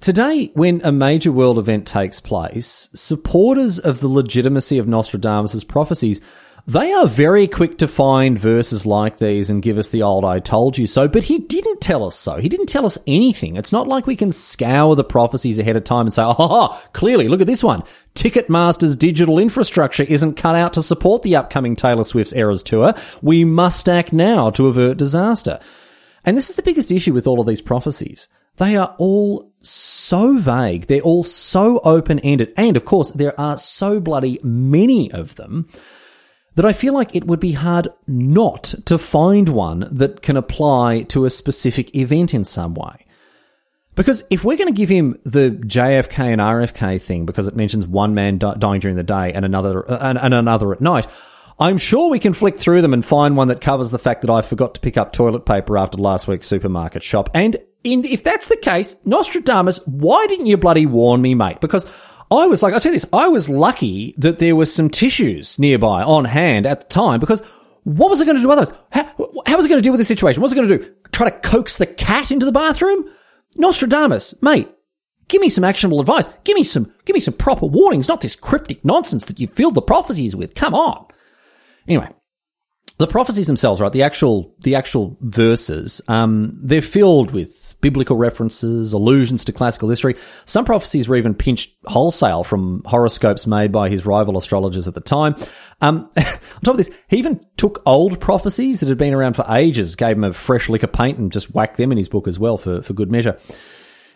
Today, 0.00 0.50
when 0.52 0.82
a 0.84 0.92
major 0.92 1.32
world 1.32 1.58
event 1.58 1.86
takes 1.86 2.20
place, 2.20 2.90
supporters 2.94 3.78
of 3.78 4.00
the 4.00 4.08
legitimacy 4.08 4.76
of 4.76 4.86
Nostradamus' 4.86 5.64
prophecies, 5.64 6.20
they 6.68 6.92
are 6.92 7.06
very 7.06 7.46
quick 7.46 7.78
to 7.78 7.86
find 7.86 8.36
verses 8.36 8.84
like 8.84 9.18
these 9.18 9.50
and 9.50 9.62
give 9.62 9.78
us 9.78 9.90
the 9.90 10.02
old 10.02 10.24
I 10.24 10.40
told 10.40 10.76
you 10.76 10.88
so, 10.88 11.06
but 11.06 11.22
he 11.22 11.38
didn't 11.38 11.80
tell 11.80 12.02
us 12.02 12.16
so. 12.16 12.38
He 12.38 12.48
didn't 12.48 12.66
tell 12.66 12.84
us 12.84 12.98
anything. 13.06 13.54
It's 13.54 13.70
not 13.70 13.86
like 13.86 14.08
we 14.08 14.16
can 14.16 14.32
scour 14.32 14.96
the 14.96 15.04
prophecies 15.04 15.60
ahead 15.60 15.76
of 15.76 15.84
time 15.84 16.06
and 16.06 16.14
say, 16.14 16.24
oh, 16.26 16.82
clearly, 16.92 17.28
look 17.28 17.40
at 17.40 17.46
this 17.46 17.62
one. 17.62 17.84
Ticketmaster's 18.14 18.96
digital 18.96 19.38
infrastructure 19.38 20.02
isn't 20.02 20.34
cut 20.34 20.56
out 20.56 20.72
to 20.72 20.82
support 20.82 21.22
the 21.22 21.36
upcoming 21.36 21.76
Taylor 21.76 22.02
Swift's 22.02 22.34
Eras 22.34 22.64
tour. 22.64 22.94
We 23.22 23.44
must 23.44 23.88
act 23.88 24.12
now 24.12 24.50
to 24.50 24.66
avert 24.66 24.96
disaster. 24.96 25.60
And 26.24 26.36
this 26.36 26.50
is 26.50 26.56
the 26.56 26.62
biggest 26.62 26.90
issue 26.90 27.12
with 27.12 27.28
all 27.28 27.40
of 27.40 27.46
these 27.46 27.62
prophecies. 27.62 28.28
They 28.56 28.74
are 28.74 28.96
all 28.98 29.52
so 29.62 30.38
vague. 30.38 30.86
They're 30.86 31.00
all 31.00 31.22
so 31.22 31.78
open 31.84 32.18
ended. 32.20 32.52
And 32.56 32.76
of 32.76 32.84
course, 32.84 33.12
there 33.12 33.38
are 33.38 33.56
so 33.56 34.00
bloody 34.00 34.40
many 34.42 35.12
of 35.12 35.36
them 35.36 35.68
that 36.56 36.64
I 36.64 36.72
feel 36.72 36.94
like 36.94 37.14
it 37.14 37.26
would 37.26 37.38
be 37.38 37.52
hard 37.52 37.88
not 38.06 38.74
to 38.86 38.98
find 38.98 39.48
one 39.48 39.88
that 39.92 40.22
can 40.22 40.36
apply 40.36 41.02
to 41.08 41.24
a 41.24 41.30
specific 41.30 41.94
event 41.94 42.34
in 42.34 42.44
some 42.44 42.74
way. 42.74 43.06
Because 43.94 44.24
if 44.28 44.44
we're 44.44 44.56
going 44.56 44.72
to 44.72 44.74
give 44.74 44.88
him 44.88 45.18
the 45.24 45.50
JFK 45.50 46.18
and 46.18 46.40
RFK 46.40 47.00
thing 47.00 47.24
because 47.24 47.48
it 47.48 47.56
mentions 47.56 47.86
one 47.86 48.14
man 48.14 48.38
dying 48.38 48.80
during 48.80 48.96
the 48.96 49.02
day 49.02 49.32
and 49.32 49.44
another 49.44 49.80
and, 49.80 50.18
and 50.18 50.34
another 50.34 50.72
at 50.72 50.80
night, 50.80 51.06
I'm 51.58 51.78
sure 51.78 52.10
we 52.10 52.18
can 52.18 52.34
flick 52.34 52.58
through 52.58 52.82
them 52.82 52.92
and 52.92 53.04
find 53.04 53.36
one 53.36 53.48
that 53.48 53.62
covers 53.62 53.90
the 53.90 53.98
fact 53.98 54.20
that 54.22 54.30
I 54.30 54.42
forgot 54.42 54.74
to 54.74 54.80
pick 54.80 54.98
up 54.98 55.12
toilet 55.12 55.46
paper 55.46 55.78
after 55.78 55.96
last 55.98 56.28
week's 56.28 56.46
supermarket 56.46 57.02
shop. 57.02 57.30
And 57.32 57.56
in, 57.84 58.04
if 58.04 58.22
that's 58.22 58.48
the 58.48 58.56
case, 58.56 58.96
Nostradamus, 59.06 59.86
why 59.86 60.26
didn't 60.28 60.46
you 60.46 60.58
bloody 60.58 60.84
warn 60.84 61.22
me, 61.22 61.34
mate? 61.34 61.60
Because 61.60 61.86
I 62.30 62.46
was 62.46 62.62
like, 62.62 62.74
I'll 62.74 62.80
tell 62.80 62.92
you 62.92 62.98
this, 62.98 63.08
I 63.12 63.28
was 63.28 63.48
lucky 63.48 64.14
that 64.18 64.38
there 64.38 64.56
was 64.56 64.74
some 64.74 64.90
tissues 64.90 65.58
nearby 65.58 66.02
on 66.02 66.24
hand 66.24 66.66
at 66.66 66.80
the 66.80 66.86
time 66.86 67.20
because 67.20 67.40
what 67.84 68.10
was 68.10 68.20
I 68.20 68.24
going 68.24 68.36
to 68.36 68.42
do 68.42 68.50
otherwise? 68.50 68.72
How, 68.90 69.04
how 69.46 69.56
was 69.56 69.64
I 69.64 69.68
going 69.68 69.78
to 69.78 69.82
deal 69.82 69.92
with 69.92 70.00
this 70.00 70.08
situation? 70.08 70.42
What 70.42 70.50
was 70.50 70.52
I 70.52 70.56
going 70.56 70.68
to 70.68 70.78
do? 70.78 70.94
Try 71.12 71.30
to 71.30 71.38
coax 71.38 71.78
the 71.78 71.86
cat 71.86 72.32
into 72.32 72.44
the 72.44 72.52
bathroom? 72.52 73.08
Nostradamus, 73.54 74.42
mate, 74.42 74.68
give 75.28 75.40
me 75.40 75.48
some 75.48 75.64
actionable 75.64 76.00
advice. 76.00 76.28
Give 76.44 76.56
me 76.56 76.64
some, 76.64 76.92
give 77.04 77.14
me 77.14 77.20
some 77.20 77.34
proper 77.34 77.66
warnings, 77.66 78.08
not 78.08 78.20
this 78.20 78.36
cryptic 78.36 78.84
nonsense 78.84 79.24
that 79.26 79.38
you 79.38 79.46
filled 79.46 79.76
the 79.76 79.82
prophecies 79.82 80.34
with. 80.34 80.54
Come 80.54 80.74
on. 80.74 81.06
Anyway, 81.86 82.08
the 82.98 83.06
prophecies 83.06 83.46
themselves, 83.46 83.80
right? 83.80 83.92
The 83.92 84.02
actual, 84.02 84.54
the 84.60 84.74
actual 84.74 85.16
verses, 85.20 86.02
um, 86.08 86.58
they're 86.60 86.82
filled 86.82 87.30
with 87.30 87.65
biblical 87.86 88.16
references, 88.16 88.92
allusions 88.92 89.44
to 89.44 89.52
classical 89.52 89.88
history. 89.88 90.16
Some 90.44 90.64
prophecies 90.64 91.06
were 91.06 91.14
even 91.14 91.36
pinched 91.36 91.76
wholesale 91.84 92.42
from 92.42 92.82
horoscopes 92.84 93.46
made 93.46 93.70
by 93.70 93.88
his 93.88 94.04
rival 94.04 94.36
astrologers 94.36 94.88
at 94.88 94.94
the 94.94 95.00
time. 95.00 95.36
Um, 95.80 96.10
on 96.16 96.62
top 96.64 96.72
of 96.72 96.78
this, 96.78 96.90
he 97.06 97.18
even 97.18 97.46
took 97.56 97.80
old 97.86 98.20
prophecies 98.20 98.80
that 98.80 98.88
had 98.88 98.98
been 98.98 99.14
around 99.14 99.36
for 99.36 99.46
ages, 99.48 99.94
gave 99.94 100.16
them 100.16 100.24
a 100.24 100.32
fresh 100.32 100.68
lick 100.68 100.82
of 100.82 100.92
paint 100.92 101.18
and 101.18 101.30
just 101.30 101.54
whacked 101.54 101.76
them 101.76 101.92
in 101.92 101.98
his 101.98 102.08
book 102.08 102.26
as 102.26 102.40
well 102.40 102.58
for, 102.58 102.82
for 102.82 102.92
good 102.92 103.12
measure. 103.12 103.38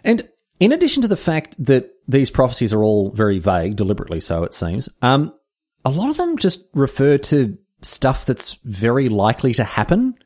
And 0.03 0.29
in 0.59 0.73
addition 0.73 1.03
to 1.03 1.09
the 1.09 1.17
fact 1.17 1.55
that 1.65 1.93
these 2.09 2.29
prophecies 2.29 2.73
are 2.73 2.83
all 2.83 3.13
very 3.13 3.39
vague, 3.39 3.77
deliberately 3.77 4.19
so 4.19 4.43
it 4.43 4.53
seems, 4.53 4.89
um, 5.01 5.33
a 5.85 5.91
lot 5.91 6.11
of 6.11 6.17
them 6.17 6.39
just 6.39 6.67
refer 6.75 7.19
to 7.19 7.57
stuff 7.83 8.27
that's 8.27 8.55
very 8.65 9.09
likely 9.09 9.55
to 9.55 9.63
happen. 9.63 10.17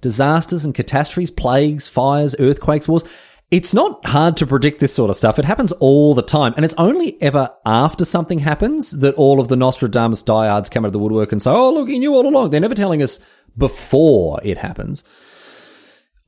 Disasters 0.00 0.64
and 0.64 0.74
catastrophes, 0.74 1.30
plagues, 1.30 1.88
fires, 1.88 2.34
earthquakes, 2.38 2.88
wars. 2.88 3.04
It's 3.50 3.74
not 3.74 4.06
hard 4.06 4.36
to 4.36 4.46
predict 4.46 4.78
this 4.78 4.94
sort 4.94 5.10
of 5.10 5.16
stuff. 5.16 5.38
It 5.38 5.44
happens 5.44 5.72
all 5.72 6.14
the 6.14 6.22
time. 6.22 6.54
And 6.54 6.64
it's 6.64 6.74
only 6.78 7.20
ever 7.20 7.50
after 7.66 8.04
something 8.04 8.38
happens 8.38 8.92
that 9.00 9.16
all 9.16 9.40
of 9.40 9.48
the 9.48 9.56
Nostradamus 9.56 10.22
diehards 10.22 10.70
come 10.70 10.84
out 10.84 10.88
of 10.88 10.92
the 10.92 11.00
woodwork 11.00 11.32
and 11.32 11.42
say, 11.42 11.50
oh, 11.50 11.72
look, 11.72 11.88
he 11.88 11.98
knew 11.98 12.14
all 12.14 12.28
along. 12.28 12.50
They're 12.50 12.60
never 12.60 12.76
telling 12.76 13.02
us 13.02 13.18
before 13.56 14.40
it 14.44 14.56
happens. 14.56 15.02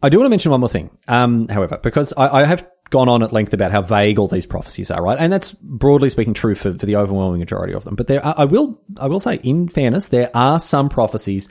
I 0.02 0.08
do 0.08 0.18
want 0.18 0.26
to 0.26 0.30
mention 0.30 0.50
one 0.50 0.60
more 0.60 0.68
thing, 0.68 0.90
um, 1.06 1.46
however, 1.46 1.78
because 1.80 2.12
I, 2.16 2.40
I, 2.40 2.44
have 2.44 2.68
gone 2.90 3.08
on 3.08 3.22
at 3.22 3.32
length 3.32 3.54
about 3.54 3.70
how 3.70 3.82
vague 3.82 4.18
all 4.18 4.26
these 4.26 4.46
prophecies 4.46 4.90
are, 4.90 5.00
right? 5.00 5.16
And 5.16 5.32
that's 5.32 5.52
broadly 5.52 6.10
speaking 6.10 6.34
true 6.34 6.56
for, 6.56 6.76
for 6.76 6.86
the 6.86 6.96
overwhelming 6.96 7.38
majority 7.38 7.72
of 7.72 7.84
them. 7.84 7.94
But 7.94 8.08
there, 8.08 8.24
are, 8.24 8.34
I 8.36 8.46
will, 8.46 8.82
I 9.00 9.06
will 9.06 9.20
say, 9.20 9.36
in 9.36 9.68
fairness, 9.68 10.08
there 10.08 10.30
are 10.34 10.58
some 10.58 10.88
prophecies 10.88 11.48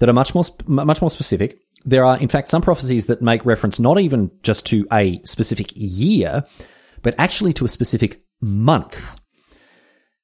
that 0.00 0.08
are 0.08 0.14
much 0.14 0.34
more, 0.34 0.44
much 0.66 1.00
more 1.00 1.10
specific. 1.10 1.60
There 1.84 2.04
are, 2.04 2.18
in 2.18 2.28
fact, 2.28 2.48
some 2.48 2.62
prophecies 2.62 3.06
that 3.06 3.22
make 3.22 3.46
reference 3.46 3.78
not 3.78 4.00
even 4.00 4.30
just 4.42 4.66
to 4.66 4.86
a 4.92 5.22
specific 5.24 5.70
year, 5.74 6.44
but 7.02 7.14
actually 7.16 7.52
to 7.54 7.64
a 7.64 7.68
specific 7.68 8.22
month. 8.40 9.16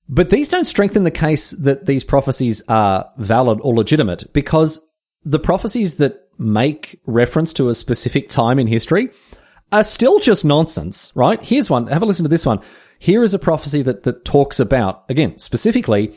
But 0.08 0.30
these 0.30 0.48
don't 0.48 0.66
strengthen 0.66 1.04
the 1.04 1.10
case 1.10 1.50
that 1.52 1.86
these 1.86 2.04
prophecies 2.04 2.62
are 2.68 3.10
valid 3.16 3.58
or 3.62 3.74
legitimate 3.74 4.32
because 4.32 4.84
the 5.22 5.38
prophecies 5.38 5.96
that 5.96 6.20
make 6.38 7.00
reference 7.06 7.52
to 7.54 7.68
a 7.68 7.74
specific 7.74 8.28
time 8.28 8.58
in 8.58 8.66
history 8.66 9.10
are 9.72 9.84
still 9.84 10.20
just 10.20 10.44
nonsense, 10.44 11.10
right? 11.14 11.42
Here's 11.42 11.68
one. 11.68 11.88
Have 11.88 12.02
a 12.02 12.06
listen 12.06 12.24
to 12.24 12.28
this 12.28 12.46
one. 12.46 12.60
Here 12.98 13.22
is 13.22 13.34
a 13.34 13.38
prophecy 13.38 13.82
that, 13.82 14.04
that 14.04 14.24
talks 14.24 14.60
about, 14.60 15.04
again, 15.08 15.38
specifically 15.38 16.14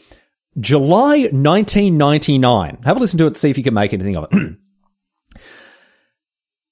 July 0.57 1.29
1999. 1.31 2.79
Have 2.83 2.97
a 2.97 2.99
listen 2.99 3.19
to 3.19 3.27
it, 3.27 3.37
see 3.37 3.49
if 3.49 3.57
you 3.57 3.63
can 3.63 3.73
make 3.73 3.93
anything 3.93 4.15
of 4.15 4.27
it. 4.31 4.57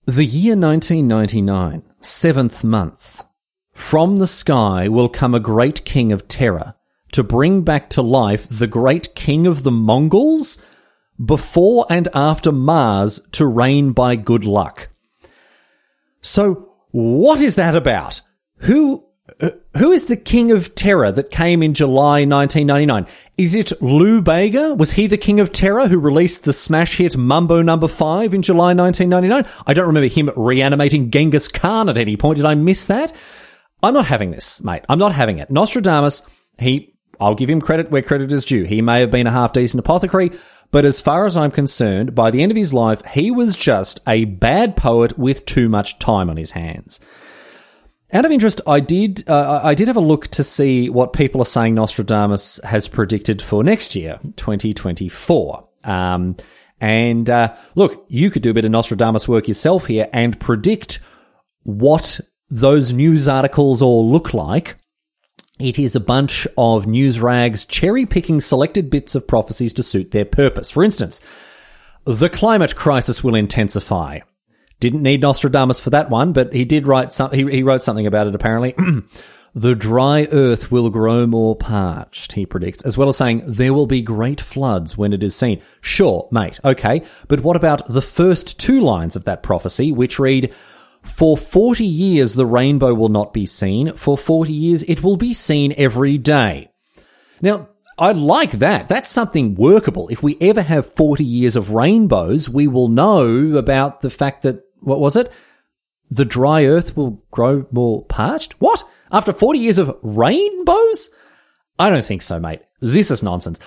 the 0.06 0.26
year 0.26 0.56
1999, 0.56 1.84
seventh 2.00 2.64
month. 2.64 3.24
From 3.74 4.18
the 4.18 4.28
sky 4.28 4.88
will 4.88 5.10
come 5.10 5.36
a 5.36 5.40
great 5.40 5.86
king 5.86 6.12
of 6.12 6.28
terror 6.28 6.74
to 7.12 7.24
bring 7.24 7.62
back 7.62 7.90
to 7.92 8.02
life 8.02 8.48
the 8.50 8.68
great 8.68 9.14
king 9.16 9.46
of 9.46 9.64
the 9.64 9.72
Mongols 9.72 10.62
before 11.24 11.86
and 11.90 12.08
after 12.14 12.52
Mars 12.52 13.20
to 13.34 13.46
reign 13.46 13.92
by 13.92 14.16
good 14.16 14.46
luck. 14.46 14.90
So, 16.22 16.74
what 16.92 17.42
is 17.42 17.56
that 17.56 17.76
about? 17.76 18.22
Who 18.62 19.07
who 19.78 19.92
is 19.92 20.06
the 20.06 20.18
king 20.18 20.52
of 20.52 20.74
terror 20.74 21.12
that 21.12 21.30
came 21.30 21.62
in 21.62 21.74
July 21.74 22.26
1999? 22.26 23.06
Is 23.38 23.54
it 23.54 23.82
Lou 23.82 24.22
Bega? 24.22 24.74
Was 24.74 24.94
he 24.94 25.06
the 25.06 25.18
king 25.18 25.40
of 25.40 25.52
terror 25.52 25.88
who 25.88 26.00
released 26.00 26.44
the 26.44 26.54
smash 26.54 26.98
hit 26.98 27.18
Mambo 27.18 27.62
Number 27.62 27.88
no. 27.88 27.94
5 27.94 28.34
in 28.34 28.42
July 28.42 28.74
1999? 28.74 29.46
I 29.68 29.74
don't 29.74 29.88
remember 29.88 30.08
him 30.08 30.32
reanimating 30.36 31.12
Genghis 31.12 31.48
Khan 31.48 31.90
at 31.90 31.98
any 31.98 32.18
point. 32.18 32.38
Did 32.38 32.46
I 32.46 32.56
miss 32.56 32.86
that? 32.86 33.14
I'm 33.84 33.94
not 33.94 34.08
having 34.08 34.32
this, 34.32 34.62
mate. 34.62 34.84
I'm 34.90 35.00
not 35.00 35.14
having 35.14 35.38
it. 35.38 35.52
Nostradamus, 35.52 36.24
he, 36.58 36.96
I'll 37.20 37.36
give 37.36 37.50
him 37.50 37.62
credit 37.62 37.92
where 37.92 38.02
credit 38.02 38.32
is 38.32 38.46
due. 38.46 38.64
He 38.64 38.82
may 38.82 39.02
have 39.02 39.12
been 39.12 39.28
a 39.28 39.32
half 39.32 39.54
decent 39.54 39.80
apothecary, 39.80 40.32
but 40.72 40.84
as 40.84 41.00
far 41.00 41.26
as 41.26 41.38
I'm 41.38 41.52
concerned, 41.52 42.16
by 42.16 42.32
the 42.32 42.42
end 42.42 42.52
of 42.52 42.58
his 42.58 42.74
life, 42.74 43.06
he 43.06 43.30
was 43.30 43.56
just 43.56 44.00
a 44.08 44.26
bad 44.26 44.76
poet 44.76 45.20
with 45.20 45.46
too 45.46 45.70
much 45.70 46.00
time 46.00 46.30
on 46.30 46.38
his 46.38 46.52
hands. 46.52 47.00
Out 48.14 48.24
of 48.24 48.32
interest, 48.32 48.62
I 48.66 48.80
did 48.80 49.28
uh, 49.28 49.60
I 49.64 49.76
did 49.76 49.90
have 49.90 49.98
a 49.98 50.02
look 50.02 50.28
to 50.30 50.44
see 50.44 50.90
what 50.90 51.12
people 51.12 51.42
are 51.42 51.46
saying 51.46 51.76
Nostradamus 51.76 52.60
has 52.64 52.88
predicted 52.88 53.42
for 53.42 53.64
next 53.66 53.96
year, 53.96 54.20
2024. 54.38 55.68
Um, 55.84 56.38
and 56.80 57.30
uh, 57.30 57.56
look, 57.76 58.06
you 58.08 58.32
could 58.32 58.44
do 58.44 58.52
a 58.52 58.54
bit 58.54 58.64
of 58.64 58.72
Nostradamus 58.72 59.28
work 59.28 59.48
yourself 59.50 59.88
here 59.88 60.08
and 60.14 60.40
predict 60.40 61.00
what 61.64 62.22
those 62.50 62.94
news 62.94 63.28
articles 63.28 63.82
all 63.82 64.10
look 64.10 64.34
like. 64.34 64.78
It 65.60 65.78
is 65.78 65.96
a 65.96 66.00
bunch 66.00 66.48
of 66.58 66.88
news 66.88 67.20
rags 67.20 67.66
cherry 67.66 68.06
picking 68.06 68.40
selected 68.40 68.90
bits 68.90 69.16
of 69.16 69.28
prophecies 69.28 69.74
to 69.74 69.84
suit 69.84 70.12
their 70.12 70.24
purpose. 70.24 70.70
For 70.70 70.84
instance, 70.84 71.20
the 72.06 72.30
climate 72.30 72.76
crisis 72.76 73.22
will 73.22 73.36
intensify. 73.36 74.20
Didn't 74.80 75.02
need 75.02 75.22
Nostradamus 75.22 75.80
for 75.80 75.90
that 75.92 76.10
one, 76.10 76.34
but 76.34 76.54
he 76.54 76.66
did 76.66 76.86
write 76.86 77.14
some, 77.14 77.32
he, 77.32 77.50
he 77.50 77.64
wrote 77.64 77.82
something 77.82 78.06
about 78.06 78.28
it 78.28 78.36
apparently. 78.36 78.76
the 79.56 79.76
dry 79.76 80.28
earth 80.32 80.72
will 80.72 80.92
grow 80.92 81.26
more 81.26 81.56
parched, 81.56 82.34
he 82.34 82.46
predicts, 82.46 82.84
as 82.84 82.96
well 82.96 83.10
as 83.10 83.18
saying 83.18 83.44
there 83.48 83.74
will 83.74 83.88
be 83.88 84.04
great 84.04 84.40
floods 84.40 84.96
when 84.96 85.14
it 85.14 85.24
is 85.24 85.36
seen. 85.36 85.62
Sure, 85.82 86.28
mate, 86.32 86.60
okay, 86.64 87.02
but 87.28 87.40
what 87.40 87.56
about 87.56 87.88
the 87.88 88.02
first 88.02 88.60
two 88.60 88.82
lines 88.82 89.16
of 89.16 89.24
that 89.24 89.42
prophecy, 89.42 89.92
which 89.92 90.20
read, 90.20 90.54
for 91.02 91.38
40 91.38 91.86
years 91.86 92.34
the 92.34 92.46
rainbow 92.46 92.94
will 92.94 93.10
not 93.10 93.34
be 93.34 93.46
seen. 93.46 93.94
For 93.94 94.18
40 94.18 94.52
years 94.52 94.84
it 94.84 95.04
will 95.04 95.18
be 95.18 95.34
seen 95.34 95.74
every 95.78 96.18
day. 96.18 96.70
Now, 97.42 97.70
I 97.98 98.12
like 98.12 98.52
that. 98.52 98.88
That's 98.88 99.10
something 99.10 99.56
workable. 99.56 100.10
If 100.10 100.22
we 100.22 100.38
ever 100.40 100.62
have 100.62 100.86
40 100.86 101.24
years 101.24 101.56
of 101.56 101.72
rainbows, 101.72 102.48
we 102.48 102.68
will 102.68 102.90
know 102.90 103.58
about 103.58 104.02
the 104.02 104.12
fact 104.12 104.44
that 104.44 104.62
what 104.82 105.00
was 105.00 105.16
it? 105.16 105.32
The 106.10 106.26
dry 106.26 106.66
earth 106.66 106.96
will 106.96 107.24
grow 107.32 107.66
more 107.72 108.06
parched? 108.06 108.54
What? 108.60 108.84
After 109.12 109.34
40 109.34 109.60
years 109.60 109.78
of 109.78 109.98
rainbows? 110.02 111.10
I 111.80 111.90
don't 111.90 112.04
think 112.04 112.22
so, 112.22 112.40
mate. 112.40 112.62
This 112.80 113.12
is 113.12 113.24
nonsense. 113.24 113.60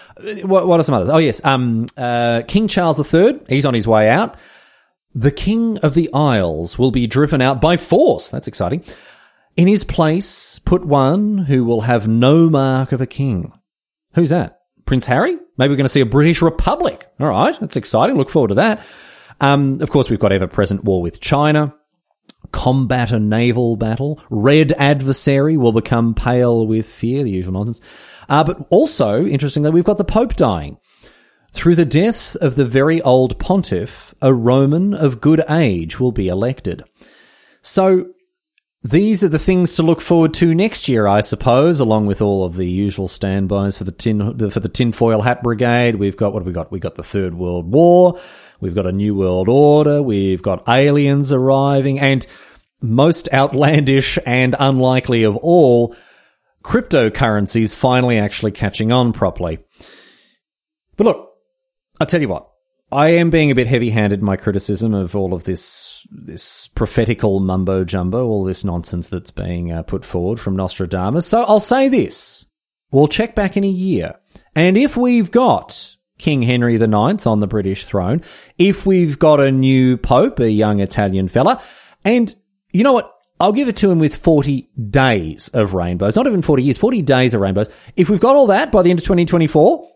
What, 0.43 0.67
what 0.67 0.81
are 0.81 0.83
some 0.83 0.95
others? 0.95 1.09
Oh, 1.09 1.19
yes. 1.19 1.45
Um, 1.45 1.87
uh, 1.97 2.43
King 2.47 2.69
Charles 2.69 3.15
III, 3.15 3.41
he's 3.49 3.67
on 3.67 3.75
his 3.75 3.87
way 3.87 4.09
out. 4.09 4.37
The 5.15 5.31
King 5.31 5.79
of 5.79 5.95
the 5.95 6.11
Isles 6.15 6.79
will 6.79 6.91
be 6.91 7.07
driven 7.07 7.43
out 7.43 7.61
by 7.61 7.77
force. 7.77 8.29
That's 8.29 8.49
exciting. 8.49 8.85
In 9.57 9.67
his 9.67 9.85
place, 9.85 10.61
put 10.61 10.85
one 10.85 11.39
who 11.39 11.65
will 11.65 11.83
have 11.83 12.07
no 12.07 12.49
mark 12.49 12.93
of 12.93 13.01
a 13.01 13.07
king. 13.07 13.53
Who's 14.15 14.31
that? 14.31 14.61
Prince 14.87 15.07
Harry? 15.07 15.37
Maybe 15.57 15.73
we're 15.73 15.77
going 15.77 15.85
to 15.85 15.89
see 15.89 16.01
a 16.01 16.07
British 16.07 16.41
Republic. 16.41 17.09
All 17.19 17.29
right. 17.29 17.59
That's 17.59 17.77
exciting. 17.77 18.17
Look 18.17 18.31
forward 18.31 18.49
to 18.49 18.55
that. 18.55 18.85
Um, 19.41 19.81
of 19.81 19.91
course, 19.91 20.11
we've 20.11 20.21
got 20.21 20.33
ever 20.33 20.47
present 20.47 20.85
war 20.85 21.03
with 21.03 21.21
China. 21.21 21.75
Combat 22.53 23.13
a 23.13 23.19
naval 23.21 23.77
battle. 23.77 24.21
Red 24.29 24.73
adversary 24.73 25.57
will 25.57 25.73
become 25.73 26.15
pale 26.15 26.67
with 26.67 26.89
fear, 26.89 27.23
the 27.23 27.31
usual 27.31 27.55
nonsense. 27.55 27.81
Uh, 28.29 28.45
but 28.45 28.67
also, 28.71 29.25
interestingly, 29.25 29.71
we've 29.71 29.85
got 29.85 29.99
the 29.99 30.05
Pope 30.05 30.37
dying. 30.37 30.79
Through 31.53 31.75
the 31.75 31.85
death 31.85 32.37
of 32.37 32.55
the 32.55 32.65
very 32.65 33.03
old 33.03 33.39
pontiff, 33.39 34.15
a 34.23 34.33
Roman 34.33 34.95
of 34.95 35.21
good 35.21 35.43
age 35.49 35.99
will 35.99 36.13
be 36.13 36.29
elected. 36.29 36.85
So, 37.61 38.11
these 38.83 39.23
are 39.23 39.29
the 39.29 39.39
things 39.39 39.77
to 39.77 39.83
look 39.83 40.01
forward 40.01 40.33
to 40.35 40.55
next 40.55 40.89
year, 40.89 41.07
I 41.07 41.21
suppose, 41.21 41.81
along 41.81 42.07
with 42.07 42.23
all 42.23 42.45
of 42.45 42.57
the 42.57 42.67
usual 42.67 43.09
standbys 43.09 43.77
for 43.77 43.85
the 43.85 43.93
tin 43.93 44.51
for 44.51 44.61
the 44.61 44.71
tinfoil 44.71 45.21
hat 45.21 45.43
brigade. 45.43 45.97
We've 45.97 46.17
got 46.17 46.33
what 46.33 46.41
have 46.41 46.47
we 46.47 46.55
got? 46.55 46.73
We've 46.73 46.81
got 46.81 46.95
the 46.95 47.03
Third 47.03 47.35
World 47.35 47.71
War. 47.71 48.19
We've 48.61 48.75
got 48.75 48.87
a 48.87 48.93
new 48.93 49.15
world 49.15 49.49
order. 49.49 50.03
We've 50.03 50.43
got 50.43 50.69
aliens 50.69 51.33
arriving 51.33 51.99
and 51.99 52.27
most 52.83 53.29
outlandish 53.33 54.19
and 54.25 54.57
unlikely 54.59 55.25
of 55.25 55.37
all, 55.37 55.95
cryptocurrencies 56.63 57.75
finally 57.75 58.19
actually 58.19 58.53
catching 58.53 58.93
on 58.93 59.13
properly. 59.13 59.59
But 60.97 61.05
look, 61.05 61.31
I'll 62.01 62.07
tell 62.07 62.21
you 62.21 62.29
what. 62.29 62.49
I 62.93 63.11
am 63.11 63.31
being 63.31 63.53
a 63.53 63.55
bit 63.55 63.69
heavy-handed 63.69 64.19
in 64.19 64.27
my 64.27 64.37
criticism 64.37 64.95
of 64.95 65.15
all 65.15 65.33
of 65.33 65.45
this 65.45 66.05
this 66.11 66.67
prophetical 66.67 67.39
mumbo 67.39 67.85
jumbo, 67.85 68.27
all 68.27 68.43
this 68.43 68.65
nonsense 68.65 69.07
that's 69.07 69.31
being 69.31 69.71
uh, 69.71 69.85
put 69.85 70.05
forward 70.05 70.41
from 70.41 70.57
Nostradamus. 70.57 71.25
So 71.25 71.45
I'll 71.45 71.61
say 71.61 71.89
this: 71.89 72.47
we'll 72.91 73.07
check 73.07 73.37
back 73.37 73.57
in 73.57 73.63
a 73.63 73.69
year, 73.69 74.17
and 74.57 74.77
if 74.77 74.97
we've 74.97 75.31
got 75.31 75.80
King 76.21 76.43
Henry 76.43 76.77
IX 76.77 77.27
on 77.27 77.41
the 77.41 77.47
British 77.47 77.85
throne, 77.85 78.23
if 78.59 78.87
we've 78.87 79.19
got 79.19 79.41
a 79.41 79.51
new 79.51 79.97
pope, 79.97 80.39
a 80.39 80.51
young 80.51 80.81
Italian 80.81 81.29
fella, 81.29 81.63
and 82.05 82.35
you 82.73 82.85
know 82.85 82.93
what? 82.93 83.13
I'll 83.41 83.53
give 83.53 83.69
it 83.69 83.77
to 83.79 83.91
him 83.91 83.99
with 83.99 84.15
40 84.15 84.69
days 84.91 85.49
of 85.49 85.73
rainbows, 85.73 86.15
not 86.15 86.27
even 86.27 86.43
40 86.43 86.63
years, 86.63 86.77
40 86.77 87.01
days 87.01 87.33
of 87.33 87.41
rainbows. 87.41 87.71
If 87.97 88.11
we've 88.11 88.21
got 88.21 88.37
all 88.37 88.49
that 88.49 88.71
by 88.71 88.83
the 88.83 88.91
end 88.91 88.99
of 88.99 89.05
2024, 89.05 89.89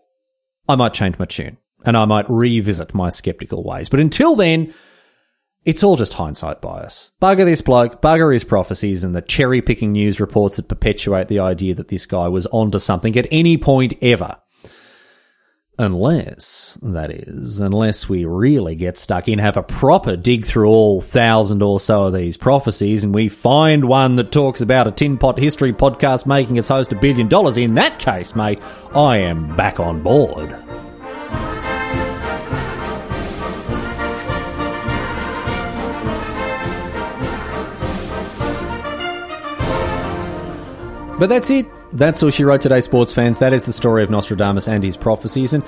I 0.67 0.75
might 0.75 0.95
change 0.95 1.19
my 1.19 1.25
tune 1.25 1.57
and 1.85 1.95
I 1.95 2.05
might 2.05 2.25
revisit 2.27 2.95
my 2.95 3.09
skeptical 3.09 3.63
ways. 3.63 3.87
But 3.87 3.99
until 3.99 4.35
then, 4.35 4.73
it's 5.63 5.83
all 5.83 5.95
just 5.95 6.15
hindsight 6.15 6.59
bias. 6.59 7.11
Bugger 7.21 7.45
this 7.45 7.61
bloke, 7.61 8.01
bugger 8.01 8.33
his 8.33 8.43
prophecies 8.43 9.03
and 9.03 9.15
the 9.15 9.21
cherry 9.21 9.61
picking 9.61 9.91
news 9.91 10.19
reports 10.19 10.55
that 10.55 10.67
perpetuate 10.67 11.27
the 11.27 11.39
idea 11.39 11.75
that 11.75 11.89
this 11.89 12.07
guy 12.07 12.27
was 12.27 12.47
onto 12.47 12.79
something 12.79 13.15
at 13.15 13.27
any 13.29 13.57
point 13.57 13.93
ever. 14.01 14.37
Unless, 15.77 16.79
that 16.83 17.11
is, 17.11 17.59
unless 17.59 18.07
we 18.07 18.23
really 18.23 18.75
get 18.75 18.97
stuck 18.97 19.27
in, 19.27 19.39
have 19.39 19.57
a 19.57 19.63
proper 19.63 20.15
dig 20.15 20.45
through 20.45 20.69
all 20.69 21.01
thousand 21.01 21.61
or 21.61 21.81
so 21.81 22.05
of 22.05 22.13
these 22.13 22.37
prophecies, 22.37 23.03
and 23.03 23.13
we 23.13 23.27
find 23.27 23.83
one 23.83 24.15
that 24.15 24.31
talks 24.31 24.61
about 24.61 24.87
a 24.87 24.91
tin 24.91 25.17
pot 25.17 25.37
history 25.37 25.73
podcast 25.73 26.25
making 26.25 26.55
its 26.55 26.69
host 26.69 26.93
a 26.93 26.95
billion 26.95 27.27
dollars, 27.27 27.57
in 27.57 27.73
that 27.73 27.99
case, 27.99 28.37
mate, 28.37 28.61
I 28.93 29.17
am 29.17 29.53
back 29.57 29.81
on 29.81 30.01
board. 30.01 30.55
But 41.19 41.27
that's 41.27 41.49
it. 41.49 41.74
That's 41.95 42.21
all 42.21 42.29
she 42.29 42.43
wrote 42.43 42.61
today, 42.61 42.81
sports 42.81 43.13
fans. 43.13 43.39
That 43.39 43.53
is 43.53 43.65
the 43.65 43.73
story 43.73 44.03
of 44.03 44.09
Nostradamus 44.09 44.67
and 44.67 44.83
his 44.83 44.97
prophecies. 44.97 45.53
And 45.53 45.63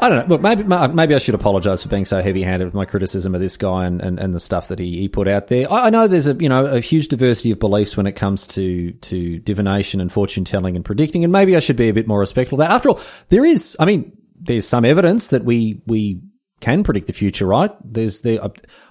I 0.00 0.08
don't 0.08 0.18
know. 0.26 0.36
Look, 0.36 0.40
maybe 0.40 0.64
maybe 0.64 1.14
I 1.14 1.18
should 1.18 1.34
apologise 1.34 1.82
for 1.82 1.90
being 1.90 2.06
so 2.06 2.22
heavy-handed 2.22 2.64
with 2.64 2.74
my 2.74 2.86
criticism 2.86 3.34
of 3.34 3.40
this 3.42 3.58
guy 3.58 3.84
and, 3.84 4.00
and, 4.00 4.18
and 4.18 4.32
the 4.32 4.40
stuff 4.40 4.68
that 4.68 4.78
he, 4.78 4.98
he 4.98 5.08
put 5.08 5.28
out 5.28 5.48
there. 5.48 5.70
I, 5.70 5.86
I, 5.86 5.90
know 5.90 6.08
there's 6.08 6.26
a 6.26 6.34
you 6.34 6.48
know 6.48 6.64
a 6.64 6.80
huge 6.80 7.08
diversity 7.08 7.50
of 7.50 7.58
beliefs 7.58 7.98
when 7.98 8.06
it 8.06 8.12
comes 8.12 8.46
to 8.48 8.92
to 8.92 9.38
divination 9.40 10.00
and 10.00 10.10
fortune 10.10 10.44
telling 10.44 10.74
and 10.74 10.84
predicting, 10.84 11.22
and 11.22 11.32
maybe 11.32 11.54
I 11.54 11.60
should 11.60 11.76
be 11.76 11.90
a 11.90 11.94
bit 11.94 12.08
more 12.08 12.18
respectful 12.18 12.60
of 12.60 12.66
that. 12.66 12.74
After 12.74 12.88
all, 12.88 13.00
there 13.28 13.44
is, 13.44 13.76
I 13.78 13.84
mean, 13.84 14.16
there's 14.40 14.66
some 14.66 14.86
evidence 14.86 15.28
that 15.28 15.44
we 15.44 15.82
we 15.86 16.22
can 16.60 16.82
predict 16.82 17.06
the 17.06 17.12
future, 17.12 17.46
right? 17.46 17.70
There's 17.84 18.22
the 18.22 18.40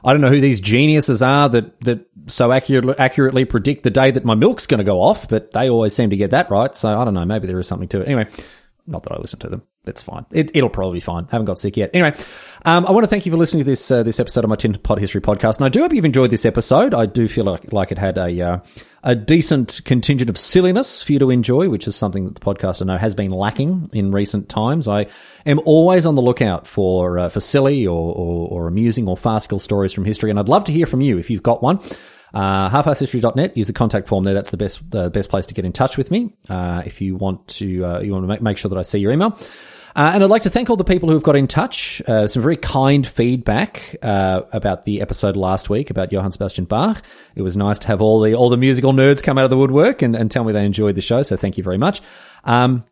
I 0.04 0.12
don't 0.12 0.22
know 0.22 0.30
who 0.30 0.42
these 0.42 0.62
geniuses 0.62 1.24
are 1.24 1.50
that 1.50 1.80
that 1.82 2.06
so 2.28 2.52
accurately, 2.52 2.96
accurately 2.98 3.46
predict 3.46 3.84
the 3.84 3.90
day 3.90 4.12
that 4.12 4.26
my 4.26 4.36
milk's 4.36 4.68
going 4.68 4.80
to 4.80 4.84
go 4.84 5.02
off, 5.02 5.28
but 5.28 5.52
they 5.52 5.70
always 5.70 5.94
seem 5.94 6.10
to 6.10 6.18
get 6.18 6.32
that 6.32 6.50
right. 6.50 6.76
So 6.76 7.00
I 7.00 7.06
don't 7.06 7.14
know. 7.14 7.26
Maybe 7.26 7.48
there 7.48 7.60
is 7.60 7.68
something 7.68 7.88
to 7.90 8.02
it. 8.02 8.06
Anyway, 8.06 8.28
not 8.90 9.04
that 9.04 9.14
I 9.14 9.18
listen 9.18 9.40
to 9.40 9.50
them. 9.50 9.64
That's 9.86 10.02
fine. 10.02 10.26
It, 10.32 10.52
will 10.56 10.70
probably 10.70 10.98
be 10.98 11.00
fine. 11.00 11.26
Haven't 11.32 11.46
got 11.46 11.58
sick 11.58 11.78
yet. 11.78 11.92
Anyway, 11.94 12.16
um, 12.66 12.86
I 12.86 12.92
want 12.92 13.04
to 13.04 13.08
thank 13.08 13.26
you 13.26 13.32
for 13.32 13.38
listening 13.38 13.64
to 13.64 13.70
this 13.70 13.90
uh, 13.90 14.04
this 14.04 14.20
episode 14.20 14.44
of 14.44 14.50
my 14.50 14.56
Tin 14.56 14.74
Pot 14.74 15.00
History 15.00 15.22
podcast, 15.22 15.58
and 15.58 15.66
I 15.66 15.70
do 15.70 15.82
hope 15.82 15.94
you've 15.94 16.06
enjoyed 16.06 16.32
this 16.32 16.46
episode. 16.46 16.94
I 16.94 17.06
do 17.06 17.28
feel 17.28 17.46
like 17.46 17.72
like 17.72 17.92
it 17.92 17.98
had 17.98 18.18
a 18.18 18.42
uh, 18.42 18.60
a 19.04 19.16
decent 19.16 19.82
contingent 19.86 20.30
of 20.30 20.38
silliness 20.38 21.02
for 21.02 21.14
you 21.14 21.20
to 21.20 21.30
enjoy, 21.30 21.70
which 21.70 21.88
is 21.88 21.96
something 21.96 22.26
that 22.26 22.36
the 22.36 22.42
podcast 22.42 22.82
I 22.82 22.86
know 22.86 22.98
has 22.98 23.16
been 23.16 23.32
lacking 23.32 23.90
in 23.94 24.12
recent 24.12 24.50
times. 24.50 24.88
I 24.88 25.08
am 25.46 25.60
always 25.66 26.06
on 26.06 26.16
the 26.16 26.22
lookout 26.22 26.68
for 26.68 27.18
uh, 27.18 27.30
for 27.30 27.40
silly 27.40 27.88
or, 27.88 28.14
or, 28.14 28.50
or 28.50 28.68
amusing 28.68 29.08
or 29.08 29.16
farcical 29.16 29.60
stories 29.60 29.94
from 29.94 30.06
history, 30.06 30.30
and 30.30 30.40
I'd 30.40 30.50
love 30.50 30.66
to 30.66 30.74
hear 30.74 30.86
from 30.86 31.02
you 31.02 31.18
if 31.18 31.30
you've 31.30 31.44
got 31.44 31.64
one. 31.64 31.80
Uh, 32.34 32.70
halfarsedhistory.net. 32.70 33.58
Use 33.58 33.68
the 33.68 33.74
contact 33.74 34.08
form 34.08 34.24
there. 34.24 34.34
That's 34.34 34.52
the 34.52 34.58
best 34.58 34.82
uh, 34.94 35.10
best 35.10 35.30
place 35.30 35.46
to 35.48 35.54
get 35.54 35.66
in 35.66 35.72
touch 35.72 35.98
with 35.98 36.12
me. 36.12 36.36
Uh, 36.48 36.84
if 36.86 37.02
you 37.02 37.16
want 37.16 37.48
to 37.48 37.86
uh, 37.86 38.00
you 38.00 38.12
want 38.12 38.24
to 38.24 38.28
make, 38.28 38.42
make 38.42 38.58
sure 38.58 38.70
that 38.70 38.78
I 38.78 38.84
see 38.84 39.00
your 39.00 39.12
email. 39.12 39.38
Uh, 39.96 40.12
and 40.14 40.24
I'd 40.24 40.30
like 40.30 40.44
to 40.44 40.50
thank 40.50 40.70
all 40.70 40.76
the 40.76 40.84
people 40.84 41.10
who 41.10 41.16
have 41.16 41.24
got 41.24 41.36
in 41.36 41.48
touch. 41.48 42.02
Uh, 42.08 42.28
some 42.28 42.42
very 42.42 42.58
kind 42.58 43.06
feedback 43.06 43.96
uh, 44.02 44.42
about 44.54 44.86
the 44.86 45.02
episode 45.02 45.36
last 45.36 45.70
week 45.70 45.90
about 45.90 46.12
Johann 46.12 46.32
Sebastian 46.32 46.66
Bach. 46.66 47.02
It 47.36 47.42
was 47.42 47.58
nice 47.58 47.80
to 47.80 47.88
have 47.88 48.02
all 48.02 48.22
the 48.22 48.36
all 48.36 48.50
the 48.50 48.58
musical 48.58 48.94
nerds 48.94 49.24
come 49.24 49.38
out 49.38 49.46
of 49.46 49.50
the 49.50 49.58
woodwork 49.58 50.02
and, 50.02 50.16
and 50.16 50.30
tell 50.30 50.44
me 50.44 50.54
they 50.54 50.66
enjoyed 50.66 50.96
the 50.96 51.02
show. 51.02 51.24
So 51.24 51.36
thank 51.36 51.58
you 51.58 51.64
very 51.64 51.78
much. 51.78 52.02
Um, 52.44 52.84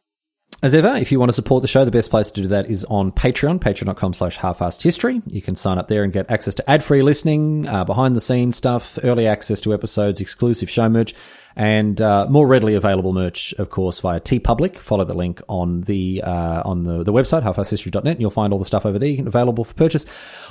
as 0.63 0.73
ever, 0.73 0.95
if 0.95 1.11
you 1.11 1.19
want 1.19 1.29
to 1.29 1.33
support 1.33 1.61
the 1.61 1.67
show, 1.67 1.85
the 1.85 1.91
best 1.91 2.09
place 2.09 2.31
to 2.31 2.41
do 2.41 2.47
that 2.47 2.67
is 2.69 2.83
on 2.85 3.11
Patreon, 3.11 3.59
patreon.com 3.59 4.13
slash 4.13 4.37
history. 4.81 5.21
You 5.27 5.41
can 5.41 5.55
sign 5.55 5.77
up 5.77 5.87
there 5.87 6.03
and 6.03 6.11
get 6.11 6.31
access 6.31 6.55
to 6.55 6.69
ad-free 6.69 7.03
listening, 7.03 7.67
uh, 7.67 7.83
behind 7.83 8.15
the 8.15 8.21
scenes 8.21 8.55
stuff, 8.55 8.97
early 9.03 9.27
access 9.27 9.61
to 9.61 9.73
episodes, 9.73 10.19
exclusive 10.19 10.69
show 10.69 10.89
merch, 10.89 11.13
and 11.57 11.99
uh, 12.03 12.27
more 12.29 12.45
readily 12.45 12.75
available 12.75 13.13
merch, 13.13 13.51
of 13.53 13.71
course, 13.71 13.99
via 13.99 14.19
TeePublic. 14.19 14.77
Follow 14.77 15.03
the 15.03 15.15
link 15.15 15.41
on 15.49 15.81
the 15.81 16.21
uh, 16.23 16.61
on 16.63 16.83
the, 16.83 17.03
the 17.03 17.11
website, 17.11 17.41
halfarsedhistory.net, 17.41 18.05
and 18.05 18.21
you'll 18.21 18.29
find 18.29 18.53
all 18.53 18.59
the 18.59 18.65
stuff 18.65 18.85
over 18.85 18.99
there 18.99 19.17
available 19.25 19.63
for 19.63 19.73
purchase. 19.73 20.05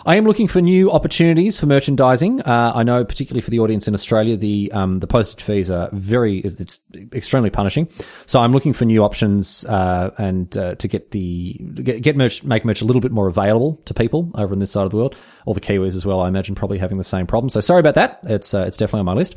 I 0.05 0.17
am 0.17 0.25
looking 0.25 0.49
for 0.49 0.61
new 0.61 0.91
opportunities 0.91 1.61
for 1.61 1.67
merchandising. 1.67 2.41
Uh, 2.43 2.73
I 2.75 2.83
know, 2.83 3.05
particularly 3.05 3.41
for 3.41 3.51
the 3.51 3.61
audience 3.61 3.87
in 3.87 3.95
Australia, 3.95 4.37
the 4.37 4.73
um, 4.73 4.99
the 4.99 5.07
postage 5.07 5.45
fees 5.45 5.71
are 5.71 5.89
very 5.93 6.41
it's 6.41 6.81
extremely 7.13 7.51
punishing. 7.51 7.89
So 8.27 8.41
I'm 8.41 8.51
looking 8.51 8.73
for 8.73 8.85
new 8.85 9.05
options 9.05 9.65
uh, 9.67 10.11
and 10.19 10.57
uh, 10.57 10.75
to 10.75 10.89
get 10.89 11.13
the 11.13 11.53
get, 11.53 12.03
get 12.03 12.17
merch, 12.17 12.43
make 12.43 12.65
merch 12.65 12.83
a 12.83 12.85
little 12.85 13.01
bit 13.01 13.13
more 13.13 13.29
available 13.29 13.81
to 13.85 13.95
people 13.95 14.33
over 14.35 14.53
in 14.53 14.59
this 14.59 14.73
side 14.73 14.87
of 14.87 14.91
the 14.91 14.97
world. 14.97 15.15
All 15.45 15.55
the 15.55 15.61
Kiwis 15.61 15.95
as 15.95 16.05
well, 16.05 16.19
I 16.19 16.27
imagine, 16.27 16.57
probably 16.57 16.79
having 16.79 16.99
the 16.99 17.05
same 17.05 17.29
problem. 17.29 17.49
So 17.49 17.61
sorry 17.61 17.79
about 17.79 17.95
that. 17.95 18.19
It's 18.25 18.55
uh, 18.55 18.65
it's 18.67 18.77
definitely 18.77 19.01
on 19.01 19.07
my 19.07 19.15
list. 19.15 19.37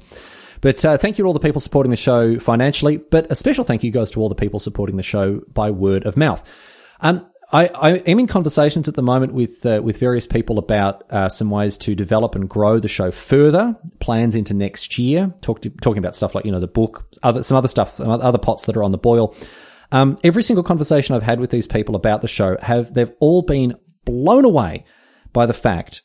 But 0.61 0.83
uh, 0.83 0.97
thank 0.97 1.17
you 1.17 1.23
to 1.23 1.27
all 1.27 1.33
the 1.33 1.39
people 1.39 1.61
supporting 1.61 1.89
the 1.89 1.97
show 1.97 2.37
financially, 2.39 2.97
but 2.97 3.31
a 3.31 3.35
special 3.35 3.63
thank 3.63 3.83
you 3.83 3.91
goes 3.91 4.11
to 4.11 4.21
all 4.21 4.29
the 4.29 4.35
people 4.35 4.59
supporting 4.59 4.97
the 4.97 5.03
show 5.03 5.41
by 5.53 5.71
word 5.71 6.05
of 6.05 6.17
mouth. 6.17 6.43
Um, 6.99 7.25
I, 7.51 7.67
I, 7.67 7.91
am 7.93 8.19
in 8.19 8.27
conversations 8.27 8.87
at 8.87 8.93
the 8.93 9.01
moment 9.01 9.33
with 9.33 9.65
uh, 9.65 9.81
with 9.83 9.97
various 9.97 10.27
people 10.27 10.59
about 10.59 11.03
uh, 11.11 11.29
some 11.29 11.49
ways 11.49 11.79
to 11.79 11.95
develop 11.95 12.35
and 12.35 12.47
grow 12.47 12.77
the 12.77 12.87
show 12.87 13.09
further. 13.09 13.75
Plans 13.99 14.35
into 14.35 14.53
next 14.53 14.99
year. 14.99 15.33
Talk 15.41 15.61
to, 15.63 15.69
talking 15.69 15.97
about 15.97 16.15
stuff 16.15 16.35
like 16.35 16.45
you 16.45 16.51
know 16.51 16.59
the 16.59 16.67
book, 16.67 17.07
other 17.23 17.41
some 17.41 17.57
other 17.57 17.67
stuff, 17.67 17.99
other 17.99 18.37
pots 18.37 18.65
that 18.67 18.77
are 18.77 18.83
on 18.83 18.91
the 18.91 18.99
boil. 18.99 19.35
Um, 19.91 20.19
every 20.23 20.43
single 20.43 20.63
conversation 20.63 21.15
I've 21.15 21.23
had 21.23 21.39
with 21.39 21.49
these 21.49 21.65
people 21.65 21.95
about 21.95 22.21
the 22.21 22.27
show 22.27 22.57
have 22.61 22.93
they've 22.93 23.11
all 23.19 23.41
been 23.41 23.75
blown 24.05 24.45
away 24.45 24.85
by 25.33 25.47
the 25.47 25.53
fact 25.53 26.03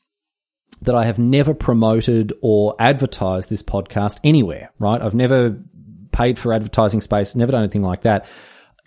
that 0.85 0.95
I 0.95 1.05
have 1.05 1.19
never 1.19 1.55
promoted 1.55 2.33
or 2.41 2.77
advertised 2.79 3.51
this 3.51 3.63
podcast 3.63 4.21
anywhere, 4.23 4.71
right? 4.79 5.01
I've 5.01 5.15
never 5.15 5.59
paid 6.13 6.39
for 6.39 6.53
advertising 6.53 7.01
space, 7.01 7.35
never 7.35 7.53
done 7.53 7.63
anything 7.63 7.83
like 7.83 8.03
that. 8.03 8.27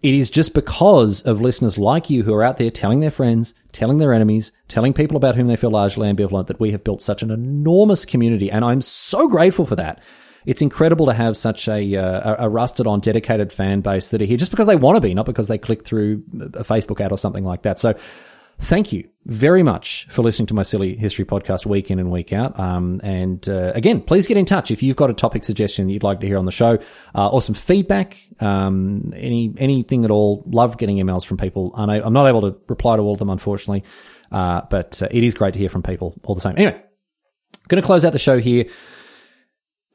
It 0.04 0.14
is 0.14 0.30
just 0.30 0.54
because 0.54 1.24
of 1.24 1.42
listeners 1.42 1.78
like 1.78 2.10
you 2.12 2.22
who 2.22 2.34
are 2.36 2.44
out 2.44 2.58
there 2.58 2.70
telling 2.70 3.00
their 3.00 3.12
friends, 3.12 3.56
telling 3.72 3.98
their 3.98 4.14
enemies, 4.14 4.52
telling 4.68 4.94
people 4.94 5.18
about 5.18 5.36
whom 5.36 5.48
they 5.48 5.56
feel 5.56 5.72
largely 5.72 6.08
ambivalent 6.08 6.48
that 6.48 6.60
we 6.60 6.72
have 6.72 6.84
built 6.84 7.02
such 7.02 7.24
an 7.24 7.32
enormous 7.32 8.06
community. 8.06 8.52
And 8.52 8.64
I'm 8.64 8.82
so 8.82 9.28
grateful 9.28 9.66
for 9.66 9.76
that. 9.76 10.00
It's 10.46 10.62
incredible 10.62 11.08
to 11.08 11.14
have 11.14 11.36
such 11.36 11.68
a, 11.68 11.96
uh, 11.98 12.46
a 12.46 12.48
rusted 12.48 12.88
on 12.88 13.00
dedicated 13.00 13.52
fan 13.52 13.82
base 13.82 14.10
that 14.10 14.22
are 14.22 14.26
here 14.26 14.38
just 14.38 14.52
because 14.52 14.68
they 14.68 14.78
want 14.78 14.96
to 14.96 15.02
be, 15.02 15.14
not 15.14 15.26
because 15.26 15.48
they 15.48 15.58
click 15.58 15.84
through 15.84 16.24
a 16.54 16.64
Facebook 16.64 17.02
ad 17.02 17.12
or 17.12 17.18
something 17.18 17.44
like 17.44 17.64
that. 17.64 17.80
So 17.80 17.96
thank 18.60 18.92
you 18.92 19.10
very 19.26 19.62
much 19.62 20.08
for 20.10 20.22
listening 20.22 20.46
to 20.48 20.54
my 20.54 20.64
silly 20.64 20.96
history 20.96 21.26
podcast 21.26 21.66
week 21.66 21.92
in 21.92 22.00
and 22.00 22.10
week 22.10 22.32
out. 22.32 22.58
Um, 22.58 23.02
and 23.04 23.48
uh, 23.50 23.74
again, 23.76 24.02
please 24.02 24.26
get 24.26 24.38
in 24.38 24.46
touch 24.46 24.72
if 24.72 24.82
you've 24.82 24.96
got 24.96 25.10
a 25.10 25.14
topic 25.14 25.44
suggestion 25.44 25.90
you'd 25.90 26.04
like 26.04 26.22
to 26.22 26.28
hear 26.28 26.38
on 26.38 26.46
the 26.46 26.52
show, 26.52 26.80
uh, 27.14 27.28
or 27.28 27.42
some 27.42 27.56
feedback, 27.56 28.18
um, 28.40 29.14
any 29.16 29.54
anything 29.58 30.06
at 30.06 30.12
all. 30.12 30.44
Love 30.48 30.78
getting 30.78 30.98
emails 30.98 31.26
from 31.26 31.38
people. 31.38 31.74
I 31.76 31.86
know 31.86 32.02
I'm 32.06 32.14
not 32.14 32.28
able 32.28 32.42
to 32.42 32.58
reply 32.70 32.96
to 32.96 33.02
all 33.02 33.14
of 33.14 33.20
them, 33.20 33.30
unfortunately, 33.30 33.84
uh, 34.32 34.62
but 34.70 35.02
uh, 35.02 35.08
it 35.12 35.24
is 35.24 35.34
great 35.34 35.54
to 35.54 35.60
hear 35.60 35.70
from 35.70 35.84
people 35.84 36.16
all 36.24 36.36
the 36.36 36.42
same. 36.42 36.54
Anyway, 36.56 36.82
going 37.68 37.82
to 37.82 37.86
close 37.86 38.06
out 38.06 38.14
the 38.14 38.20
show 38.20 38.40
here, 38.40 38.66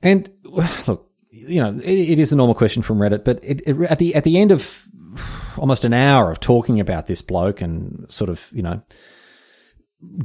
and 0.02 0.30
look, 0.86 1.10
you 1.30 1.62
know, 1.62 1.74
it, 1.82 2.10
it 2.10 2.18
is 2.18 2.32
a 2.32 2.36
normal 2.36 2.54
question 2.54 2.82
from 2.82 2.98
Reddit, 2.98 3.24
but 3.24 3.42
it, 3.42 3.62
it, 3.66 3.80
at 3.90 3.98
the 3.98 4.14
at 4.14 4.24
the 4.24 4.38
end 4.38 4.52
of 4.52 4.86
almost 5.58 5.84
an 5.84 5.92
hour 5.92 6.30
of 6.30 6.40
talking 6.40 6.80
about 6.80 7.06
this 7.06 7.22
bloke 7.22 7.60
and 7.60 8.06
sort 8.10 8.30
of, 8.30 8.46
you 8.52 8.62
know, 8.62 8.82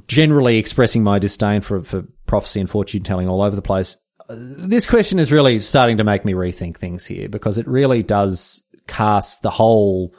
generally 0.07 0.57
expressing 0.57 1.03
my 1.03 1.19
disdain 1.19 1.61
for, 1.61 1.83
for 1.83 2.03
prophecy 2.25 2.59
and 2.59 2.69
fortune 2.69 3.03
telling 3.03 3.27
all 3.27 3.41
over 3.41 3.55
the 3.55 3.61
place. 3.61 3.97
This 4.29 4.85
question 4.85 5.19
is 5.19 5.31
really 5.31 5.59
starting 5.59 5.97
to 5.97 6.03
make 6.03 6.25
me 6.25 6.33
rethink 6.33 6.77
things 6.77 7.05
here 7.05 7.29
because 7.29 7.57
it 7.57 7.67
really 7.67 8.03
does 8.03 8.61
cast 8.87 9.41
the 9.41 9.49
whole 9.49 10.13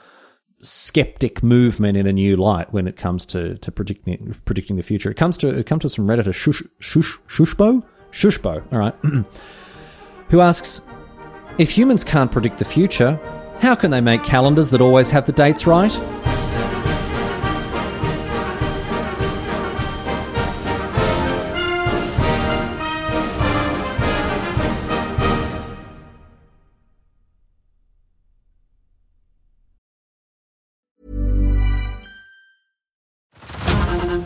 skeptic 0.61 1.43
movement 1.43 1.97
in 1.97 2.07
a 2.07 2.13
new 2.13 2.37
light 2.37 2.73
when 2.73 2.89
it 2.89 2.97
comes 2.97 3.27
to, 3.27 3.57
to 3.59 3.71
predicting 3.71 4.35
predicting 4.45 4.77
the 4.77 4.83
future. 4.83 5.11
It 5.11 5.17
comes 5.17 5.39
to 5.39 5.49
it 5.49 5.67
comes 5.67 5.83
to 5.83 5.89
some 5.89 6.07
redditor 6.07 6.35
shush 6.35 6.63
shush 6.81 7.19
shushbo 7.29 7.83
shushbo. 8.13 8.73
All 8.73 8.79
right, 8.79 8.95
who 10.31 10.41
asks 10.41 10.81
if 11.59 11.71
humans 11.77 12.05
can't 12.05 12.31
predict 12.31 12.59
the 12.59 12.65
future, 12.65 13.19
how 13.61 13.75
can 13.75 13.91
they 13.91 14.01
make 14.01 14.23
calendars 14.25 14.71
that 14.71 14.81
always 14.81 15.11
have 15.11 15.27
the 15.27 15.33
dates 15.33 15.67
right? 15.67 15.93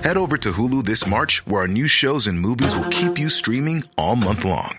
Head 0.03 0.17
over 0.17 0.37
to 0.37 0.53
Hulu 0.53 0.85
this 0.85 1.07
March, 1.07 1.47
where 1.47 1.63
our 1.63 1.69
new 1.69 1.89
shows 1.89 2.27
and 2.27 2.39
movies 2.39 2.77
will 2.77 2.91
keep 2.91 3.19
you 3.19 3.31
streaming 3.31 3.85
all 3.97 4.15
month 4.15 4.45
long 4.45 4.79